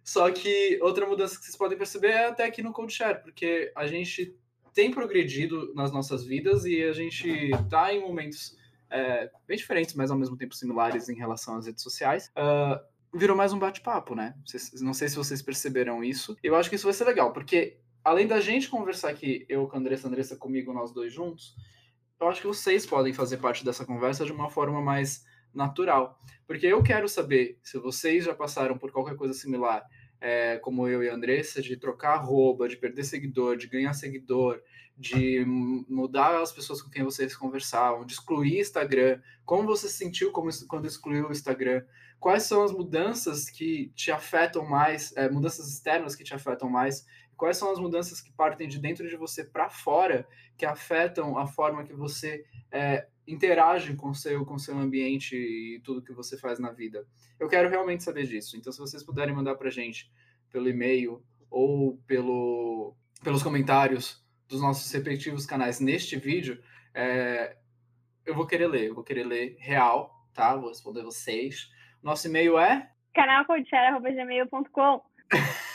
Só 0.09 0.31
que 0.31 0.79
outra 0.81 1.05
mudança 1.05 1.37
que 1.37 1.45
vocês 1.45 1.55
podem 1.55 1.77
perceber 1.77 2.07
é 2.07 2.25
até 2.25 2.43
aqui 2.43 2.63
no 2.63 2.73
CodeShare, 2.73 3.21
porque 3.21 3.71
a 3.75 3.85
gente 3.85 4.35
tem 4.73 4.89
progredido 4.89 5.71
nas 5.75 5.91
nossas 5.91 6.25
vidas 6.25 6.65
e 6.65 6.81
a 6.81 6.91
gente 6.93 7.29
está 7.29 7.93
em 7.93 8.01
momentos 8.01 8.57
é, 8.89 9.29
bem 9.47 9.55
diferentes, 9.55 9.93
mas 9.93 10.09
ao 10.09 10.17
mesmo 10.17 10.35
tempo 10.35 10.55
similares 10.55 11.09
em 11.09 11.15
relação 11.15 11.57
às 11.57 11.67
redes 11.67 11.83
sociais. 11.83 12.31
Uh, 12.35 12.79
virou 13.15 13.37
mais 13.37 13.53
um 13.53 13.59
bate-papo, 13.59 14.15
né? 14.15 14.33
Não 14.81 14.95
sei 14.95 15.09
se 15.09 15.15
vocês 15.15 15.43
perceberam 15.43 16.03
isso. 16.03 16.35
Eu 16.41 16.55
acho 16.55 16.71
que 16.71 16.75
isso 16.75 16.85
vai 16.85 16.93
ser 16.93 17.05
legal, 17.05 17.31
porque 17.31 17.77
além 18.03 18.25
da 18.25 18.41
gente 18.41 18.67
conversar 18.67 19.11
aqui, 19.11 19.45
eu 19.47 19.67
com 19.67 19.75
a 19.75 19.79
Andressa, 19.79 20.07
Andressa 20.07 20.35
comigo, 20.35 20.73
nós 20.73 20.91
dois 20.91 21.13
juntos, 21.13 21.55
eu 22.19 22.27
acho 22.27 22.41
que 22.41 22.47
vocês 22.47 22.83
podem 22.83 23.13
fazer 23.13 23.37
parte 23.37 23.63
dessa 23.63 23.85
conversa 23.85 24.25
de 24.25 24.31
uma 24.31 24.49
forma 24.49 24.81
mais 24.81 25.23
natural. 25.53 26.19
Porque 26.47 26.65
eu 26.65 26.81
quero 26.81 27.07
saber 27.07 27.59
se 27.61 27.77
vocês 27.77 28.25
já 28.25 28.33
passaram 28.33 28.75
por 28.75 28.91
qualquer 28.91 29.15
coisa 29.15 29.35
similar 29.35 29.85
é, 30.21 30.57
como 30.57 30.87
eu 30.87 31.03
e 31.03 31.09
a 31.09 31.13
Andressa, 31.13 31.61
de 31.61 31.77
trocar 31.77 32.13
arroba, 32.13 32.67
de 32.67 32.77
perder 32.77 33.03
seguidor, 33.03 33.57
de 33.57 33.67
ganhar 33.67 33.93
seguidor, 33.93 34.61
de 34.97 35.45
mudar 35.87 36.41
as 36.41 36.51
pessoas 36.51 36.81
com 36.81 36.89
quem 36.89 37.03
vocês 37.03 37.35
conversavam, 37.35 38.05
de 38.05 38.13
excluir 38.13 38.59
Instagram, 38.59 39.21
como 39.45 39.65
você 39.67 39.87
se 39.87 39.95
sentiu 39.95 40.31
quando 40.31 40.85
excluiu 40.85 41.29
o 41.29 41.31
Instagram, 41.31 41.83
quais 42.19 42.43
são 42.43 42.63
as 42.63 42.71
mudanças 42.73 43.49
que 43.49 43.91
te 43.95 44.11
afetam 44.11 44.65
mais, 44.65 45.15
é, 45.15 45.29
mudanças 45.29 45.69
externas 45.69 46.15
que 46.15 46.23
te 46.23 46.33
afetam 46.33 46.69
mais, 46.69 47.05
quais 47.37 47.55
são 47.55 47.71
as 47.71 47.79
mudanças 47.79 48.19
que 48.19 48.33
partem 48.33 48.67
de 48.67 48.77
dentro 48.77 49.07
de 49.07 49.15
você 49.15 49.45
para 49.45 49.69
fora, 49.69 50.27
que 50.57 50.65
afetam 50.65 51.37
a 51.37 51.47
forma 51.47 51.85
que 51.85 51.93
você 51.93 52.45
é, 52.69 53.07
interagem 53.31 53.95
com 53.95 54.13
seu 54.13 54.45
com 54.45 54.57
seu 54.57 54.77
ambiente 54.77 55.35
e 55.35 55.79
tudo 55.83 56.01
que 56.01 56.13
você 56.13 56.37
faz 56.37 56.59
na 56.59 56.71
vida. 56.71 57.05
Eu 57.39 57.47
quero 57.47 57.69
realmente 57.69 58.03
saber 58.03 58.25
disso. 58.25 58.57
Então, 58.57 58.71
se 58.71 58.79
vocês 58.79 59.03
puderem 59.03 59.33
mandar 59.33 59.55
para 59.55 59.69
gente 59.69 60.11
pelo 60.51 60.67
e-mail 60.67 61.23
ou 61.49 61.97
pelo, 62.07 62.95
pelos 63.23 63.43
comentários 63.43 64.23
dos 64.47 64.61
nossos 64.61 64.91
respectivos 64.91 65.45
canais 65.45 65.79
neste 65.79 66.15
vídeo, 66.17 66.61
é, 66.93 67.55
eu 68.25 68.33
vou 68.35 68.47
querer 68.47 68.67
ler. 68.67 68.87
Eu 68.87 68.95
vou 68.95 69.03
querer 69.03 69.25
ler 69.25 69.55
real, 69.59 70.27
tá? 70.33 70.55
Vou 70.55 70.69
responder 70.69 71.03
vocês. 71.03 71.69
Nosso 72.01 72.27
e-mail 72.27 72.57
é 72.57 72.89
canalcoachera.gmail.com 73.13 75.01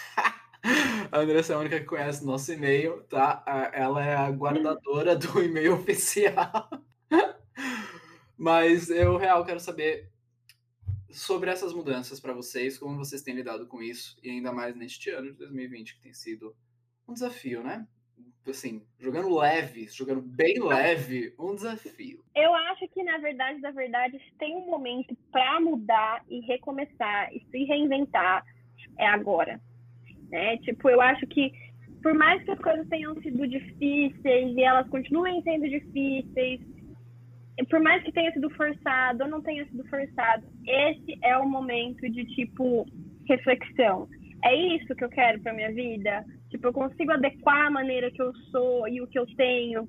A 1.13 1.19
Andressa 1.19 1.53
é 1.53 1.57
a 1.57 1.59
única 1.59 1.79
que 1.79 1.85
conhece 1.85 2.25
nosso 2.25 2.51
e-mail, 2.53 3.03
tá? 3.05 3.45
Ela 3.73 4.05
é 4.05 4.17
a 4.17 4.31
guardadora 4.31 5.15
do 5.15 5.43
e-mail 5.45 5.75
oficial. 5.75 6.71
Mas 8.37 8.91
eu, 8.91 9.17
real, 9.17 9.45
quero 9.45 9.61
saber 9.61 10.11
sobre 11.11 11.51
essas 11.51 11.73
mudanças 11.73 12.19
para 12.19 12.33
vocês, 12.33 12.77
como 12.77 12.97
vocês 12.97 13.23
têm 13.23 13.35
lidado 13.35 13.67
com 13.67 13.81
isso, 13.81 14.17
e 14.23 14.31
ainda 14.31 14.53
mais 14.53 14.75
neste 14.75 15.11
ano 15.11 15.31
de 15.31 15.39
2020, 15.39 15.95
que 15.95 16.03
tem 16.03 16.13
sido 16.13 16.55
um 17.09 17.13
desafio, 17.13 17.63
né? 17.63 17.87
Assim, 18.47 18.85
jogando 18.99 19.35
leve, 19.35 19.87
jogando 19.87 20.21
bem 20.21 20.63
leve, 20.63 21.35
um 21.39 21.55
desafio. 21.55 22.23
Eu 22.35 22.55
acho 22.55 22.87
que, 22.89 23.03
na 23.03 23.17
verdade, 23.19 23.61
da 23.61 23.71
verdade, 23.71 24.21
tem 24.39 24.55
um 24.55 24.67
momento 24.67 25.17
para 25.33 25.61
mudar 25.61 26.23
e 26.29 26.41
recomeçar 26.41 27.33
e 27.33 27.41
se 27.51 27.65
reinventar, 27.65 28.45
é 28.99 29.07
agora. 29.07 29.61
Né? 30.29 30.59
Tipo, 30.59 30.91
eu 30.91 31.01
acho 31.01 31.27
que 31.29 31.53
por 32.03 32.13
mais 32.13 32.45
que 32.45 32.51
as 32.51 32.59
coisas 32.59 32.87
tenham 32.89 33.15
sido 33.23 33.49
difíceis 33.49 34.55
e 34.55 34.63
elas 34.63 34.87
continuem 34.91 35.43
sendo 35.43 35.67
difíceis, 35.67 36.61
por 37.69 37.81
mais 37.81 38.03
que 38.03 38.13
tenha 38.13 38.33
sido 38.33 38.51
forçado 38.51 39.25
ou 39.25 39.31
não 39.31 39.41
tenha 39.41 39.65
sido 39.67 39.85
forçado, 39.89 40.45
esse 40.67 41.19
é 41.23 41.37
o 41.39 41.49
momento 41.49 42.01
de 42.11 42.25
tipo 42.35 42.85
reflexão. 43.29 44.09
É 44.45 44.55
isso 44.55 44.95
que 44.95 45.05
eu 45.05 45.09
quero 45.09 45.41
para 45.41 45.55
minha 45.55 45.73
vida? 45.73 46.25
Tipo, 46.51 46.69
eu 46.69 46.73
consigo 46.73 47.13
adequar 47.13 47.67
a 47.67 47.71
maneira 47.71 48.11
que 48.11 48.21
eu 48.21 48.35
sou 48.51 48.87
e 48.89 49.01
o 49.01 49.07
que 49.07 49.19
eu 49.19 49.27
tenho 49.37 49.87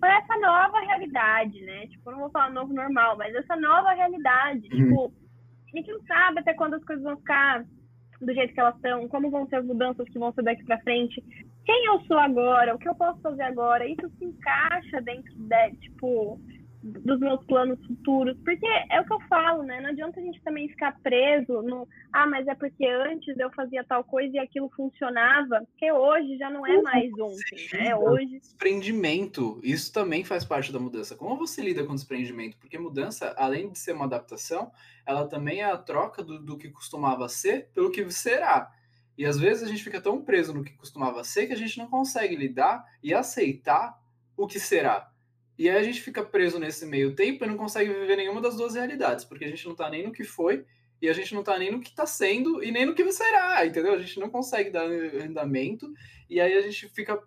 para 0.00 0.18
essa 0.18 0.36
nova 0.38 0.80
realidade, 0.80 1.60
né? 1.62 1.86
Tipo, 1.86 2.10
não 2.10 2.18
vou 2.20 2.30
falar 2.30 2.50
novo 2.50 2.72
normal, 2.72 3.16
mas 3.16 3.34
essa 3.34 3.56
nova 3.56 3.92
realidade. 3.92 4.68
Uhum. 4.72 4.78
Tipo, 4.78 5.12
a 5.72 5.76
gente 5.76 5.92
não 5.92 6.02
sabe 6.02 6.40
até 6.40 6.54
quando 6.54 6.74
as 6.74 6.84
coisas 6.84 7.04
vão 7.04 7.16
ficar 7.16 7.64
do 8.20 8.34
jeito 8.34 8.52
que 8.52 8.60
elas 8.60 8.74
estão, 8.74 9.08
como 9.08 9.30
vão 9.30 9.46
ser 9.48 9.56
as 9.56 9.64
mudanças 9.64 10.06
que 10.08 10.18
vão 10.18 10.32
ser 10.32 10.42
daqui 10.42 10.64
para 10.64 10.80
frente, 10.80 11.22
quem 11.64 11.86
eu 11.86 12.00
sou 12.00 12.18
agora, 12.18 12.74
o 12.74 12.78
que 12.78 12.88
eu 12.88 12.94
posso 12.94 13.20
fazer 13.20 13.42
agora, 13.42 13.86
isso 13.86 14.10
se 14.18 14.24
encaixa 14.24 15.00
dentro 15.00 15.32
de, 15.34 15.70
tipo, 15.76 16.38
dos 16.82 17.20
meus 17.20 17.44
planos 17.44 17.78
futuros, 17.86 18.36
porque 18.42 18.66
é 18.90 19.00
o 19.00 19.04
que 19.04 19.12
eu 19.12 19.20
falo, 19.28 19.62
né? 19.62 19.80
Não 19.80 19.90
adianta 19.90 20.18
a 20.18 20.22
gente 20.22 20.40
também 20.42 20.68
ficar 20.68 20.98
preso 21.02 21.60
no, 21.62 21.86
ah, 22.12 22.26
mas 22.26 22.46
é 22.46 22.54
porque 22.54 22.86
antes 22.86 23.38
eu 23.38 23.50
fazia 23.50 23.84
tal 23.84 24.02
coisa 24.02 24.36
e 24.36 24.38
aquilo 24.38 24.70
funcionava, 24.74 25.62
porque 25.66 25.92
hoje 25.92 26.38
já 26.38 26.48
não 26.48 26.66
é 26.66 26.80
mais 26.80 27.12
ontem, 27.18 27.68
né? 27.72 27.94
Hoje 27.94 28.38
desprendimento, 28.40 29.60
isso 29.62 29.92
também 29.92 30.24
faz 30.24 30.44
parte 30.44 30.72
da 30.72 30.78
mudança. 30.78 31.14
Como 31.14 31.36
você 31.36 31.60
lida 31.60 31.84
com 31.84 31.94
desprendimento? 31.94 32.56
Porque 32.56 32.78
mudança, 32.78 33.34
além 33.36 33.70
de 33.70 33.78
ser 33.78 33.92
uma 33.92 34.06
adaptação, 34.06 34.72
ela 35.04 35.26
também 35.26 35.60
é 35.60 35.70
a 35.70 35.76
troca 35.76 36.22
do, 36.22 36.38
do 36.38 36.56
que 36.56 36.70
costumava 36.70 37.28
ser 37.28 37.68
pelo 37.74 37.90
que 37.90 38.10
será. 38.10 38.70
E 39.18 39.26
às 39.26 39.38
vezes 39.38 39.62
a 39.62 39.66
gente 39.66 39.84
fica 39.84 40.00
tão 40.00 40.22
preso 40.22 40.54
no 40.54 40.64
que 40.64 40.72
costumava 40.72 41.22
ser 41.24 41.46
que 41.46 41.52
a 41.52 41.56
gente 41.56 41.76
não 41.76 41.88
consegue 41.88 42.34
lidar 42.34 42.82
e 43.02 43.12
aceitar 43.12 44.00
o 44.34 44.46
que 44.46 44.58
será. 44.58 45.09
E 45.60 45.68
aí 45.68 45.76
a 45.76 45.82
gente 45.82 46.00
fica 46.00 46.22
preso 46.22 46.58
nesse 46.58 46.86
meio 46.86 47.14
tempo 47.14 47.44
e 47.44 47.46
não 47.46 47.58
consegue 47.58 47.92
viver 47.92 48.16
nenhuma 48.16 48.40
das 48.40 48.56
duas 48.56 48.76
realidades, 48.76 49.26
porque 49.26 49.44
a 49.44 49.48
gente 49.48 49.68
não 49.68 49.74
tá 49.74 49.90
nem 49.90 50.02
no 50.02 50.10
que 50.10 50.24
foi 50.24 50.64
e 51.02 51.06
a 51.06 51.12
gente 51.12 51.34
não 51.34 51.42
tá 51.42 51.58
nem 51.58 51.70
no 51.70 51.80
que 51.80 51.94
tá 51.94 52.06
sendo 52.06 52.64
e 52.64 52.72
nem 52.72 52.86
no 52.86 52.94
que 52.94 53.12
será, 53.12 53.66
entendeu? 53.66 53.92
A 53.92 53.98
gente 53.98 54.18
não 54.18 54.30
consegue 54.30 54.70
dar 54.70 54.86
andamento 54.86 55.92
e 56.30 56.40
aí 56.40 56.54
a 56.54 56.62
gente 56.62 56.88
fica 56.88 57.22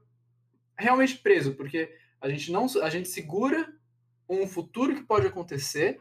realmente 0.75 1.19
preso, 1.19 1.53
porque 1.53 1.95
a 2.19 2.27
gente 2.27 2.51
não 2.51 2.65
a 2.81 2.89
gente 2.89 3.07
segura 3.07 3.71
um 4.27 4.47
futuro 4.47 4.95
que 4.95 5.03
pode 5.03 5.27
acontecer, 5.27 5.99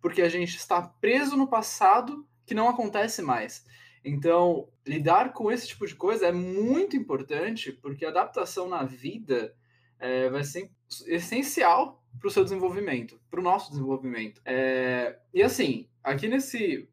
porque 0.00 0.22
a 0.22 0.28
gente 0.30 0.56
está 0.56 0.80
preso 0.80 1.36
no 1.36 1.46
passado 1.46 2.26
que 2.46 2.54
não 2.54 2.66
acontece 2.66 3.20
mais. 3.20 3.62
Então, 4.02 4.70
lidar 4.86 5.34
com 5.34 5.52
esse 5.52 5.68
tipo 5.68 5.86
de 5.86 5.94
coisa 5.94 6.28
é 6.28 6.32
muito 6.32 6.96
importante, 6.96 7.72
porque 7.72 8.06
adaptação 8.06 8.70
na 8.70 8.84
vida 8.84 9.54
é, 9.98 10.28
vai 10.28 10.44
ser 10.44 10.70
essencial 11.06 12.02
para 12.18 12.28
o 12.28 12.30
seu 12.30 12.44
desenvolvimento, 12.44 13.20
para 13.30 13.40
o 13.40 13.42
nosso 13.42 13.70
desenvolvimento. 13.70 14.40
É, 14.44 15.18
e 15.32 15.42
assim, 15.42 15.88
aqui 16.02 16.28
nesse 16.28 16.88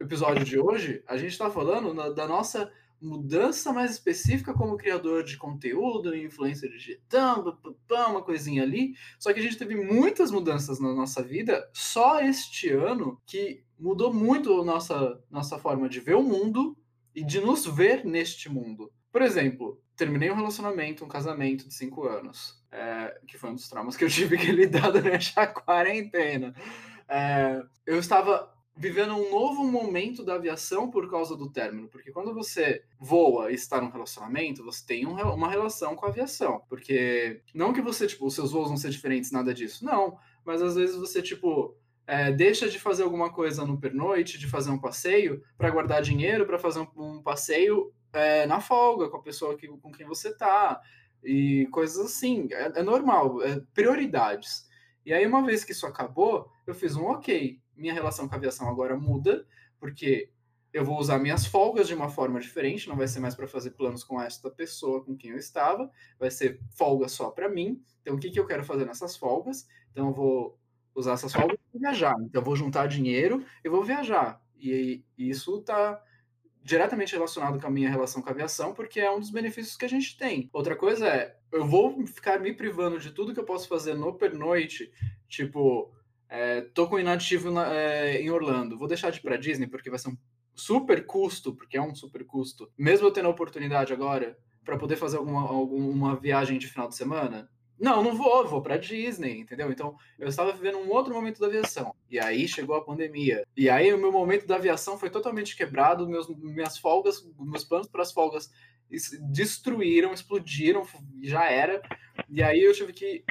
episódio 0.00 0.44
de 0.44 0.58
hoje, 0.58 1.02
a 1.06 1.16
gente 1.16 1.32
está 1.32 1.50
falando 1.50 1.94
na, 1.94 2.10
da 2.10 2.26
nossa 2.26 2.70
mudança 3.00 3.72
mais 3.72 3.92
específica 3.92 4.54
como 4.54 4.76
criador 4.76 5.22
de 5.22 5.36
conteúdo, 5.36 6.16
influência 6.16 6.68
digital, 6.68 7.58
uma 7.90 8.22
coisinha 8.22 8.62
ali. 8.62 8.94
Só 9.18 9.32
que 9.32 9.40
a 9.40 9.42
gente 9.42 9.58
teve 9.58 9.76
muitas 9.76 10.30
mudanças 10.30 10.80
na 10.80 10.94
nossa 10.94 11.22
vida 11.22 11.68
só 11.72 12.20
este 12.20 12.70
ano 12.70 13.20
que 13.26 13.62
mudou 13.78 14.12
muito 14.12 14.60
a 14.60 14.64
nossa, 14.64 15.22
nossa 15.30 15.58
forma 15.58 15.88
de 15.88 16.00
ver 16.00 16.14
o 16.14 16.22
mundo 16.22 16.76
e 17.14 17.24
de 17.24 17.40
nos 17.40 17.66
ver 17.66 18.04
neste 18.04 18.48
mundo. 18.48 18.90
Por 19.16 19.22
exemplo, 19.22 19.80
terminei 19.96 20.30
um 20.30 20.34
relacionamento, 20.34 21.02
um 21.02 21.08
casamento 21.08 21.66
de 21.66 21.72
cinco 21.72 22.06
anos, 22.06 22.62
é, 22.70 23.18
que 23.26 23.38
foi 23.38 23.48
um 23.48 23.54
dos 23.54 23.66
traumas 23.66 23.96
que 23.96 24.04
eu 24.04 24.10
tive 24.10 24.36
que 24.36 24.52
lidar 24.52 24.90
durante 24.90 25.32
a 25.36 25.46
quarentena. 25.46 26.54
É, 27.08 27.62
eu 27.86 27.98
estava 27.98 28.54
vivendo 28.76 29.14
um 29.14 29.30
novo 29.30 29.64
momento 29.64 30.22
da 30.22 30.34
aviação 30.34 30.90
por 30.90 31.10
causa 31.10 31.34
do 31.34 31.50
término, 31.50 31.88
porque 31.88 32.12
quando 32.12 32.34
você 32.34 32.82
voa 33.00 33.50
e 33.50 33.54
está 33.54 33.80
num 33.80 33.88
relacionamento, 33.88 34.62
você 34.62 34.84
tem 34.84 35.06
um, 35.06 35.14
uma 35.14 35.48
relação 35.48 35.96
com 35.96 36.04
a 36.04 36.10
aviação, 36.10 36.60
porque 36.68 37.40
não 37.54 37.72
que 37.72 37.80
você, 37.80 38.06
tipo, 38.06 38.26
os 38.26 38.34
seus 38.34 38.52
voos 38.52 38.68
vão 38.68 38.76
ser 38.76 38.90
diferentes, 38.90 39.30
nada 39.32 39.54
disso, 39.54 39.82
não, 39.82 40.18
mas 40.44 40.60
às 40.60 40.74
vezes 40.74 40.94
você, 40.94 41.22
tipo, 41.22 41.74
é, 42.06 42.30
deixa 42.30 42.68
de 42.68 42.78
fazer 42.78 43.02
alguma 43.02 43.32
coisa 43.32 43.64
no 43.64 43.80
pernoite, 43.80 44.38
de 44.38 44.46
fazer 44.46 44.70
um 44.70 44.78
passeio, 44.78 45.42
para 45.56 45.70
guardar 45.70 46.02
dinheiro, 46.02 46.44
para 46.44 46.58
fazer 46.58 46.80
um, 46.80 47.16
um 47.16 47.22
passeio 47.22 47.90
é, 48.16 48.46
na 48.46 48.60
folga 48.60 49.08
com 49.08 49.18
a 49.18 49.22
pessoa 49.22 49.56
que, 49.56 49.68
com 49.68 49.92
quem 49.92 50.06
você 50.06 50.34
tá, 50.34 50.80
e 51.22 51.66
coisas 51.70 51.98
assim. 51.98 52.48
É, 52.52 52.80
é 52.80 52.82
normal, 52.82 53.42
é 53.42 53.60
prioridades. 53.74 54.66
E 55.04 55.12
aí, 55.12 55.26
uma 55.26 55.44
vez 55.44 55.64
que 55.64 55.72
isso 55.72 55.86
acabou, 55.86 56.50
eu 56.66 56.74
fiz 56.74 56.96
um 56.96 57.04
ok. 57.04 57.60
Minha 57.76 57.92
relação 57.92 58.26
com 58.26 58.34
a 58.34 58.38
aviação 58.38 58.68
agora 58.68 58.96
muda, 58.96 59.46
porque 59.78 60.30
eu 60.72 60.84
vou 60.84 60.98
usar 60.98 61.18
minhas 61.18 61.46
folgas 61.46 61.88
de 61.88 61.94
uma 61.94 62.08
forma 62.08 62.40
diferente, 62.40 62.88
não 62.88 62.96
vai 62.96 63.08
ser 63.08 63.20
mais 63.20 63.34
para 63.34 63.46
fazer 63.46 63.70
planos 63.70 64.04
com 64.04 64.20
esta 64.20 64.50
pessoa 64.50 65.02
com 65.04 65.16
quem 65.16 65.30
eu 65.30 65.38
estava, 65.38 65.90
vai 66.18 66.30
ser 66.30 66.60
folga 66.70 67.08
só 67.08 67.30
para 67.30 67.48
mim. 67.48 67.82
Então, 68.02 68.14
o 68.14 68.18
que, 68.18 68.30
que 68.30 68.38
eu 68.38 68.46
quero 68.46 68.64
fazer 68.64 68.84
nessas 68.84 69.16
folgas? 69.16 69.66
Então, 69.90 70.08
eu 70.08 70.12
vou 70.12 70.58
usar 70.94 71.12
essas 71.12 71.32
folgas 71.32 71.58
para 71.70 71.80
viajar. 71.80 72.14
Então, 72.20 72.40
eu 72.40 72.44
vou 72.44 72.56
juntar 72.56 72.86
dinheiro 72.88 73.44
e 73.64 73.68
vou 73.68 73.84
viajar. 73.84 74.42
E, 74.58 75.04
e 75.16 75.30
isso 75.30 75.58
está 75.58 76.02
diretamente 76.66 77.14
relacionado 77.14 77.60
com 77.60 77.66
a 77.68 77.70
minha 77.70 77.88
relação 77.88 78.20
com 78.20 78.28
a 78.28 78.32
aviação, 78.32 78.74
porque 78.74 78.98
é 78.98 79.08
um 79.08 79.20
dos 79.20 79.30
benefícios 79.30 79.76
que 79.76 79.84
a 79.84 79.88
gente 79.88 80.18
tem. 80.18 80.50
Outra 80.52 80.74
coisa 80.74 81.06
é, 81.06 81.36
eu 81.52 81.64
vou 81.64 82.04
ficar 82.04 82.40
me 82.40 82.52
privando 82.52 82.98
de 82.98 83.12
tudo 83.12 83.32
que 83.32 83.38
eu 83.38 83.44
posso 83.44 83.68
fazer 83.68 83.94
no 83.94 84.12
pernoite, 84.12 84.90
tipo, 85.28 85.94
é, 86.28 86.62
tô 86.62 86.88
com 86.88 86.98
inativo 86.98 87.52
na, 87.52 87.72
é, 87.72 88.20
em 88.20 88.30
Orlando, 88.30 88.76
vou 88.76 88.88
deixar 88.88 89.10
de 89.10 89.20
ir 89.20 89.22
pra 89.22 89.36
Disney 89.36 89.68
porque 89.68 89.88
vai 89.88 89.98
ser 89.98 90.08
um 90.08 90.16
super 90.56 91.06
custo, 91.06 91.54
porque 91.54 91.76
é 91.76 91.80
um 91.82 91.94
super 91.94 92.26
custo, 92.26 92.68
mesmo 92.76 93.06
eu 93.06 93.12
tendo 93.12 93.26
a 93.26 93.30
oportunidade 93.30 93.92
agora 93.92 94.36
para 94.64 94.76
poder 94.76 94.96
fazer 94.96 95.18
alguma, 95.18 95.42
alguma 95.42 96.16
viagem 96.16 96.58
de 96.58 96.66
final 96.66 96.88
de 96.88 96.96
semana, 96.96 97.48
não, 97.78 98.02
não 98.02 98.14
vou, 98.14 98.46
vou 98.46 98.62
para 98.62 98.78
Disney, 98.78 99.38
entendeu? 99.38 99.70
Então, 99.70 99.96
eu 100.18 100.28
estava 100.28 100.52
vivendo 100.52 100.78
um 100.78 100.90
outro 100.90 101.14
momento 101.14 101.38
da 101.38 101.46
aviação. 101.46 101.94
E 102.10 102.18
aí 102.18 102.48
chegou 102.48 102.74
a 102.74 102.84
pandemia. 102.84 103.46
E 103.56 103.68
aí 103.68 103.92
o 103.92 103.98
meu 103.98 104.10
momento 104.10 104.46
da 104.46 104.56
aviação 104.56 104.98
foi 104.98 105.10
totalmente 105.10 105.56
quebrado, 105.56 106.08
meus 106.08 106.28
minhas 106.28 106.78
folgas, 106.78 107.28
meus 107.38 107.64
planos 107.64 107.88
para 107.88 108.02
as 108.02 108.12
folgas 108.12 108.50
destruíram, 109.30 110.12
explodiram, 110.12 110.86
já 111.22 111.50
era. 111.50 111.82
E 112.28 112.42
aí 112.42 112.62
eu 112.62 112.72
tive 112.72 112.92
que 112.92 113.24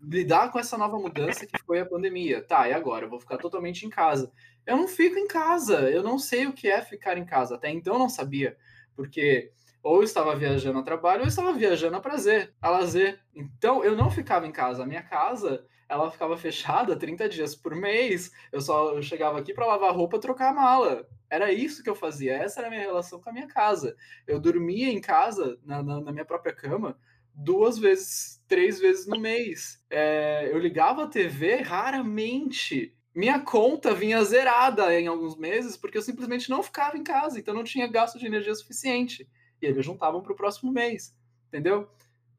lidar 0.00 0.52
com 0.52 0.58
essa 0.58 0.78
nova 0.78 0.98
mudança 0.98 1.46
que 1.46 1.58
foi 1.64 1.80
a 1.80 1.86
pandemia. 1.86 2.42
Tá, 2.42 2.68
e 2.68 2.72
agora? 2.72 3.06
Eu 3.06 3.10
vou 3.10 3.20
ficar 3.20 3.38
totalmente 3.38 3.84
em 3.84 3.90
casa. 3.90 4.30
Eu 4.66 4.76
não 4.76 4.86
fico 4.86 5.18
em 5.18 5.26
casa, 5.26 5.90
eu 5.90 6.02
não 6.02 6.18
sei 6.18 6.46
o 6.46 6.52
que 6.52 6.68
é 6.68 6.80
ficar 6.82 7.16
em 7.16 7.24
casa. 7.24 7.56
Até 7.56 7.70
então 7.70 7.94
eu 7.94 7.98
não 7.98 8.08
sabia, 8.08 8.56
porque 8.94 9.50
ou 9.82 10.02
estava 10.02 10.34
viajando 10.34 10.78
a 10.78 10.82
trabalho, 10.82 11.22
ou 11.22 11.28
estava 11.28 11.52
viajando 11.52 11.96
a 11.96 12.00
prazer, 12.00 12.54
a 12.60 12.70
lazer. 12.70 13.20
Então, 13.34 13.84
eu 13.84 13.96
não 13.96 14.10
ficava 14.10 14.46
em 14.46 14.52
casa. 14.52 14.82
A 14.82 14.86
minha 14.86 15.02
casa, 15.02 15.64
ela 15.88 16.10
ficava 16.10 16.36
fechada 16.36 16.94
30 16.98 17.28
dias 17.28 17.54
por 17.54 17.74
mês. 17.74 18.30
Eu 18.52 18.60
só 18.60 19.00
chegava 19.00 19.38
aqui 19.38 19.54
para 19.54 19.66
lavar 19.66 19.94
roupa, 19.94 20.18
trocar 20.18 20.50
a 20.50 20.54
mala. 20.54 21.06
Era 21.30 21.52
isso 21.52 21.82
que 21.82 21.90
eu 21.90 21.94
fazia. 21.94 22.34
Essa 22.34 22.60
era 22.60 22.68
a 22.68 22.70
minha 22.70 22.82
relação 22.82 23.20
com 23.20 23.30
a 23.30 23.32
minha 23.32 23.46
casa. 23.46 23.96
Eu 24.26 24.40
dormia 24.40 24.90
em 24.90 25.00
casa, 25.00 25.58
na, 25.64 25.82
na, 25.82 26.00
na 26.00 26.12
minha 26.12 26.24
própria 26.24 26.54
cama, 26.54 26.98
duas 27.34 27.78
vezes, 27.78 28.42
três 28.48 28.80
vezes 28.80 29.06
no 29.06 29.18
mês. 29.18 29.82
É, 29.88 30.48
eu 30.50 30.58
ligava 30.58 31.04
a 31.04 31.08
TV 31.08 31.56
raramente. 31.56 32.94
Minha 33.14 33.40
conta 33.40 33.94
vinha 33.94 34.22
zerada 34.24 34.98
em 34.98 35.06
alguns 35.06 35.36
meses 35.36 35.76
porque 35.76 35.98
eu 35.98 36.02
simplesmente 36.02 36.50
não 36.50 36.62
ficava 36.62 36.96
em 36.96 37.02
casa, 37.02 37.38
então 37.38 37.54
não 37.54 37.64
tinha 37.64 37.86
gasto 37.86 38.18
de 38.18 38.26
energia 38.26 38.54
suficiente. 38.54 39.28
E 39.60 39.66
eles 39.66 39.84
juntavam 39.84 40.22
para 40.22 40.32
o 40.32 40.36
próximo 40.36 40.72
mês, 40.72 41.16
entendeu? 41.48 41.88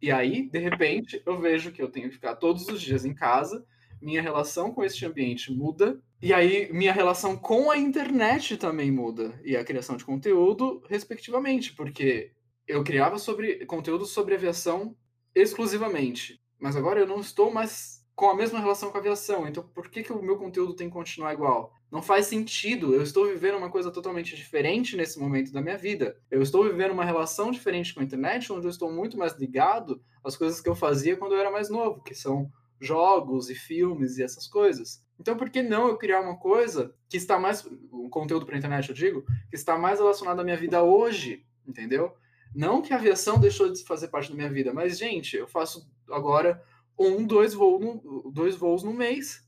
E 0.01 0.11
aí, 0.11 0.49
de 0.49 0.59
repente, 0.59 1.21
eu 1.25 1.39
vejo 1.39 1.71
que 1.71 1.81
eu 1.81 1.91
tenho 1.91 2.07
que 2.07 2.15
ficar 2.15 2.35
todos 2.35 2.67
os 2.67 2.81
dias 2.81 3.03
em 3.03 3.13
casa, 3.13 3.65
minha 4.01 4.21
relação 4.21 4.71
com 4.71 4.83
este 4.83 5.05
ambiente 5.05 5.51
muda, 5.51 6.01
e 6.21 6.33
aí 6.33 6.71
minha 6.71 6.93
relação 6.93 7.35
com 7.35 7.69
a 7.69 7.77
internet 7.77 8.55
também 8.55 8.91
muda, 8.91 9.39
e 9.43 9.57
a 9.57 9.63
criação 9.63 9.97
de 9.97 10.05
conteúdo, 10.05 10.81
respectivamente, 10.87 11.73
porque 11.73 12.31
eu 12.65 12.83
criava 12.83 13.17
sobre 13.17 13.65
conteúdo 13.65 14.05
sobre 14.05 14.35
aviação 14.35 14.95
exclusivamente, 15.35 16.41
mas 16.57 16.75
agora 16.75 16.99
eu 16.99 17.07
não 17.07 17.19
estou 17.19 17.51
mais 17.51 18.05
com 18.15 18.29
a 18.29 18.35
mesma 18.35 18.59
relação 18.59 18.91
com 18.91 18.97
a 18.97 18.99
aviação, 18.99 19.47
então 19.47 19.63
por 19.73 19.89
que, 19.89 20.03
que 20.03 20.13
o 20.13 20.21
meu 20.21 20.37
conteúdo 20.37 20.75
tem 20.75 20.87
que 20.87 20.93
continuar 20.93 21.33
igual? 21.33 21.73
Não 21.91 22.01
faz 22.01 22.27
sentido. 22.27 22.93
Eu 22.93 23.01
estou 23.01 23.25
vivendo 23.25 23.57
uma 23.57 23.69
coisa 23.69 23.91
totalmente 23.91 24.35
diferente 24.35 24.95
nesse 24.95 25.19
momento 25.19 25.51
da 25.51 25.61
minha 25.61 25.77
vida. 25.77 26.17
Eu 26.29 26.41
estou 26.41 26.63
vivendo 26.63 26.91
uma 26.91 27.05
relação 27.05 27.51
diferente 27.51 27.93
com 27.93 27.99
a 27.99 28.03
internet, 28.03 28.51
onde 28.53 28.67
eu 28.67 28.69
estou 28.69 28.91
muito 28.91 29.17
mais 29.17 29.33
ligado 29.33 30.01
às 30.23 30.37
coisas 30.37 30.61
que 30.61 30.69
eu 30.69 30.75
fazia 30.75 31.17
quando 31.17 31.33
eu 31.33 31.39
era 31.39 31.51
mais 31.51 31.69
novo, 31.69 32.03
que 32.03 32.13
são 32.13 32.51
jogos 32.79 33.49
e 33.49 33.55
filmes 33.55 34.17
e 34.17 34.23
essas 34.23 34.47
coisas. 34.47 35.03
Então, 35.19 35.35
por 35.35 35.49
que 35.49 35.61
não 35.61 35.87
eu 35.87 35.97
criar 35.97 36.21
uma 36.21 36.37
coisa 36.37 36.95
que 37.09 37.17
está 37.17 37.37
mais. 37.37 37.65
Um 37.91 38.09
conteúdo 38.09 38.45
para 38.45 38.55
a 38.55 38.57
internet, 38.57 38.89
eu 38.89 38.95
digo, 38.95 39.25
que 39.49 39.55
está 39.55 39.77
mais 39.77 39.99
relacionado 39.99 40.39
à 40.39 40.43
minha 40.43 40.55
vida 40.55 40.81
hoje, 40.81 41.45
entendeu? 41.67 42.15
Não 42.55 42.81
que 42.81 42.93
a 42.93 42.95
aviação 42.95 43.39
deixou 43.39 43.71
de 43.71 43.83
fazer 43.83 44.07
parte 44.07 44.29
da 44.29 44.35
minha 44.35 44.49
vida, 44.49 44.73
mas, 44.73 44.97
gente, 44.97 45.35
eu 45.35 45.47
faço 45.47 45.87
agora 46.09 46.63
um, 46.97 47.25
dois, 47.25 47.53
voo 47.53 47.79
no, 47.79 48.31
dois 48.31 48.55
voos 48.55 48.81
no 48.81 48.93
mês, 48.93 49.45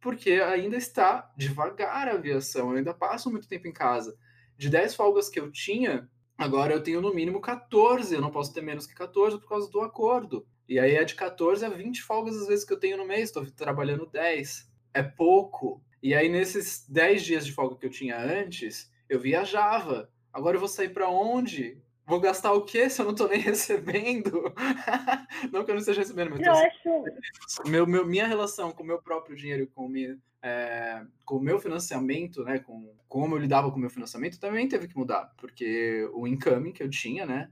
porque 0.00 0.32
ainda 0.32 0.76
está 0.76 1.30
devagar 1.36 2.08
a 2.08 2.12
aviação, 2.12 2.70
eu 2.70 2.78
ainda 2.78 2.94
passo 2.94 3.30
muito 3.30 3.48
tempo 3.48 3.66
em 3.66 3.72
casa. 3.72 4.16
De 4.56 4.68
10 4.68 4.94
folgas 4.94 5.28
que 5.28 5.38
eu 5.38 5.50
tinha, 5.50 6.08
agora 6.36 6.72
eu 6.72 6.82
tenho 6.82 7.00
no 7.00 7.14
mínimo 7.14 7.40
14, 7.40 8.14
eu 8.14 8.20
não 8.20 8.30
posso 8.30 8.52
ter 8.52 8.62
menos 8.62 8.86
que 8.86 8.94
14 8.94 9.38
por 9.38 9.48
causa 9.48 9.70
do 9.70 9.80
acordo. 9.80 10.46
E 10.68 10.78
aí 10.78 10.94
é 10.96 11.04
de 11.04 11.14
14 11.14 11.64
a 11.64 11.68
20 11.68 12.02
folgas 12.02 12.36
às 12.36 12.46
vezes 12.46 12.64
que 12.64 12.72
eu 12.72 12.78
tenho 12.78 12.96
no 12.96 13.06
mês, 13.06 13.30
estou 13.30 13.44
trabalhando 13.52 14.06
10. 14.06 14.70
É 14.92 15.02
pouco. 15.02 15.82
E 16.02 16.14
aí 16.14 16.28
nesses 16.28 16.86
10 16.88 17.24
dias 17.24 17.46
de 17.46 17.52
folga 17.52 17.76
que 17.76 17.86
eu 17.86 17.90
tinha 17.90 18.18
antes, 18.18 18.90
eu 19.08 19.18
viajava. 19.18 20.10
Agora 20.32 20.56
eu 20.56 20.60
vou 20.60 20.68
sair 20.68 20.90
para 20.90 21.08
onde? 21.08 21.80
Vou 22.08 22.18
gastar 22.18 22.54
o 22.54 22.64
quê 22.64 22.88
se 22.88 23.02
eu 23.02 23.06
não 23.06 23.14
tô 23.14 23.28
nem 23.28 23.38
recebendo? 23.38 24.42
não 25.52 25.62
que 25.62 25.70
eu 25.70 25.74
não 25.74 25.80
esteja 25.80 26.00
recebendo, 26.00 26.30
mas 26.30 26.40
eu 26.40 26.52
acho... 26.52 27.68
meu, 27.68 27.86
meu, 27.86 28.06
minha 28.06 28.26
relação 28.26 28.72
com 28.72 28.82
o 28.82 28.86
meu 28.86 29.00
próprio 29.02 29.36
dinheiro, 29.36 29.70
com, 29.74 29.86
minha, 29.86 30.18
é, 30.42 31.04
com 31.22 31.36
o 31.36 31.42
meu 31.42 31.58
financiamento, 31.58 32.42
né, 32.44 32.60
com 32.60 32.96
como 33.06 33.34
eu 33.34 33.38
lidava 33.38 33.70
com 33.70 33.76
o 33.76 33.80
meu 33.80 33.90
financiamento, 33.90 34.40
também 34.40 34.66
teve 34.66 34.88
que 34.88 34.96
mudar, 34.96 35.34
porque 35.36 36.08
o 36.14 36.26
incoming 36.26 36.72
que 36.72 36.82
eu 36.82 36.88
tinha, 36.88 37.26
né, 37.26 37.50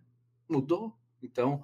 mudou. 0.49 0.95
Então, 1.23 1.63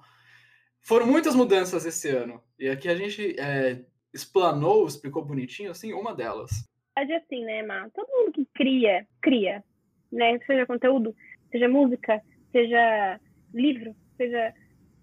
foram 0.79 1.07
muitas 1.07 1.35
mudanças 1.35 1.85
esse 1.85 2.09
ano. 2.09 2.43
E 2.59 2.69
aqui 2.69 2.89
a 2.89 2.95
gente 2.95 3.39
é, 3.39 3.83
explanou, 4.13 4.85
explicou 4.85 5.25
bonitinho, 5.25 5.71
assim, 5.71 5.93
uma 5.93 6.13
delas. 6.13 6.51
É 6.95 7.01
assim, 7.15 7.43
né, 7.43 7.63
Má? 7.63 7.89
Todo 7.89 8.07
mundo 8.07 8.31
que 8.31 8.47
cria, 8.53 9.07
cria, 9.19 9.63
né? 10.11 10.37
Seja 10.45 10.65
conteúdo, 10.67 11.15
seja 11.51 11.67
música, 11.67 12.21
seja 12.53 13.19
livro, 13.53 13.93
seja 14.15 14.53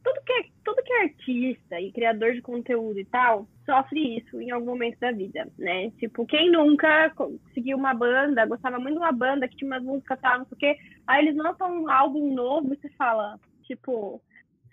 tudo 0.03 0.21
que 0.25 0.33
é, 0.33 0.45
tudo 0.65 0.83
que 0.83 0.93
é 0.93 1.03
artista 1.03 1.81
e 1.81 1.93
criador 1.93 2.33
de 2.33 2.41
conteúdo 2.41 2.99
e 2.99 3.05
tal, 3.05 3.47
sofre 3.67 4.17
isso 4.17 4.41
em 4.41 4.51
algum 4.51 4.67
momento 4.67 4.99
da 4.99 5.13
vida, 5.13 5.47
né? 5.59 5.91
Tipo, 5.99 6.25
quem 6.25 6.51
nunca 6.51 7.13
seguiu 7.53 7.77
uma 7.77 7.93
banda, 7.93 8.47
gostava 8.47 8.79
muito 8.79 8.95
de 8.95 9.01
uma 9.01 9.13
banda 9.13 9.47
que 9.47 9.57
tinha 9.57 9.71
umas 9.71 9.83
músicas 9.83 10.19
tal, 10.21 10.39
não 10.39 10.47
sei 10.47 10.57
o 10.57 10.59
quê, 10.59 10.79
aí 11.07 11.27
eles 11.27 11.37
lançam 11.37 11.83
um 11.83 11.91
álbum 11.91 12.33
novo 12.33 12.73
e 12.73 12.77
você 12.77 12.89
fala, 12.91 13.39
tipo, 13.65 14.23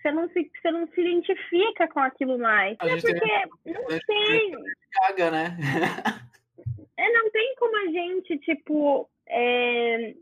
você 0.00 0.12
não 0.12 0.28
se, 0.30 0.50
você 0.60 0.70
não 0.70 0.86
se 0.88 1.00
identifica 1.00 1.88
com 1.88 2.00
aquilo 2.00 2.38
mais. 2.38 2.76
A 2.80 2.86
é 2.86 2.96
porque 2.96 3.20
tem, 3.20 3.74
não 3.74 3.86
tem. 4.06 4.52
Caga, 4.92 5.30
né? 5.30 5.56
é, 6.96 7.12
não 7.12 7.30
tem 7.30 7.54
como 7.56 7.76
a 7.76 7.92
gente, 7.92 8.38
tipo, 8.38 9.10
é, 9.26 10.14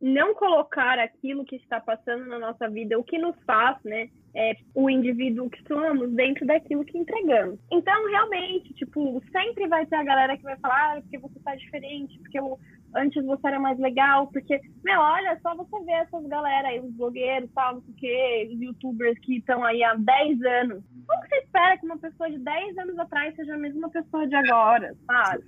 não 0.00 0.34
colocar 0.34 0.98
aquilo 0.98 1.44
que 1.44 1.56
está 1.56 1.80
passando 1.80 2.26
na 2.26 2.38
nossa 2.38 2.68
vida, 2.68 2.98
o 2.98 3.04
que 3.04 3.18
nos 3.18 3.36
faz, 3.44 3.76
né, 3.84 4.08
é, 4.34 4.54
o 4.74 4.88
indivíduo 4.88 5.50
que 5.50 5.60
somos 5.66 6.10
dentro 6.12 6.46
daquilo 6.46 6.84
que 6.84 6.96
entregamos. 6.96 7.58
Então, 7.70 8.08
realmente, 8.08 8.72
tipo, 8.74 9.20
sempre 9.32 9.66
vai 9.66 9.84
ter 9.86 9.96
a 9.96 10.04
galera 10.04 10.36
que 10.36 10.44
vai 10.44 10.56
falar, 10.58 10.98
ah, 10.98 11.00
porque 11.02 11.18
você 11.18 11.36
está 11.36 11.54
diferente, 11.56 12.16
porque 12.20 12.38
eu, 12.38 12.58
antes 12.94 13.24
você 13.24 13.48
era 13.48 13.58
mais 13.58 13.78
legal, 13.78 14.28
porque, 14.28 14.60
meu, 14.84 15.00
olha, 15.00 15.38
só 15.42 15.54
você 15.56 15.84
ver 15.84 15.92
essas 15.92 16.26
galera 16.26 16.68
aí, 16.68 16.78
os 16.78 16.92
blogueiros, 16.94 17.50
tal, 17.52 17.74
não 17.74 17.82
sei 17.82 17.92
o 17.92 17.96
quê, 17.96 18.50
os 18.52 18.60
youtubers 18.60 19.18
que 19.18 19.38
estão 19.38 19.64
aí 19.64 19.82
há 19.82 19.94
10 19.94 20.42
anos. 20.42 20.84
Como 21.06 21.28
você 21.28 21.36
espera 21.38 21.76
que 21.76 21.86
uma 21.86 21.98
pessoa 21.98 22.30
de 22.30 22.38
10 22.38 22.78
anos 22.78 22.98
atrás 22.98 23.34
seja 23.34 23.54
a 23.54 23.58
mesma 23.58 23.90
pessoa 23.90 24.28
de 24.28 24.34
agora, 24.36 24.94
sabe? 25.06 25.44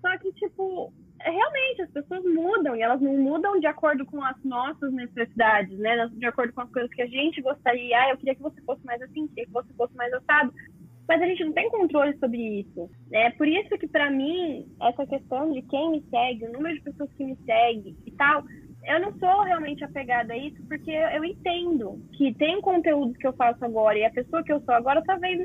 Só 0.00 0.16
que, 0.18 0.32
tipo, 0.32 0.92
realmente 1.20 1.82
as 1.82 1.90
pessoas 1.90 2.24
mudam 2.24 2.76
e 2.76 2.82
elas 2.82 3.00
não 3.00 3.16
mudam 3.16 3.58
de 3.58 3.66
acordo 3.66 4.04
com 4.06 4.22
as 4.22 4.42
nossas 4.44 4.92
necessidades, 4.92 5.78
né? 5.78 6.08
De 6.12 6.26
acordo 6.26 6.52
com 6.52 6.62
as 6.62 6.70
coisas 6.70 6.92
que 6.92 7.02
a 7.02 7.06
gente 7.06 7.40
gostaria. 7.40 7.96
Ah, 7.98 8.10
eu 8.10 8.16
queria 8.16 8.34
que 8.34 8.42
você 8.42 8.60
fosse 8.62 8.84
mais 8.84 9.00
assim, 9.02 9.26
queria 9.28 9.46
que 9.46 9.52
você 9.52 9.72
fosse 9.74 9.94
mais 9.96 10.12
assado. 10.12 10.52
Mas 11.08 11.22
a 11.22 11.26
gente 11.26 11.42
não 11.44 11.52
tem 11.52 11.70
controle 11.70 12.16
sobre 12.18 12.60
isso. 12.60 12.90
É 13.12 13.30
por 13.30 13.48
isso 13.48 13.78
que, 13.78 13.88
para 13.88 14.10
mim, 14.10 14.66
essa 14.82 15.06
questão 15.06 15.50
de 15.52 15.62
quem 15.62 15.90
me 15.90 16.04
segue, 16.10 16.44
o 16.44 16.52
número 16.52 16.74
de 16.74 16.82
pessoas 16.82 17.10
que 17.14 17.24
me 17.24 17.36
seguem 17.46 17.96
e 18.04 18.10
tal, 18.12 18.44
eu 18.88 19.00
não 19.00 19.12
sou 19.18 19.42
realmente 19.42 19.84
apegada 19.84 20.32
a 20.32 20.36
isso, 20.36 20.56
porque 20.66 20.90
eu 20.90 21.22
entendo 21.22 22.00
que 22.14 22.32
tem 22.34 22.60
conteúdos 22.60 23.16
que 23.18 23.26
eu 23.26 23.34
faço 23.34 23.62
agora 23.62 23.98
e 23.98 24.04
a 24.04 24.10
pessoa 24.10 24.42
que 24.42 24.50
eu 24.52 24.60
sou 24.62 24.74
agora 24.74 25.02
talvez 25.04 25.38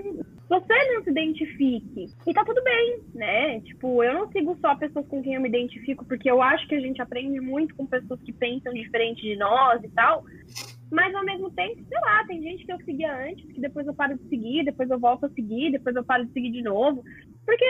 você 0.47 0.93
não 0.93 1.03
se 1.03 1.09
identifique. 1.09 2.05
E 2.25 2.33
tá 2.33 2.45
tudo 2.45 2.63
bem, 2.63 2.99
né? 3.13 3.59
Tipo, 3.61 4.01
eu 4.03 4.13
não 4.13 4.31
sigo 4.31 4.57
só 4.61 4.75
pessoas 4.75 5.05
com 5.07 5.21
quem 5.21 5.33
eu 5.33 5.41
me 5.41 5.49
identifico, 5.49 6.05
porque 6.05 6.31
eu 6.31 6.41
acho 6.41 6.67
que 6.67 6.75
a 6.75 6.79
gente 6.79 7.01
aprende 7.01 7.39
muito 7.41 7.75
com 7.75 7.85
pessoas 7.85 8.21
que 8.21 8.31
pensam 8.31 8.73
diferente 8.73 9.21
de 9.21 9.35
nós 9.35 9.83
e 9.83 9.89
tal. 9.89 10.23
Mas 10.93 11.13
ao 11.15 11.25
mesmo 11.25 11.49
tempo, 11.49 11.83
sei 11.89 11.99
lá, 12.01 12.23
tem 12.27 12.39
gente 12.39 12.63
que 12.63 12.71
eu 12.71 12.77
seguia 12.85 13.11
antes, 13.27 13.51
que 13.51 13.59
depois 13.59 13.87
eu 13.87 13.95
paro 13.95 14.15
de 14.15 14.29
seguir, 14.29 14.63
depois 14.63 14.87
eu 14.91 14.99
volto 14.99 15.25
a 15.25 15.29
seguir, 15.29 15.71
depois 15.71 15.95
eu 15.95 16.05
paro 16.05 16.23
de 16.23 16.31
seguir 16.33 16.51
de 16.51 16.61
novo. 16.61 17.03
Porque, 17.43 17.65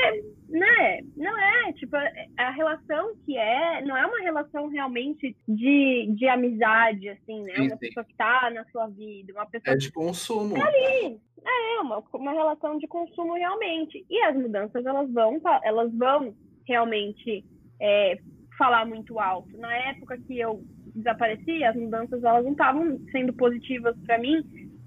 né, 0.49 0.99
não 1.15 1.39
é, 1.39 1.71
tipo, 1.71 1.95
a 1.95 2.51
relação 2.51 3.15
que 3.25 3.37
é, 3.37 3.81
não 3.85 3.95
é 3.95 4.05
uma 4.05 4.19
relação 4.19 4.67
realmente 4.67 5.37
de, 5.47 6.13
de 6.13 6.27
amizade, 6.27 7.07
assim, 7.07 7.43
né? 7.43 7.55
Sim, 7.55 7.67
uma 7.67 7.77
pessoa 7.77 8.03
que 8.03 8.13
tá 8.13 8.51
na 8.53 8.65
sua 8.65 8.87
vida, 8.87 9.31
uma 9.31 9.45
pessoa. 9.45 9.73
É 9.73 9.77
de 9.77 9.89
consumo. 9.89 10.55
Tá 10.55 10.67
ali. 10.67 11.17
É, 11.45 11.79
uma, 11.79 12.03
uma 12.13 12.33
relação 12.33 12.77
de 12.77 12.87
consumo 12.87 13.35
realmente. 13.35 14.05
E 14.09 14.21
as 14.23 14.35
mudanças, 14.35 14.85
elas 14.85 15.09
vão, 15.13 15.39
elas 15.63 15.93
vão 15.93 16.35
realmente 16.67 17.45
é, 17.81 18.19
falar 18.57 18.85
muito 18.85 19.17
alto. 19.17 19.57
Na 19.57 19.73
época 19.73 20.17
que 20.17 20.37
eu 20.37 20.61
desapareci, 20.95 21.63
as 21.63 21.75
mudanças 21.75 22.23
elas 22.23 22.43
não 22.43 22.51
estavam 22.51 22.99
sendo 23.11 23.33
positivas 23.33 23.95
para 24.05 24.17
mim 24.17 24.43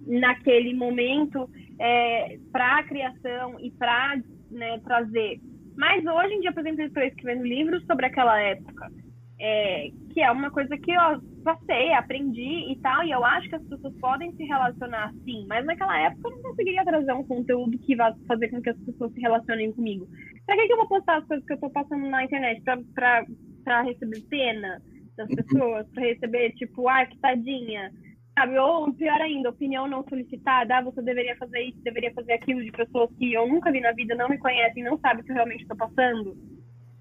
naquele 0.06 0.72
momento 0.74 1.48
é, 1.80 2.38
para 2.52 2.78
a 2.78 2.84
criação 2.84 3.58
e 3.60 3.70
para 3.72 4.20
né, 4.50 4.78
trazer. 4.80 5.40
Mas 5.76 6.04
hoje 6.04 6.34
em 6.34 6.40
dia, 6.40 6.52
por 6.52 6.60
exemplo, 6.60 6.82
eu 6.82 6.86
estou 6.86 7.02
escrevendo 7.02 7.44
livros 7.44 7.84
sobre 7.84 8.06
aquela 8.06 8.40
época, 8.40 8.90
é, 9.38 9.90
que 10.12 10.22
é 10.22 10.30
uma 10.30 10.50
coisa 10.50 10.76
que 10.78 10.90
eu 10.90 11.20
passei, 11.44 11.92
aprendi 11.92 12.72
e 12.72 12.78
tal, 12.80 13.04
e 13.04 13.10
eu 13.10 13.22
acho 13.24 13.48
que 13.48 13.56
as 13.56 13.64
pessoas 13.64 13.94
podem 14.00 14.32
se 14.32 14.44
relacionar 14.44 15.12
sim, 15.24 15.44
mas 15.48 15.66
naquela 15.66 15.98
época 16.00 16.28
eu 16.28 16.36
não 16.36 16.42
conseguiria 16.42 16.84
trazer 16.84 17.12
um 17.12 17.24
conteúdo 17.24 17.78
que 17.78 17.94
vá 17.94 18.14
fazer 18.26 18.48
com 18.48 18.62
que 18.62 18.70
as 18.70 18.78
pessoas 18.78 19.12
se 19.12 19.20
relacionem 19.20 19.72
comigo. 19.72 20.08
Para 20.46 20.56
que, 20.56 20.66
que 20.66 20.72
eu 20.72 20.78
vou 20.78 20.88
postar 20.88 21.18
as 21.18 21.26
coisas 21.26 21.44
que 21.44 21.52
eu 21.52 21.56
estou 21.56 21.70
passando 21.70 22.08
na 22.08 22.24
internet? 22.24 22.62
Para 22.62 23.82
receber 23.82 24.20
pena? 24.30 24.80
Das 25.16 25.28
pessoas 25.28 25.86
para 25.88 26.04
receber, 26.04 26.52
tipo, 26.52 26.88
ah, 26.88 27.06
que 27.06 27.18
tadinha. 27.18 27.92
Sabe? 28.34 28.58
Ou 28.58 28.92
pior 28.92 29.20
ainda, 29.20 29.48
opinião 29.48 29.88
não 29.88 30.04
solicitada, 30.08 30.76
ah, 30.76 30.82
você 30.82 31.00
deveria 31.00 31.36
fazer 31.36 31.60
isso, 31.60 31.82
deveria 31.82 32.12
fazer 32.12 32.34
aquilo, 32.34 32.62
de 32.62 32.70
pessoas 32.70 33.10
que 33.16 33.32
eu 33.32 33.48
nunca 33.48 33.72
vi 33.72 33.80
na 33.80 33.92
vida, 33.92 34.14
não 34.14 34.28
me 34.28 34.38
conhecem, 34.38 34.84
não 34.84 34.98
sabem 34.98 35.22
o 35.22 35.24
que 35.24 35.32
eu 35.32 35.36
realmente 35.36 35.62
estou 35.62 35.76
passando. 35.76 36.36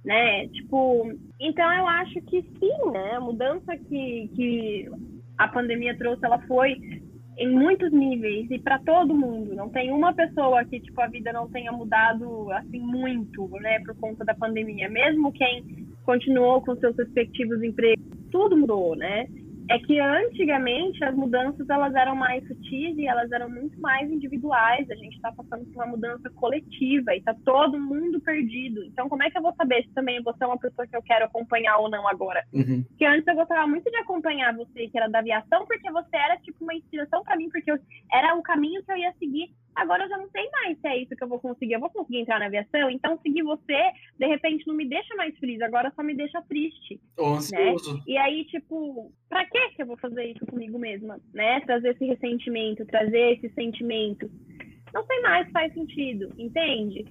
Né? 0.04 0.48
Tipo, 0.50 1.12
então 1.40 1.74
eu 1.74 1.88
acho 1.88 2.22
que 2.22 2.42
sim, 2.42 2.92
né? 2.92 3.16
A 3.16 3.20
mudança 3.20 3.76
que, 3.76 4.30
que 4.36 4.90
a 5.38 5.48
pandemia 5.48 5.98
trouxe, 5.98 6.24
ela 6.24 6.40
foi 6.44 6.78
em 7.38 7.52
muitos 7.52 7.92
níveis 7.92 8.50
e 8.50 8.60
para 8.60 8.80
todo 8.80 9.14
mundo. 9.14 9.54
Não 9.56 9.70
tem 9.70 9.92
uma 9.92 10.14
pessoa 10.14 10.64
que 10.64 10.80
tipo 10.80 11.02
a 11.02 11.08
vida 11.08 11.34
não 11.34 11.50
tenha 11.50 11.72
mudado 11.72 12.52
assim 12.52 12.80
muito, 12.80 13.48
né, 13.60 13.80
por 13.82 13.96
conta 13.96 14.24
da 14.24 14.34
pandemia. 14.34 14.90
Mesmo 14.90 15.32
quem 15.34 15.85
continuou 16.06 16.62
com 16.62 16.76
seus 16.78 16.96
respectivos 16.98 17.62
empregos, 17.64 18.06
tudo 18.32 18.56
mudou, 18.58 18.96
né? 18.96 19.28
é 19.70 19.80
que 19.80 20.00
antigamente 20.00 21.04
as 21.04 21.16
mudanças 21.16 21.68
elas 21.70 21.94
eram 21.96 22.16
mais 22.16 22.46
sutis 22.48 22.98
e 22.98 23.08
elas 23.08 23.32
eram 23.32 23.50
muito 23.50 23.80
mais 23.80 24.10
individuais. 24.12 24.90
A 24.90 24.96
gente 24.96 25.16
está 25.16 25.32
passando 25.32 25.66
por 25.66 25.76
uma 25.76 25.88
mudança 25.88 26.30
coletiva 26.32 27.14
e 27.14 27.18
está 27.18 27.34
todo 27.44 27.80
mundo 27.80 28.20
perdido. 28.22 28.84
Então, 28.84 29.10
como 29.10 29.24
é 29.24 29.30
que 29.30 29.38
eu 29.38 29.42
vou 29.42 29.54
saber 29.56 29.84
se 29.84 29.94
também 29.94 30.22
você 30.22 30.44
é 30.44 30.48
uma 30.48 30.60
pessoa 30.60 30.88
que 30.88 30.96
eu 30.96 31.02
quero 31.02 31.26
acompanhar 31.26 31.78
ou 31.78 31.90
não 31.90 32.08
agora? 32.08 32.44
Uhum. 32.54 32.84
Porque 32.84 33.06
antes 33.06 33.28
eu 33.28 33.36
gostava 33.36 33.68
muito 33.68 33.90
de 33.90 33.98
acompanhar 33.98 34.56
você, 34.56 34.88
que 34.88 34.98
era 34.98 35.10
da 35.10 35.20
aviação, 35.20 35.66
porque 35.66 35.92
você 35.92 36.16
era 36.16 36.38
tipo 36.38 36.64
uma 36.64 36.76
inspiração 36.76 37.24
para 37.24 37.36
mim, 37.36 37.50
porque 37.50 37.72
eu, 37.72 37.80
era 38.12 38.36
o 38.36 38.44
caminho 38.44 38.84
que 38.84 38.92
eu 38.92 38.98
ia 38.98 39.14
seguir 39.14 39.50
agora 39.76 40.04
eu 40.04 40.10
já 40.10 40.18
não 40.18 40.30
sei 40.30 40.50
mais 40.50 40.80
se 40.80 40.88
é 40.88 40.98
isso 40.98 41.16
que 41.16 41.24
eu 41.24 41.28
vou 41.28 41.40
conseguir. 41.40 41.74
Eu 41.74 41.80
vou 41.80 41.90
conseguir 41.90 42.20
entrar 42.20 42.40
na 42.40 42.46
aviação, 42.46 42.90
então 42.90 43.20
seguir 43.22 43.44
você, 43.44 43.92
de 44.18 44.26
repente, 44.26 44.66
não 44.68 44.76
me 44.76 44.88
deixa 44.88 45.14
mais 45.16 45.38
feliz, 45.38 45.62
agora 45.62 45.92
só 45.96 46.04
me 46.04 46.16
deixa 46.16 46.42
triste. 46.44 47.00
Ou 47.18 47.36
ansioso. 47.36 47.96
Né? 47.96 48.04
E 48.08 48.18
aí, 48.18 48.46
tipo, 48.46 49.12
pra 49.30 49.46
que 49.46 49.70
que 49.70 49.82
eu 49.82 49.88
vou 49.88 49.98
fazer 49.98 50.26
isso 50.26 50.46
comigo 50.46 50.80
mesma? 50.80 51.20
Né? 51.34 51.60
Trazer 51.62 51.90
esse 51.90 52.06
ressentimento, 52.06 52.86
trazer 52.86 53.34
esse 53.34 53.50
sentimento. 53.54 54.30
Não 54.94 55.06
sei 55.06 55.20
mais 55.22 55.52
faz 55.52 55.74
sentido, 55.74 56.32
entende? 56.38 57.06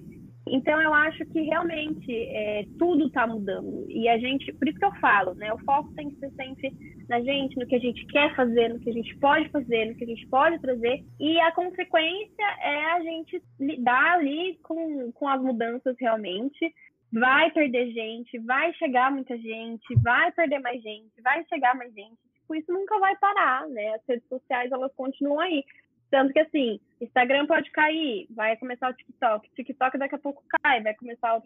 Então 0.47 0.79
eu 0.79 0.93
acho 0.93 1.25
que 1.25 1.41
realmente 1.41 2.11
é, 2.11 2.65
tudo 2.77 3.07
está 3.07 3.25
mudando 3.25 3.85
e 3.89 4.07
a 4.07 4.17
gente, 4.17 4.53
por 4.53 4.67
isso 4.67 4.77
que 4.77 4.85
eu 4.85 4.93
falo, 4.95 5.33
né? 5.33 5.51
O 5.51 5.57
foco 5.59 5.91
tem 5.95 6.09
que 6.09 6.19
ser 6.19 6.31
sempre 6.31 6.71
na 7.09 7.19
gente, 7.21 7.57
no 7.57 7.65
que 7.65 7.75
a 7.75 7.79
gente 7.79 8.05
quer 8.07 8.35
fazer, 8.35 8.69
no 8.69 8.79
que 8.79 8.89
a 8.89 8.93
gente 8.93 9.17
pode 9.17 9.49
fazer, 9.49 9.85
no 9.85 9.95
que 9.95 10.03
a 10.03 10.07
gente 10.07 10.27
pode 10.27 10.59
trazer 10.59 11.03
e 11.19 11.39
a 11.39 11.51
consequência 11.51 12.45
é 12.61 12.91
a 12.91 12.99
gente 13.01 13.41
lidar 13.59 14.13
ali 14.13 14.59
com, 14.61 15.11
com 15.13 15.27
as 15.27 15.41
mudanças 15.41 15.95
realmente. 15.99 16.73
Vai 17.11 17.49
perder 17.51 17.91
gente, 17.91 18.37
vai 18.39 18.73
chegar 18.73 19.11
muita 19.11 19.37
gente, 19.37 19.95
vai 20.03 20.31
perder 20.31 20.59
mais 20.59 20.81
gente, 20.81 21.21
vai 21.23 21.43
chegar 21.45 21.75
mais 21.75 21.93
gente. 21.93 22.17
Tipo, 22.45 22.55
isso 22.55 22.71
nunca 22.71 22.99
vai 22.99 23.15
parar, 23.17 23.67
né? 23.69 23.95
As 23.95 24.01
redes 24.07 24.27
sociais 24.27 24.71
elas 24.71 24.93
continuam 24.95 25.39
aí. 25.39 25.63
Tanto 26.09 26.33
que 26.33 26.39
assim, 26.39 26.79
Instagram 27.01 27.45
pode 27.45 27.71
cair, 27.71 28.27
vai 28.29 28.55
começar 28.57 28.89
o 28.89 28.93
TikTok, 28.93 29.49
TikTok 29.55 29.97
daqui 29.97 30.15
a 30.15 30.19
pouco 30.19 30.43
cai, 30.61 30.81
vai 30.81 30.93
começar 30.95 31.37
o. 31.37 31.43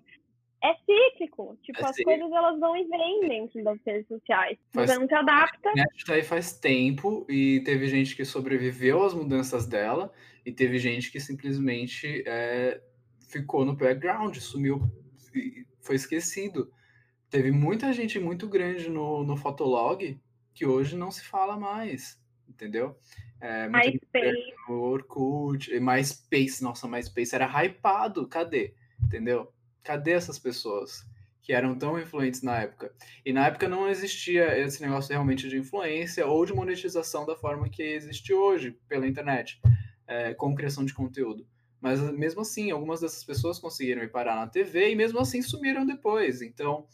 É 0.62 0.76
cíclico. 0.86 1.58
Tipo, 1.64 1.80
é 1.80 1.90
as 1.90 1.96
coisas 1.96 2.32
elas 2.32 2.60
vão 2.60 2.76
e 2.76 2.84
vêm 2.84 3.22
dentro 3.22 3.64
das 3.64 3.80
redes 3.86 4.08
sociais. 4.08 4.58
Faz... 4.74 4.90
Você 4.90 5.00
não 5.00 5.08
se 5.08 5.16
adapta. 5.16 5.70
A 5.70 6.06
tá 6.06 6.14
aí 6.14 6.22
faz 6.22 6.60
tempo 6.60 7.26
e 7.30 7.62
teve 7.62 7.88
gente 7.88 8.14
que 8.14 8.26
sobreviveu 8.26 9.02
às 9.04 9.14
mudanças 9.14 9.66
dela 9.66 10.12
e 10.46 10.52
teve 10.52 10.78
gente 10.78 11.12
que 11.12 11.20
simplesmente 11.20 12.24
é, 12.28 12.82
ficou 13.30 13.64
no 13.64 13.74
background, 13.74 14.36
sumiu, 14.38 14.82
foi 15.80 15.96
esquecido. 15.96 16.72
Teve 17.30 17.52
muita 17.52 17.94
gente 17.94 18.20
muito 18.20 18.48
grande 18.48 18.90
no, 18.90 19.24
no 19.24 19.38
Fotolog 19.38 20.20
que 20.54 20.66
hoje 20.66 20.98
não 20.98 21.10
se 21.12 21.24
fala 21.24 21.56
mais, 21.56 22.20
entendeu? 22.48 22.98
É, 23.42 23.70
MySpace. 23.70 24.54
Orkut, 24.68 25.80
MySpace, 25.80 26.62
nossa, 26.62 26.88
MySpace 26.88 27.34
era 27.34 27.46
hypado, 27.46 28.28
cadê? 28.28 28.74
Entendeu? 29.02 29.52
Cadê 29.84 30.12
essas 30.12 30.38
pessoas 30.38 31.06
que 31.42 31.54
eram 31.54 31.78
tão 31.78 32.00
influentes 32.00 32.42
na 32.42 32.60
época? 32.60 32.94
E 33.26 33.32
na 33.32 33.48
época 33.48 33.70
não 33.70 33.88
existia 33.88 34.58
esse 34.60 34.82
negócio 34.82 35.12
realmente 35.12 35.48
de 35.48 35.58
influência 35.58 36.28
ou 36.28 36.46
de 36.46 36.54
monetização 36.54 37.26
da 37.26 37.36
forma 37.36 37.70
que 37.70 37.82
existe 37.82 38.34
hoje 38.34 38.78
pela 38.88 39.08
internet, 39.08 39.62
é, 40.06 40.34
com 40.34 40.54
criação 40.54 40.84
de 40.84 40.94
conteúdo. 40.94 41.48
Mas 41.80 42.02
mesmo 42.12 42.42
assim, 42.42 42.72
algumas 42.72 43.00
dessas 43.00 43.24
pessoas 43.24 43.58
conseguiram 43.58 44.04
ir 44.04 44.12
parar 44.12 44.36
na 44.36 44.48
TV 44.48 44.92
e 44.92 44.96
mesmo 44.96 45.18
assim 45.20 45.42
sumiram 45.42 45.86
depois. 45.86 46.42
Então, 46.42 46.86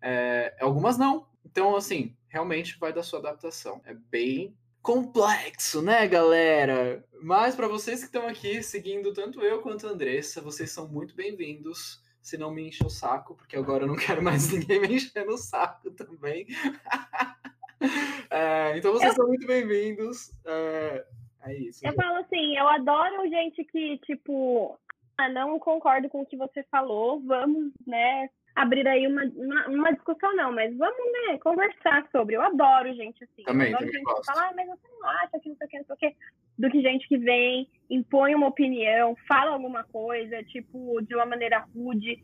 é, 0.00 0.56
algumas 0.60 0.98
não. 0.98 1.28
Então, 1.44 1.76
assim, 1.76 2.16
realmente 2.28 2.76
vai 2.78 2.92
da 2.92 3.04
sua 3.04 3.20
adaptação. 3.20 3.80
É 3.84 3.94
bem 3.94 4.56
complexo, 4.82 5.80
né, 5.80 6.06
galera? 6.08 7.04
Mas 7.22 7.54
para 7.54 7.68
vocês 7.68 8.00
que 8.00 8.06
estão 8.06 8.26
aqui 8.26 8.62
seguindo 8.62 9.12
tanto 9.12 9.40
eu 9.40 9.62
quanto 9.62 9.86
a 9.86 9.90
Andressa, 9.90 10.40
vocês 10.40 10.70
são 10.72 10.88
muito 10.88 11.14
bem-vindos. 11.14 12.02
Se 12.20 12.36
não 12.36 12.52
me 12.52 12.68
enche 12.68 12.84
o 12.84 12.90
saco, 12.90 13.34
porque 13.34 13.56
agora 13.56 13.84
eu 13.84 13.88
não 13.88 13.96
quero 13.96 14.22
mais 14.22 14.52
ninguém 14.52 14.80
me 14.80 14.94
enchendo 14.96 15.32
o 15.32 15.38
saco 15.38 15.90
também. 15.92 16.46
é, 18.30 18.76
então 18.76 18.92
vocês 18.92 19.10
eu... 19.10 19.16
são 19.16 19.28
muito 19.28 19.46
bem-vindos. 19.46 20.32
É, 20.44 21.06
é 21.44 21.54
isso. 21.54 21.84
Eu 21.84 21.90
gente. 21.90 22.02
falo 22.02 22.16
assim, 22.18 22.56
eu 22.56 22.68
adoro 22.68 23.28
gente 23.28 23.64
que, 23.64 23.98
tipo, 23.98 24.78
ah, 25.16 25.28
não 25.28 25.58
concordo 25.58 26.08
com 26.08 26.22
o 26.22 26.26
que 26.26 26.36
você 26.36 26.64
falou, 26.64 27.20
vamos, 27.20 27.72
né, 27.86 28.28
abrir 28.54 28.86
aí 28.86 29.06
uma, 29.06 29.24
uma, 29.24 29.68
uma, 29.68 29.92
discussão, 29.92 30.34
não, 30.36 30.52
mas 30.52 30.76
vamos, 30.76 31.12
né, 31.12 31.38
conversar 31.38 32.06
sobre. 32.10 32.36
Eu 32.36 32.42
adoro 32.42 32.94
gente 32.94 33.24
assim. 33.24 33.42
Também, 33.44 33.70
eu 33.70 33.76
adoro 33.76 33.86
também 33.86 34.00
gente 34.00 34.04
gosto. 34.04 34.20
que 34.20 34.26
fala, 34.26 34.48
ah, 34.48 34.52
mas 34.54 34.66
você 34.68 34.88
não 34.88 35.08
acha 35.08 35.40
que 35.40 35.48
não 35.48 35.56
sei 35.56 35.66
o 35.66 35.70
que, 35.70 35.78
não 35.78 35.84
sei 35.84 35.94
o 35.94 35.98
que. 35.98 36.16
Do 36.58 36.70
que 36.70 36.82
gente 36.82 37.08
que 37.08 37.18
vem, 37.18 37.68
impõe 37.88 38.34
uma 38.34 38.48
opinião, 38.48 39.16
fala 39.26 39.52
alguma 39.52 39.84
coisa, 39.84 40.42
tipo, 40.44 41.00
de 41.02 41.14
uma 41.14 41.26
maneira 41.26 41.64
rude. 41.74 42.22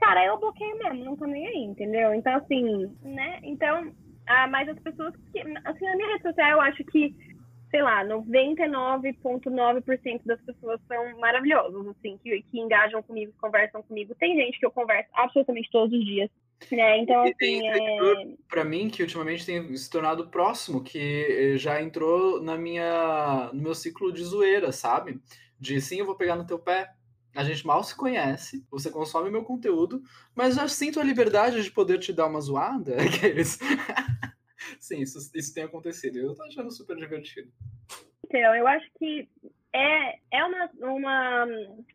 Cara, 0.00 0.24
eu 0.24 0.38
bloqueio 0.38 0.78
mesmo, 0.78 1.04
não 1.04 1.16
tô 1.16 1.26
nem 1.26 1.46
aí, 1.46 1.64
entendeu? 1.64 2.14
Então, 2.14 2.34
assim, 2.36 2.86
né? 3.02 3.40
Então, 3.42 3.92
ah, 4.26 4.46
mas 4.48 4.68
as 4.68 4.78
pessoas 4.80 5.14
que. 5.32 5.40
Assim, 5.40 5.84
na 5.84 5.96
minha 5.96 6.08
rede 6.08 6.22
social, 6.22 6.50
eu 6.50 6.60
acho 6.60 6.84
que 6.84 7.14
sei 7.70 7.82
lá, 7.82 8.04
99,9% 8.04 10.20
das 10.24 10.40
pessoas 10.40 10.80
são 10.86 11.18
maravilhosas, 11.18 11.86
assim, 11.88 12.18
que, 12.22 12.42
que 12.42 12.58
engajam 12.58 13.02
comigo, 13.02 13.32
conversam 13.40 13.82
comigo. 13.82 14.14
Tem 14.14 14.36
gente 14.36 14.58
que 14.58 14.66
eu 14.66 14.70
converso 14.70 15.10
absolutamente 15.14 15.70
todos 15.70 15.98
os 15.98 16.04
dias. 16.04 16.30
Né? 16.72 17.00
Então, 17.00 17.22
assim, 17.22 17.68
é... 17.68 18.28
para 18.48 18.64
mim 18.64 18.88
que 18.88 19.02
ultimamente 19.02 19.44
tem 19.44 19.76
se 19.76 19.90
tornado 19.90 20.28
próximo, 20.28 20.82
que 20.82 20.98
eh, 20.98 21.58
já 21.58 21.82
entrou 21.82 22.42
na 22.42 22.56
minha 22.56 23.50
no 23.52 23.62
meu 23.62 23.74
ciclo 23.74 24.10
de 24.10 24.24
zoeira, 24.24 24.72
sabe? 24.72 25.20
De 25.60 25.78
sim, 25.82 25.98
eu 25.98 26.06
vou 26.06 26.16
pegar 26.16 26.34
no 26.34 26.46
teu 26.46 26.58
pé. 26.58 26.92
A 27.34 27.44
gente 27.44 27.66
mal 27.66 27.84
se 27.84 27.94
conhece, 27.94 28.64
você 28.70 28.90
consome 28.90 29.30
meu 29.30 29.44
conteúdo, 29.44 30.00
mas 30.34 30.54
já 30.54 30.66
sinto 30.66 30.98
a 30.98 31.04
liberdade 31.04 31.62
de 31.62 31.70
poder 31.70 31.98
te 31.98 32.10
dar 32.10 32.26
uma 32.26 32.40
zoada. 32.40 32.96
Aqueles. 33.02 33.58
Sim, 34.80 35.00
isso, 35.00 35.18
isso 35.34 35.54
tem 35.54 35.64
acontecido. 35.64 36.18
Eu 36.18 36.34
tô 36.34 36.42
achando 36.42 36.70
super 36.70 36.96
divertido. 36.96 37.50
Então, 38.24 38.54
eu 38.54 38.66
acho 38.66 38.86
que 38.98 39.28
é, 39.72 40.18
é 40.32 40.44
uma, 40.44 40.70
uma 40.80 41.46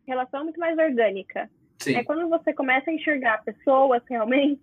relação 0.06 0.44
muito 0.44 0.58
mais 0.58 0.78
orgânica. 0.78 1.50
Sim. 1.78 1.96
É 1.96 2.04
quando 2.04 2.28
você 2.28 2.52
começa 2.52 2.90
a 2.90 2.94
enxergar 2.94 3.44
pessoas 3.44 4.02
realmente, 4.08 4.62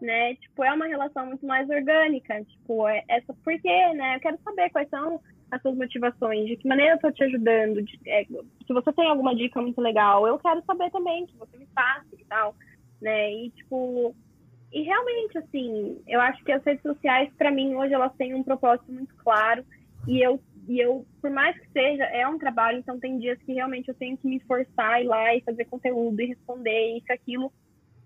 né? 0.00 0.34
Tipo, 0.36 0.64
é 0.64 0.72
uma 0.72 0.86
relação 0.86 1.26
muito 1.26 1.46
mais 1.46 1.68
orgânica. 1.68 2.44
Tipo, 2.44 2.88
é, 2.88 3.04
essa, 3.08 3.34
por 3.34 3.60
quê, 3.60 3.92
né? 3.94 4.16
Eu 4.16 4.20
quero 4.20 4.38
saber 4.42 4.70
quais 4.70 4.88
são 4.88 5.20
as 5.50 5.62
suas 5.62 5.76
motivações, 5.76 6.46
de 6.46 6.56
que 6.56 6.66
maneira 6.66 6.94
eu 6.94 6.98
tô 6.98 7.12
te 7.12 7.22
ajudando, 7.22 7.80
de, 7.80 8.00
é, 8.06 8.24
se 8.24 8.72
você 8.72 8.92
tem 8.92 9.06
alguma 9.06 9.34
dica 9.34 9.62
muito 9.62 9.80
legal, 9.80 10.26
eu 10.26 10.38
quero 10.38 10.60
saber 10.64 10.90
também, 10.90 11.24
que 11.26 11.36
você 11.36 11.56
me 11.56 11.68
faça 11.74 12.08
e 12.18 12.24
tal, 12.24 12.56
né? 13.00 13.32
E, 13.32 13.50
tipo, 13.50 14.14
e 14.76 14.82
realmente, 14.82 15.38
assim, 15.38 16.02
eu 16.06 16.20
acho 16.20 16.44
que 16.44 16.52
as 16.52 16.62
redes 16.62 16.82
sociais, 16.82 17.32
para 17.38 17.50
mim, 17.50 17.74
hoje, 17.74 17.94
elas 17.94 18.14
têm 18.16 18.34
um 18.34 18.42
propósito 18.42 18.92
muito 18.92 19.14
claro. 19.16 19.64
E 20.06 20.20
eu, 20.20 20.38
e 20.68 20.78
eu, 20.78 21.06
por 21.18 21.30
mais 21.30 21.58
que 21.58 21.66
seja, 21.70 22.04
é 22.04 22.28
um 22.28 22.36
trabalho, 22.36 22.76
então 22.76 23.00
tem 23.00 23.18
dias 23.18 23.38
que 23.38 23.54
realmente 23.54 23.88
eu 23.88 23.94
tenho 23.94 24.18
que 24.18 24.28
me 24.28 24.38
forçar 24.40 25.00
ir 25.00 25.06
lá 25.06 25.34
e 25.34 25.40
fazer 25.40 25.64
conteúdo 25.64 26.20
e 26.20 26.26
responder 26.26 26.98
isso, 26.98 27.10
aquilo. 27.10 27.50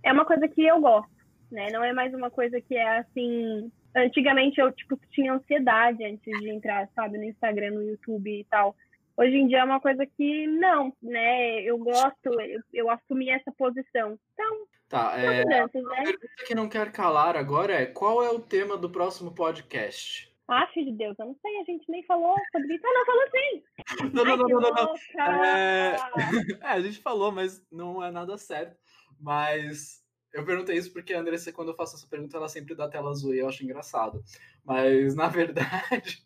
É 0.05 0.13
uma 0.13 0.25
coisa 0.25 0.47
que 0.47 0.65
eu 0.65 0.81
gosto, 0.81 1.11
né? 1.51 1.73
Não 1.73 1.83
é 1.83 1.93
mais 1.93 2.15
uma 2.15 2.31
coisa 2.31 2.61
que 2.61 2.77
é 2.77 2.99
assim. 2.99 3.69
Antigamente 3.97 4.61
eu, 4.61 4.71
tipo, 4.71 4.97
tinha 5.11 5.33
ansiedade 5.33 6.05
antes 6.05 6.41
de 6.41 6.51
entrar, 6.51 6.89
sabe, 6.95 7.19
no 7.19 7.25
Instagram, 7.25 7.73
no 7.73 7.83
YouTube 7.83 8.31
e 8.31 8.45
tal. 8.45 8.77
Hoje 9.17 9.37
em 9.37 9.47
dia 9.47 9.59
é 9.59 9.65
uma 9.65 9.81
coisa 9.81 10.07
que 10.07 10.47
não, 10.47 10.93
né? 11.03 11.61
Eu 11.63 11.79
gosto, 11.79 12.41
eu, 12.41 12.61
eu 12.73 12.91
assumi 12.91 13.31
essa 13.31 13.53
posição. 13.53 14.19
Então, 14.33 14.67
Tá, 14.91 15.17
é, 15.17 15.43
a 15.61 15.69
pergunta 15.69 16.19
que 16.49 16.53
não 16.53 16.69
quer 16.69 16.91
calar 16.91 17.37
agora 17.37 17.73
é 17.73 17.87
qual 17.87 18.25
é 18.25 18.29
o 18.29 18.41
tema 18.41 18.77
do 18.77 18.91
próximo 18.91 19.33
podcast? 19.33 20.29
Ah, 20.49 20.67
filho 20.75 20.91
de 20.91 20.99
Deus, 20.99 21.17
eu 21.17 21.27
não 21.27 21.37
sei, 21.41 21.61
a 21.61 21.65
gente 21.65 21.89
nem 21.89 22.03
falou 22.07 22.35
sobre 22.51 22.75
isso. 22.75 22.85
Ah, 22.85 22.93
não, 22.93 23.07
falou 23.07 23.23
sim! 23.31 23.63
Não, 24.13 24.25
não, 24.25 24.37
não, 24.37 24.49
não, 24.49 24.61
não, 24.61 24.95
não. 25.15 25.45
É... 25.45 25.97
é... 26.61 26.67
a 26.67 26.81
gente 26.81 26.99
falou, 26.99 27.31
mas 27.31 27.65
não 27.71 28.03
é 28.03 28.11
nada 28.11 28.37
certo. 28.37 28.77
Mas 29.21 30.05
eu 30.35 30.45
perguntei 30.45 30.77
isso 30.77 30.93
porque 30.93 31.15
a 31.15 31.21
Andressa, 31.21 31.53
quando 31.53 31.69
eu 31.69 31.77
faço 31.77 31.95
essa 31.95 32.09
pergunta, 32.09 32.37
ela 32.37 32.49
sempre 32.49 32.75
dá 32.75 32.89
tela 32.89 33.11
azul 33.11 33.33
e 33.33 33.39
eu 33.39 33.49
acho 33.49 33.63
engraçado. 33.63 34.25
Mas, 34.65 35.15
na 35.15 35.29
verdade, 35.31 36.25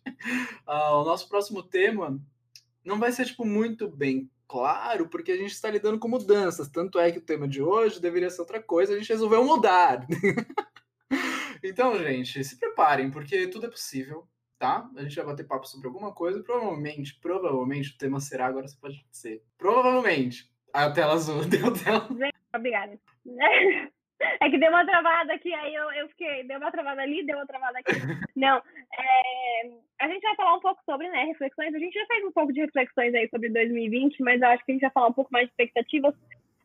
uh, 0.67 1.01
o 1.01 1.03
nosso 1.03 1.29
próximo 1.29 1.61
tema 1.61 2.19
não 2.85 2.99
vai 2.99 3.11
ser, 3.11 3.25
tipo, 3.25 3.43
muito 3.43 3.89
bem 3.89 4.29
claro, 4.47 5.09
porque 5.09 5.31
a 5.31 5.37
gente 5.37 5.51
está 5.51 5.69
lidando 5.69 5.99
com 5.99 6.07
mudanças. 6.07 6.69
Tanto 6.69 6.99
é 6.99 7.11
que 7.11 7.17
o 7.17 7.25
tema 7.25 7.47
de 7.47 7.61
hoje 7.61 7.99
deveria 7.99 8.29
ser 8.29 8.41
outra 8.41 8.61
coisa, 8.61 8.93
a 8.93 8.97
gente 8.97 9.09
resolveu 9.09 9.43
mudar. 9.43 10.05
então, 11.63 11.97
gente, 11.97 12.43
se 12.43 12.59
preparem, 12.59 13.09
porque 13.09 13.47
tudo 13.47 13.65
é 13.65 13.69
possível, 13.69 14.27
tá? 14.59 14.89
A 14.95 15.01
gente 15.01 15.15
vai 15.15 15.25
bater 15.25 15.47
papo 15.47 15.67
sobre 15.67 15.87
alguma 15.87 16.13
coisa. 16.13 16.43
Provavelmente, 16.43 17.19
provavelmente 17.19 17.91
o 17.91 17.97
tema 17.97 18.19
será, 18.19 18.47
agora 18.47 18.67
você 18.67 18.77
pode 18.79 19.05
ser. 19.11 19.43
Provavelmente. 19.57 20.49
A 20.71 20.91
tela 20.91 21.13
azul 21.13 21.43
deu 21.45 21.73
tela. 21.73 22.07
Obrigada. 22.53 22.99
É 24.41 24.49
que 24.49 24.57
deu 24.57 24.69
uma 24.69 24.85
travada 24.85 25.33
aqui, 25.33 25.53
aí 25.53 25.73
eu, 25.73 25.91
eu 25.91 26.07
fiquei, 26.09 26.43
deu 26.43 26.57
uma 26.57 26.71
travada 26.71 27.01
ali, 27.01 27.25
deu 27.25 27.37
uma 27.37 27.45
travada 27.45 27.79
aqui. 27.79 27.91
Não, 28.35 28.57
é, 28.57 29.71
a 29.99 30.07
gente 30.07 30.21
vai 30.21 30.35
falar 30.35 30.55
um 30.55 30.59
pouco 30.59 30.81
sobre 30.85 31.09
né, 31.09 31.23
reflexões. 31.25 31.73
A 31.73 31.79
gente 31.79 31.93
já 31.93 32.05
fez 32.05 32.23
um 32.23 32.31
pouco 32.31 32.53
de 32.53 32.61
reflexões 32.61 33.13
aí 33.13 33.27
sobre 33.29 33.49
2020, 33.49 34.21
mas 34.23 34.41
eu 34.41 34.47
acho 34.49 34.65
que 34.65 34.71
a 34.71 34.75
gente 34.75 34.81
vai 34.81 34.91
falar 34.91 35.07
um 35.07 35.13
pouco 35.13 35.31
mais 35.31 35.45
de 35.45 35.51
expectativas 35.51 36.15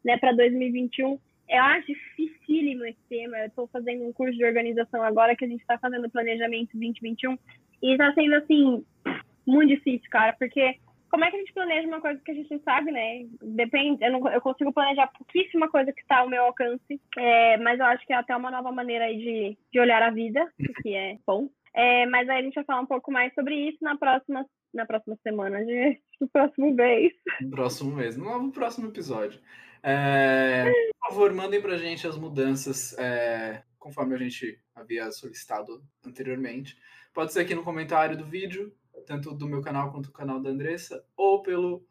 né, 0.05 0.17
para 0.19 0.33
2021. 0.33 1.19
Eu 1.49 1.63
acho 1.63 1.87
dificílimo 1.89 2.85
esse 2.85 3.01
tema. 3.09 3.39
Eu 3.39 3.47
estou 3.47 3.67
fazendo 3.69 4.07
um 4.07 4.13
curso 4.13 4.37
de 4.37 4.45
organização 4.45 5.03
agora 5.03 5.35
que 5.35 5.45
a 5.45 5.49
gente 5.49 5.61
está 5.61 5.79
fazendo 5.79 6.11
planejamento 6.11 6.71
2021 6.73 7.37
e 7.83 7.93
está 7.93 8.13
sendo 8.13 8.35
assim 8.35 8.85
muito 9.47 9.75
difícil, 9.75 10.09
cara, 10.11 10.33
porque 10.39 10.77
como 11.11 11.25
é 11.25 11.31
que 11.31 11.37
a 11.37 11.39
gente 11.41 11.53
planeja 11.53 11.89
uma 11.89 12.01
coisa 12.01 12.21
que 12.25 12.31
a 12.31 12.35
gente 12.35 12.51
não 12.51 12.61
sabe, 12.61 12.91
né? 12.93 13.27
Depende, 13.43 14.05
eu, 14.05 14.13
não, 14.13 14.29
eu 14.31 14.41
consigo 14.41 14.73
planejar 14.73 15.09
pouquíssima 15.09 15.69
coisa 15.69 15.93
que 15.93 16.01
está 16.01 16.19
ao 16.19 16.29
meu 16.29 16.45
alcance, 16.45 17.01
é, 17.19 17.57
mas 17.59 17.79
eu 17.81 17.87
acho 17.87 18.07
que 18.07 18.13
é 18.13 18.17
até 18.17 18.37
uma 18.37 18.51
nova 18.51 18.71
maneira 18.71 19.07
aí 19.07 19.19
de, 19.19 19.59
de 19.73 19.81
olhar 19.81 20.03
a 20.03 20.11
vida, 20.11 20.49
que 20.83 20.95
é 20.95 21.19
bom. 21.27 21.49
É, 21.75 22.07
mas 22.07 22.29
aí 22.29 22.41
a 22.41 22.43
gente 22.43 22.55
vai 22.55 22.65
falar 22.65 22.81
um 22.81 22.87
pouco 22.87 23.13
mais 23.13 23.33
sobre 23.35 23.55
isso 23.55 23.79
na 23.83 23.97
próxima, 23.97 24.47
na 24.73 24.87
próxima 24.87 25.17
semana, 25.23 25.65
gente, 25.65 26.01
no 26.21 26.29
próximo 26.29 26.73
mês. 26.73 27.13
No 27.41 27.51
próximo 27.51 27.97
mês, 27.97 28.17
no 28.17 28.53
próximo 28.53 28.89
episódio. 28.89 29.41
É, 29.83 30.71
por 31.01 31.09
favor, 31.09 31.33
mandem 31.33 31.61
pra 31.61 31.77
gente 31.77 32.07
as 32.07 32.17
mudanças 32.17 32.97
é, 32.99 33.63
conforme 33.79 34.15
a 34.15 34.19
gente 34.19 34.61
havia 34.75 35.11
solicitado 35.11 35.83
anteriormente. 36.07 36.77
Pode 37.13 37.33
ser 37.33 37.41
aqui 37.41 37.55
no 37.55 37.65
comentário 37.65 38.17
do 38.17 38.25
vídeo, 38.25 38.73
tanto 39.07 39.34
do 39.34 39.49
meu 39.49 39.61
canal 39.61 39.91
quanto 39.91 40.07
do 40.07 40.12
canal 40.12 40.41
da 40.41 40.51
Andressa, 40.51 41.05
ou 41.16 41.43
pelo 41.43 41.84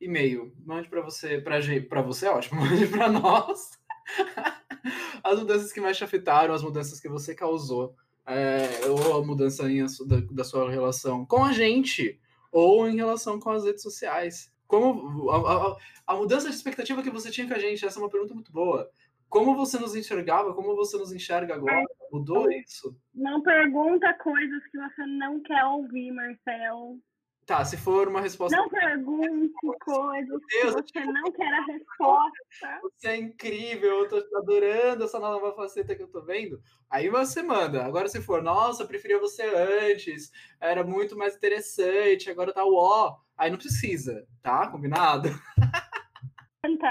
e-mail. 0.00 0.52
Mande 0.64 0.88
para 0.88 1.00
você, 1.00 1.40
para 1.40 2.02
você, 2.02 2.26
é 2.26 2.30
ótimo, 2.30 2.60
mande 2.64 2.86
para 2.86 3.10
nós 3.10 3.78
as 5.22 5.38
mudanças 5.38 5.72
que 5.72 5.80
mais 5.80 5.96
te 5.96 6.04
afetaram, 6.04 6.54
as 6.54 6.62
mudanças 6.62 7.00
que 7.00 7.08
você 7.08 7.34
causou, 7.34 7.94
é, 8.26 8.86
ou 8.86 9.14
a 9.14 9.24
mudança 9.24 9.70
em, 9.70 9.84
da, 10.06 10.20
da 10.30 10.44
sua 10.44 10.70
relação 10.70 11.24
com 11.24 11.44
a 11.44 11.52
gente, 11.52 12.20
ou 12.50 12.88
em 12.88 12.96
relação 12.96 13.38
com 13.38 13.50
as 13.50 13.64
redes 13.64 13.82
sociais. 13.82 14.52
Como 14.66 15.30
a, 15.30 15.36
a, 15.36 15.76
a, 16.08 16.16
mudança 16.16 16.48
de 16.48 16.56
expectativa 16.56 17.02
que 17.02 17.10
você 17.10 17.30
tinha 17.30 17.46
com 17.46 17.54
a 17.54 17.58
gente, 17.58 17.84
essa 17.84 17.98
é 17.98 18.02
uma 18.02 18.10
pergunta 18.10 18.34
muito 18.34 18.52
boa. 18.52 18.90
Como 19.36 19.54
você 19.54 19.78
nos 19.78 19.94
enxergava, 19.94 20.54
como 20.54 20.74
você 20.74 20.96
nos 20.96 21.12
enxerga 21.12 21.56
agora? 21.56 21.84
Mudou 22.10 22.50
isso? 22.50 22.98
Não 23.14 23.42
pergunta 23.42 24.14
coisas 24.14 24.66
que 24.68 24.78
você 24.78 25.04
não 25.04 25.42
quer 25.42 25.62
ouvir, 25.66 26.10
Marcelo. 26.10 26.98
Tá, 27.44 27.62
se 27.62 27.76
for 27.76 28.08
uma 28.08 28.22
resposta. 28.22 28.56
Não 28.56 28.66
pergunte 28.66 29.52
coisas 29.84 30.40
Deus, 30.50 30.74
que 30.90 30.98
você 30.98 31.04
não 31.04 31.30
quer 31.30 31.52
a 31.52 31.64
resposta. 31.66 32.80
Você 32.96 33.08
é 33.08 33.16
incrível, 33.18 34.04
eu 34.04 34.08
tô 34.08 34.38
adorando 34.38 35.04
essa 35.04 35.20
nova 35.20 35.54
faceta 35.54 35.94
que 35.94 36.02
eu 36.02 36.08
tô 36.08 36.22
vendo. 36.22 36.58
Aí 36.88 37.10
você 37.10 37.42
manda. 37.42 37.84
Agora, 37.84 38.08
se 38.08 38.22
for, 38.22 38.42
nossa, 38.42 38.82
eu 38.84 38.88
preferia 38.88 39.20
você 39.20 39.42
antes, 39.42 40.32
era 40.58 40.82
muito 40.82 41.14
mais 41.14 41.36
interessante, 41.36 42.30
agora 42.30 42.54
tá 42.54 42.64
o 42.64 42.74
ó. 42.74 43.18
Aí 43.36 43.50
não 43.50 43.58
precisa, 43.58 44.26
tá? 44.42 44.66
Combinado? 44.68 45.28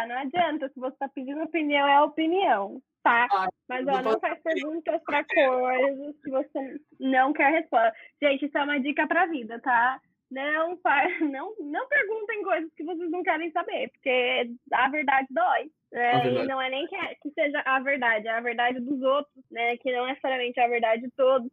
Não 0.08 0.18
adianta, 0.18 0.70
se 0.70 0.80
você 0.80 0.96
tá 0.98 1.08
pedindo 1.10 1.44
opinião, 1.44 1.88
é 1.88 2.02
opinião, 2.02 2.82
tá? 3.04 3.28
Ah, 3.32 3.48
Mas 3.68 3.88
ó, 3.88 4.02
não, 4.02 4.20
faz 4.20 4.42
perguntas 4.42 5.02
para 5.04 5.24
coisas 5.24 6.16
que 6.24 6.30
você 6.30 6.82
não 7.00 7.34
quer 7.34 7.52
responder. 7.52 7.94
Gente, 8.22 8.46
isso 8.46 8.58
é 8.58 8.64
uma 8.64 8.80
dica 8.80 9.08
pra 9.08 9.26
vida, 9.28 9.60
tá? 9.60 10.00
Não, 10.32 10.78
faz, 10.78 11.08
não, 11.22 11.54
não 11.60 11.88
perguntem 11.88 12.44
coisas 12.44 12.74
que 12.74 12.84
vocês 12.84 13.10
não 13.12 13.24
querem 13.24 13.52
saber, 13.52 13.90
porque 13.92 14.52
a 14.74 14.90
verdade 14.90 15.28
dói. 15.30 15.70
É, 15.94 16.20
verdade. 16.20 16.46
E 16.46 16.48
não 16.48 16.62
é 16.62 16.70
nem 16.70 16.88
que, 16.88 16.98
que, 17.22 17.32
seja 17.32 17.62
a 17.66 17.80
verdade, 17.80 18.28
é 18.28 18.32
a 18.32 18.42
verdade 18.42 18.80
dos 18.80 19.02
outros, 19.02 19.44
né? 19.52 19.78
Que 19.78 19.92
não 19.92 20.06
é 20.06 20.10
necessariamente 20.10 20.60
a 20.60 20.68
verdade 20.68 21.04
de 21.04 21.12
todos, 21.12 21.50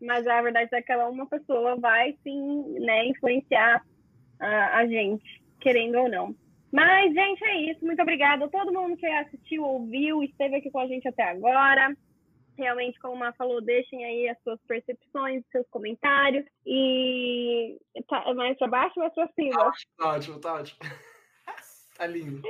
mas 0.00 0.26
a 0.26 0.42
verdade 0.42 0.70
daquela 0.70 1.08
uma 1.08 1.26
pessoa 1.26 1.76
vai 1.76 2.16
sim 2.22 2.78
né, 2.80 3.06
influenciar 3.06 3.82
a, 4.40 4.78
a 4.78 4.86
gente, 4.86 5.42
querendo 5.60 5.98
ou 5.98 6.08
não. 6.08 6.34
Mas, 6.72 7.12
gente, 7.12 7.44
é 7.44 7.70
isso. 7.70 7.84
Muito 7.84 8.02
obrigada 8.02 8.44
a 8.44 8.48
todo 8.48 8.72
mundo 8.72 8.96
que 8.96 9.06
assistiu, 9.06 9.64
ouviu, 9.64 10.22
esteve 10.22 10.56
aqui 10.56 10.70
com 10.70 10.80
a 10.80 10.86
gente 10.86 11.06
até 11.08 11.24
agora. 11.24 11.96
Realmente, 12.58 12.98
como 13.00 13.22
a 13.22 13.32
falou, 13.32 13.60
deixem 13.60 14.04
aí 14.04 14.28
as 14.28 14.42
suas 14.42 14.60
percepções, 14.66 15.44
seus 15.52 15.68
comentários. 15.68 16.44
E 16.64 17.78
tá 18.08 18.32
mais 18.34 18.56
para 18.58 18.68
baixo 18.68 18.94
ou 18.96 19.02
mais 19.02 19.14
para 19.14 19.28
cima? 19.34 19.50
Tá 19.50 19.68
ótimo, 19.68 19.92
tá 19.96 20.14
ótimo, 20.14 20.40
tá 20.40 20.54
ótimo. 20.54 20.78
Tá 21.96 22.06
lindo. 22.06 22.42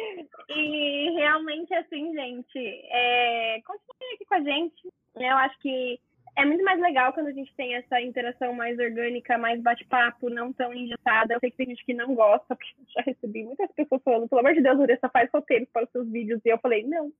E 0.48 1.10
realmente, 1.12 1.72
assim, 1.72 2.12
gente, 2.12 2.58
é... 2.58 3.60
continuem 3.64 4.14
aqui 4.14 4.24
com 4.24 4.34
a 4.34 4.40
gente. 4.40 4.88
Eu 5.14 5.36
acho 5.36 5.56
que 5.60 6.00
é 6.36 6.44
muito 6.44 6.62
mais 6.62 6.78
legal 6.80 7.12
quando 7.14 7.28
a 7.28 7.32
gente 7.32 7.52
tem 7.54 7.74
essa 7.74 8.00
interação 8.00 8.52
mais 8.52 8.78
orgânica, 8.78 9.38
mais 9.38 9.60
bate-papo, 9.62 10.28
não 10.28 10.52
tão 10.52 10.72
engessada. 10.72 11.32
Eu 11.32 11.40
sei 11.40 11.50
que 11.50 11.56
tem 11.56 11.68
gente 11.68 11.84
que 11.84 11.94
não 11.94 12.14
gosta, 12.14 12.54
porque 12.54 12.74
eu 12.78 12.84
já 12.94 13.02
recebi 13.02 13.42
muitas 13.42 13.72
pessoas 13.72 14.02
falando, 14.02 14.28
pelo 14.28 14.40
amor 14.40 14.52
de 14.52 14.60
Deus, 14.60 14.78
Uressa, 14.78 15.08
faz 15.08 15.30
roteiros 15.32 15.68
para 15.72 15.84
os 15.84 15.90
seus 15.90 16.10
vídeos. 16.10 16.40
E 16.44 16.50
eu 16.50 16.58
falei, 16.58 16.84
não. 16.84 17.10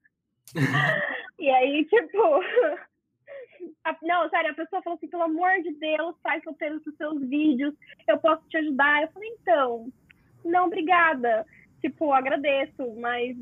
e 1.39 1.49
aí, 1.49 1.85
tipo. 1.87 2.19
A, 3.85 3.97
não, 4.03 4.29
sério, 4.29 4.51
a 4.51 4.55
pessoa 4.55 4.83
falou 4.83 4.97
assim, 4.99 5.09
pelo 5.09 5.23
amor 5.23 5.62
de 5.62 5.73
Deus, 5.73 6.14
faz 6.23 6.45
roteiros 6.45 6.83
para 6.83 6.91
os 6.91 6.97
seus 6.97 7.29
vídeos, 7.29 7.75
eu 8.07 8.19
posso 8.19 8.47
te 8.49 8.59
ajudar. 8.59 9.03
Eu 9.03 9.09
falei, 9.09 9.31
então, 9.41 9.89
não, 10.45 10.67
obrigada. 10.67 11.47
Tipo, 11.81 12.12
agradeço, 12.12 12.95
mas 12.97 13.35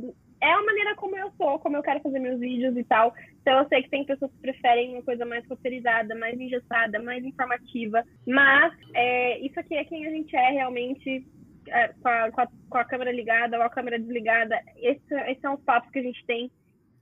é 0.44 0.52
a 0.52 0.62
maneira 0.62 0.94
como 0.94 1.16
eu 1.16 1.32
sou, 1.38 1.58
como 1.58 1.76
eu 1.76 1.82
quero 1.82 2.00
fazer 2.00 2.18
meus 2.18 2.38
vídeos 2.38 2.76
e 2.76 2.84
tal. 2.84 3.14
Então 3.40 3.58
eu 3.58 3.68
sei 3.68 3.82
que 3.82 3.88
tem 3.88 4.04
pessoas 4.04 4.30
que 4.30 4.40
preferem 4.40 4.92
uma 4.92 5.02
coisa 5.02 5.24
mais 5.24 5.46
roteirizada, 5.48 6.14
mais 6.14 6.38
engessada, 6.38 7.02
mais 7.02 7.24
informativa. 7.24 8.04
Mas 8.26 8.74
é, 8.94 9.38
isso 9.38 9.58
aqui 9.58 9.74
é 9.74 9.84
quem 9.84 10.06
a 10.06 10.10
gente 10.10 10.36
é 10.36 10.50
realmente. 10.50 11.26
É, 11.66 11.88
com, 11.88 12.08
a, 12.08 12.30
com, 12.30 12.40
a, 12.42 12.48
com, 12.68 12.78
a, 12.78 12.84
câmera 12.84 13.10
ligada 13.10 13.56
ou 13.56 13.62
a 13.62 13.70
câmera 13.70 13.98
desligada. 13.98 14.60
Esse, 14.76 15.14
esses 15.30 15.40
são 15.40 15.54
os 15.54 15.62
papos 15.62 15.90
que 15.90 15.98
a 15.98 16.02
gente 16.02 16.22
tem. 16.26 16.50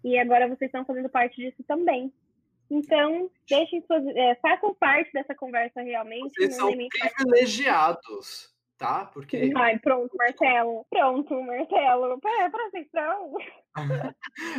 E 0.04 0.16
agora 0.16 0.46
vocês 0.46 0.68
estão 0.68 0.84
fazendo 0.84 1.08
parte 1.08 1.34
disso 1.34 1.64
também. 1.66 2.12
Então, 2.70 3.28
deixem 3.48 3.82
suas, 3.82 4.06
é, 4.06 4.36
façam 4.36 4.72
parte 4.76 5.12
dessa 5.12 5.34
conversa 5.34 5.82
realmente. 5.82 6.32
Vocês 6.32 6.54
são 6.54 6.72
privilegiados 7.16 8.51
tá? 8.82 9.04
Porque. 9.04 9.52
Ai, 9.56 9.78
pronto, 9.78 10.14
Marcelo. 10.16 10.84
Pronto, 10.90 11.40
Marcelo. 11.42 12.20
Presta 12.20 12.66
atenção. 12.68 13.34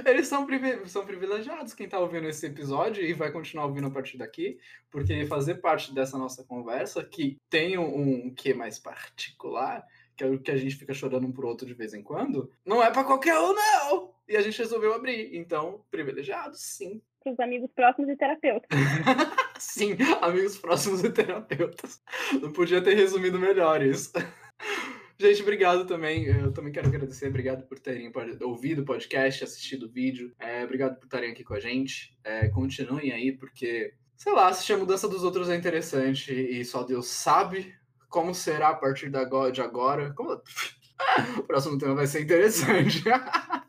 Eles 0.08 0.28
são, 0.28 0.48
são 0.86 1.06
privilegiados, 1.06 1.74
quem 1.74 1.90
tá 1.90 2.00
ouvindo 2.00 2.28
esse 2.28 2.46
episódio 2.46 3.04
e 3.04 3.14
vai 3.14 3.32
continuar 3.32 3.66
ouvindo 3.66 3.88
a 3.88 3.92
partir 3.92 4.18
daqui, 4.18 4.58
porque 4.90 5.26
fazer 5.26 5.56
parte 5.56 5.94
dessa 5.94 6.18
nossa 6.18 6.44
conversa, 6.46 7.04
que 7.04 7.38
tem 7.50 7.78
um, 7.78 8.28
um 8.28 8.34
que 8.34 8.54
mais 8.54 8.80
particular, 8.80 9.86
que 10.16 10.24
é 10.24 10.28
o 10.28 10.40
que 10.40 10.52
a 10.52 10.58
gente 10.58 10.78
fica 10.78 10.94
chorando 10.94 11.28
um 11.28 11.32
pro 11.32 11.48
outro 11.48 11.68
de 11.68 11.74
vez 11.74 11.94
em 11.94 12.02
quando, 12.02 12.50
não 12.66 12.82
é 12.82 12.90
para 12.90 13.04
qualquer 13.04 13.38
um, 13.38 13.54
não! 13.54 14.14
E 14.28 14.38
a 14.38 14.42
gente 14.42 14.58
resolveu 14.58 14.94
abrir. 14.94 15.36
Então, 15.36 15.84
privilegiados, 15.92 16.62
sim. 16.62 17.02
Para 17.24 17.34
os 17.34 17.40
amigos 17.40 17.72
próximos 17.74 18.10
e 18.10 18.16
terapeutas. 18.18 18.68
sim, 19.58 19.96
amigos 20.22 20.58
próximos 20.58 21.04
e 21.04 21.10
terapeutas. 21.10 22.02
Não 22.42 22.52
podia 22.52 22.82
ter 22.82 22.96
resumido 22.96 23.40
melhor 23.40 23.82
isso. 23.82 24.12
Gente, 25.18 25.42
obrigado 25.42 25.86
também. 25.86 26.26
Eu 26.26 26.52
também 26.52 26.74
quero 26.74 26.88
agradecer. 26.88 27.28
Obrigado 27.28 27.64
por 27.66 27.80
terem 27.80 28.12
ouvido 28.42 28.82
o 28.82 28.86
podcast, 28.86 29.44
assistido 29.44 29.86
o 29.86 29.90
vídeo. 29.90 30.34
É, 30.38 30.66
obrigado 30.66 31.00
por 31.00 31.06
estarem 31.06 31.32
aqui 31.32 31.44
com 31.44 31.54
a 31.54 31.60
gente. 31.60 32.18
É, 32.24 32.50
continuem 32.50 33.14
aí, 33.14 33.32
porque, 33.32 33.94
sei 34.18 34.34
lá, 34.34 34.48
assistir 34.48 34.74
a 34.74 34.78
mudança 34.78 35.08
dos 35.08 35.24
outros 35.24 35.50
é 35.50 35.56
interessante 35.56 36.34
e 36.34 36.66
só 36.66 36.84
Deus 36.84 37.08
sabe 37.08 37.74
como 38.10 38.34
será 38.34 38.70
a 38.70 38.76
partir 38.76 39.10
de 39.10 39.18
agora. 39.62 40.14
Como... 40.14 40.34
o 41.40 41.44
próximo 41.44 41.78
tema 41.78 41.96
vai 41.96 42.08
ser 42.08 42.22
interessante. 42.22 43.04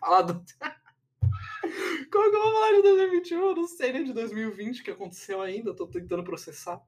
Falar 0.00 0.22
do. 0.22 0.42
Como 2.14 2.30
que 2.30 2.36
eu 2.36 2.42
vou 2.42 2.52
falar 2.52 2.72
de 2.76 2.82
2021? 2.82 3.40
Eu 3.40 3.56
não 3.56 3.66
sei 3.66 3.92
nem 3.92 4.04
de 4.04 4.12
2020 4.12 4.84
que 4.84 4.90
aconteceu 4.92 5.42
ainda, 5.42 5.74
tô 5.74 5.84
tentando 5.84 6.22
processar. 6.22 6.80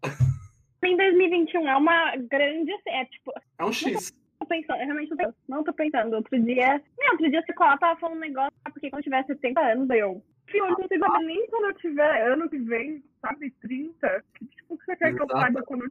Em 0.84 0.96
2021 0.96 1.68
é 1.68 1.76
uma 1.76 2.14
grande. 2.16 2.70
É 2.86 3.04
tipo. 3.06 3.32
É 3.58 3.64
um 3.64 3.72
X. 3.72 4.12
Tô 4.38 4.46
pensando, 4.46 4.76
realmente 4.76 5.10
não 5.10 5.16
tô, 5.16 5.34
não 5.48 5.64
tô 5.64 5.72
pensando. 5.72 6.14
Outro 6.14 6.40
dia. 6.44 6.80
Não, 6.96 7.10
outro 7.10 7.28
dia 7.28 7.42
você 7.44 7.52
tava 7.54 7.98
falando 7.98 8.18
um 8.18 8.20
negócio, 8.20 8.52
porque 8.72 8.88
quando 8.88 9.00
eu 9.00 9.02
tiver 9.02 9.26
70 9.26 9.60
anos, 9.60 9.90
eu. 9.90 10.22
Fio, 10.46 10.64
eu 10.64 10.68
não 10.68 10.76
consigo 10.76 11.04
saber 11.04 11.24
nem 11.24 11.46
quando 11.48 11.64
eu 11.64 11.74
tiver 11.74 12.30
ano 12.30 12.48
que 12.48 12.58
vem, 12.58 13.02
sabe, 13.20 13.50
30. 13.62 14.24
Que 14.36 14.46
tipo 14.46 14.78
que 14.78 14.84
você 14.84 14.94
quer 14.94 15.08
Exato. 15.08 15.26
que 15.26 15.32
eu 15.32 15.40
saiba 15.40 15.62
quando 15.62 15.82
eu 15.82 15.90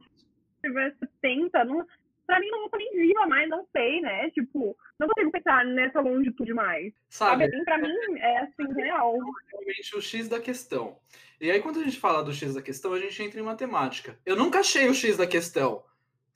tiver 0.64 0.96
70? 0.98 1.64
Não, 1.66 1.86
pra 2.26 2.40
mim 2.40 2.48
não 2.50 2.68
vou 2.68 2.78
nem 2.78 2.92
viva 2.92 3.26
mais, 3.26 3.48
não 3.48 3.66
sei, 3.72 4.00
né? 4.00 4.30
Tipo, 4.30 4.76
não 4.98 5.08
consigo 5.08 5.30
pensar 5.30 5.64
nessa 5.64 6.00
longitude 6.00 6.52
mais. 6.52 6.92
Sabe? 7.08 7.44
Sabe? 7.44 7.44
Assim, 7.44 7.64
pra 7.64 7.78
mim 7.78 8.18
é 8.18 8.38
assim, 8.38 8.72
real. 8.74 9.18
Realmente 9.52 9.96
o 9.96 10.02
X 10.02 10.28
da 10.28 10.40
questão. 10.40 10.98
E 11.40 11.50
aí, 11.50 11.60
quando 11.60 11.80
a 11.80 11.84
gente 11.84 11.98
fala 11.98 12.24
do 12.24 12.32
X 12.32 12.54
da 12.54 12.62
questão, 12.62 12.92
a 12.92 12.98
gente 12.98 13.22
entra 13.22 13.38
em 13.38 13.44
matemática. 13.44 14.18
Eu 14.24 14.36
nunca 14.36 14.60
achei 14.60 14.88
o 14.88 14.94
X 14.94 15.16
da 15.16 15.26
questão. 15.26 15.84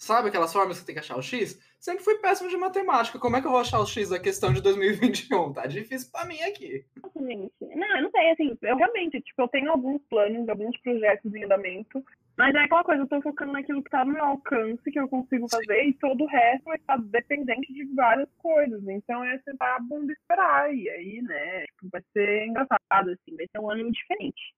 Sabe 0.01 0.28
aquelas 0.28 0.51
formas 0.51 0.80
que 0.80 0.86
tem 0.86 0.94
que 0.94 1.01
achar 1.01 1.18
o 1.18 1.22
X? 1.22 1.61
Sempre 1.78 2.03
fui 2.03 2.16
péssimo 2.16 2.48
de 2.48 2.57
matemática. 2.57 3.18
Como 3.18 3.36
é 3.36 3.40
que 3.40 3.46
eu 3.46 3.51
vou 3.51 3.61
achar 3.61 3.78
o 3.80 3.86
X 3.86 4.09
da 4.09 4.18
questão 4.18 4.51
de 4.51 4.62
2021? 4.62 5.53
Tá 5.53 5.66
difícil 5.66 6.11
pra 6.11 6.24
mim 6.24 6.40
aqui. 6.40 6.86
Gente, 7.14 7.53
não, 7.61 7.96
eu 7.96 8.03
não 8.05 8.11
sei, 8.11 8.30
assim, 8.30 8.57
eu 8.62 8.76
realmente, 8.78 9.20
tipo, 9.20 9.42
eu 9.42 9.48
tenho 9.48 9.70
alguns 9.70 10.01
planos, 10.09 10.48
alguns 10.48 10.74
projetos 10.80 11.34
em 11.34 11.44
andamento, 11.44 12.03
mas 12.34 12.55
é 12.55 12.61
aquela 12.61 12.82
coisa, 12.82 13.03
eu 13.03 13.09
tô 13.09 13.20
focando 13.20 13.53
naquilo 13.53 13.82
que 13.82 13.90
tá 13.90 14.03
no 14.03 14.14
meu 14.14 14.24
alcance, 14.24 14.90
que 14.90 14.98
eu 14.98 15.07
consigo 15.07 15.46
fazer, 15.51 15.84
e 15.84 15.92
todo 15.92 16.24
o 16.24 16.28
resto 16.28 16.72
está 16.72 16.96
dependente 16.96 17.70
de 17.70 17.84
várias 17.94 18.28
coisas. 18.38 18.82
Então 18.88 19.22
é 19.22 19.38
sentar 19.40 19.76
a 19.76 19.80
bunda 19.80 20.11
e 20.11 20.14
esperar. 20.14 20.74
E 20.74 20.88
aí, 20.88 21.20
né, 21.20 21.66
tipo, 21.66 21.90
vai 21.92 22.03
ser 22.14 22.46
engraçado, 22.46 23.11
assim, 23.11 23.36
vai 23.36 23.46
ser 23.53 23.59
um 23.61 23.70
ano 23.70 23.92
diferente. 23.92 24.55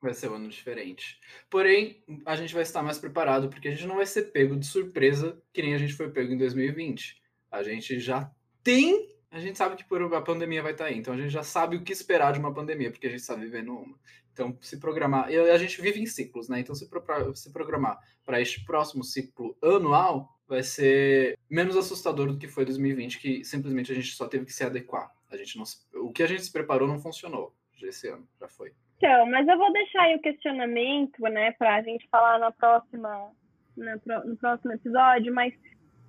Vai 0.00 0.14
ser 0.14 0.30
um 0.30 0.34
ano 0.34 0.48
diferente. 0.48 1.18
Porém, 1.50 2.02
a 2.24 2.36
gente 2.36 2.54
vai 2.54 2.62
estar 2.62 2.82
mais 2.82 2.98
preparado, 2.98 3.48
porque 3.48 3.68
a 3.68 3.70
gente 3.72 3.86
não 3.86 3.96
vai 3.96 4.06
ser 4.06 4.30
pego 4.30 4.56
de 4.56 4.66
surpresa 4.66 5.40
que 5.52 5.60
nem 5.60 5.74
a 5.74 5.78
gente 5.78 5.94
foi 5.94 6.10
pego 6.10 6.32
em 6.32 6.38
2020. 6.38 7.20
A 7.50 7.62
gente 7.62 7.98
já 7.98 8.30
tem. 8.62 9.16
A 9.30 9.40
gente 9.40 9.58
sabe 9.58 9.76
que 9.76 9.84
por 9.84 10.02
a 10.14 10.22
pandemia 10.22 10.62
vai 10.62 10.72
estar 10.72 10.86
aí, 10.86 10.96
então 10.96 11.12
a 11.12 11.16
gente 11.16 11.30
já 11.30 11.42
sabe 11.42 11.76
o 11.76 11.82
que 11.82 11.92
esperar 11.92 12.32
de 12.32 12.38
uma 12.38 12.54
pandemia, 12.54 12.90
porque 12.90 13.06
a 13.06 13.10
gente 13.10 13.20
está 13.20 13.34
vivendo 13.34 13.76
uma. 13.76 13.98
Então, 14.32 14.56
se 14.60 14.78
programar. 14.78 15.30
E 15.30 15.36
a 15.36 15.58
gente 15.58 15.82
vive 15.82 16.00
em 16.00 16.06
ciclos, 16.06 16.48
né? 16.48 16.60
Então, 16.60 16.74
se, 16.74 16.88
pro, 16.88 17.02
se 17.34 17.52
programar 17.52 17.98
para 18.24 18.40
este 18.40 18.64
próximo 18.64 19.02
ciclo 19.02 19.58
anual, 19.60 20.38
vai 20.46 20.62
ser 20.62 21.36
menos 21.50 21.76
assustador 21.76 22.28
do 22.28 22.38
que 22.38 22.46
foi 22.46 22.64
2020, 22.64 23.18
que 23.18 23.44
simplesmente 23.44 23.90
a 23.90 23.94
gente 23.96 24.14
só 24.14 24.28
teve 24.28 24.44
que 24.44 24.52
se 24.52 24.62
adequar. 24.62 25.12
A 25.28 25.36
gente 25.36 25.58
não, 25.58 25.64
o 26.02 26.12
que 26.12 26.22
a 26.22 26.26
gente 26.26 26.44
se 26.44 26.52
preparou 26.52 26.86
não 26.86 27.00
funcionou 27.00 27.52
esse 27.82 28.08
ano, 28.08 28.26
já 28.40 28.48
foi. 28.48 28.72
Então, 28.98 29.26
mas 29.26 29.46
eu 29.46 29.56
vou 29.56 29.72
deixar 29.72 30.02
aí 30.02 30.16
o 30.16 30.20
questionamento, 30.20 31.22
né, 31.22 31.52
para 31.52 31.76
a 31.76 31.82
gente 31.82 32.06
falar 32.10 32.38
na 32.38 32.50
próxima, 32.50 33.30
na, 33.76 34.24
no 34.24 34.36
próximo 34.36 34.72
episódio, 34.72 35.32
mas 35.32 35.54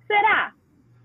será? 0.08 0.52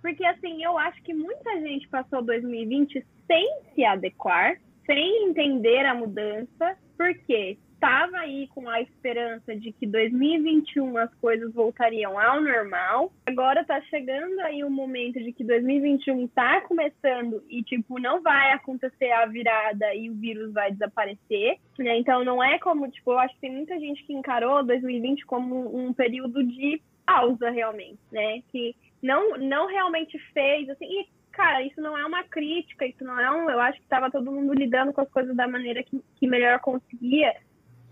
Porque, 0.02 0.26
assim, 0.26 0.64
eu 0.64 0.78
acho 0.80 1.02
que 1.04 1.14
muita 1.14 1.60
gente 1.62 1.88
passou 1.88 2.24
2020 2.24 3.06
sem 3.28 3.62
se 3.74 3.86
adequar, 3.86 4.60
sem 4.86 5.30
entender 5.30 5.86
a 5.86 5.94
mudança, 5.94 6.78
porque 6.98 7.58
estava 7.76 8.18
aí 8.18 8.48
com 8.48 8.68
a 8.68 8.82
esperança 8.82 9.56
de 9.56 9.72
que 9.72 9.86
2021 9.86 10.98
as 10.98 11.14
coisas 11.16 11.54
voltariam 11.54 12.20
ao 12.20 12.42
normal. 12.42 13.14
Agora 13.26 13.62
está 13.62 13.80
chegando 13.84 14.40
aí 14.40 14.64
o 14.64 14.70
momento 14.70 15.20
de 15.20 15.32
que 15.32 15.44
2021 15.44 16.26
está 16.26 16.62
começando 16.62 17.44
e 17.50 17.62
tipo 17.64 18.00
não 18.00 18.22
vai 18.22 18.52
acontecer 18.54 19.12
a 19.12 19.26
virada 19.26 19.94
e 19.94 20.10
o 20.10 20.16
vírus 20.16 20.52
vai 20.52 20.72
desaparecer, 20.72 21.58
né? 21.78 21.98
Então 21.98 22.24
não 22.24 22.44
é 22.44 22.58
como 22.58 22.90
tipo, 22.90 23.12
eu 23.12 23.20
acho 23.20 23.36
que 23.36 23.42
tem 23.42 23.52
muita 23.52 23.80
gente 23.80 24.04
que 24.04 24.14
encarou 24.14 24.66
2020 24.66 25.26
como 25.26 25.78
um 25.78 25.94
período 25.94 26.44
de 26.44 26.82
pausa 27.06 27.50
realmente, 27.50 28.00
né? 28.12 28.42
Que 28.52 28.76
não 29.02 29.38
não 29.38 29.68
realmente 29.68 30.18
fez 30.34 30.70
assim, 30.70 30.86
e 30.86 31.08
cara, 31.32 31.62
isso 31.62 31.82
não 31.82 31.98
é 31.98 32.06
uma 32.06 32.24
crítica, 32.24 32.86
isso 32.86 33.04
não 33.04 33.20
é 33.20 33.30
um. 33.30 33.50
Eu 33.50 33.60
acho 33.60 33.78
que 33.78 33.84
estava 33.84 34.10
todo 34.10 34.32
mundo 34.32 34.54
lidando 34.54 34.94
com 34.94 35.02
as 35.02 35.10
coisas 35.10 35.36
da 35.36 35.48
maneira 35.48 35.84
que, 35.84 36.02
que 36.16 36.28
melhor 36.28 36.60
conseguia 36.60 37.36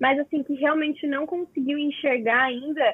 mas 0.04 0.20
assim, 0.20 0.44
que 0.44 0.54
realmente 0.56 1.08
não 1.08 1.26
conseguiu 1.26 1.78
enxergar 1.78 2.44
ainda 2.44 2.94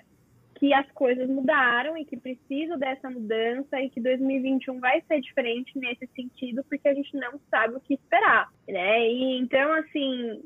que 0.59 0.71
as 0.71 0.85
coisas 0.91 1.27
mudaram 1.27 1.97
e 1.97 2.05
que 2.05 2.15
precisa 2.15 2.77
dessa 2.77 3.09
mudança 3.09 3.81
e 3.81 3.89
que 3.89 3.99
2021 3.99 4.79
vai 4.79 5.01
ser 5.07 5.19
diferente 5.19 5.71
nesse 5.79 6.05
sentido, 6.15 6.63
porque 6.69 6.87
a 6.87 6.93
gente 6.93 7.17
não 7.17 7.41
sabe 7.49 7.73
o 7.73 7.79
que 7.79 7.95
esperar, 7.95 8.53
né? 8.67 9.09
E 9.09 9.39
então, 9.39 9.73
assim, 9.73 10.43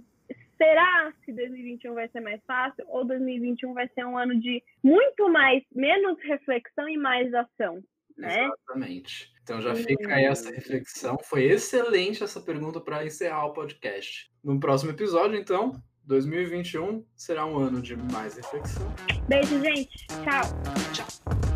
será 0.58 1.12
se 1.26 1.34
2021 1.34 1.96
vai 1.96 2.08
ser 2.08 2.22
mais 2.22 2.42
fácil 2.48 2.86
ou 2.88 3.04
2021 3.04 3.74
vai 3.74 3.90
ser 3.90 4.06
um 4.06 4.18
ano 4.18 4.40
de 4.40 4.64
muito 4.82 5.28
mais, 5.30 5.66
menos 5.76 6.18
reflexão 6.24 6.88
e 6.88 6.96
mais 6.96 7.34
ação? 7.34 7.84
Né? 8.18 8.46
Exatamente. 8.46 9.34
Então 9.42 9.62
já 9.62 9.76
fica 9.76 10.16
aí 10.16 10.24
essa 10.24 10.50
reflexão. 10.50 11.18
Foi 11.26 11.44
excelente 11.44 12.24
essa 12.24 12.40
pergunta 12.40 12.80
para 12.80 13.06
encerrar 13.06 13.48
o 13.48 13.54
podcast. 13.54 14.32
No 14.42 14.58
próximo 14.62 14.92
episódio, 14.92 15.38
então, 15.38 15.74
2021 16.06 17.04
será 17.16 17.46
um 17.46 17.58
ano 17.58 17.82
de 17.82 17.96
mais 17.96 18.36
reflexão. 18.36 18.94
Beijo, 19.28 19.60
gente. 19.62 20.06
Tchau. 20.08 20.44
Tchau. 20.94 21.53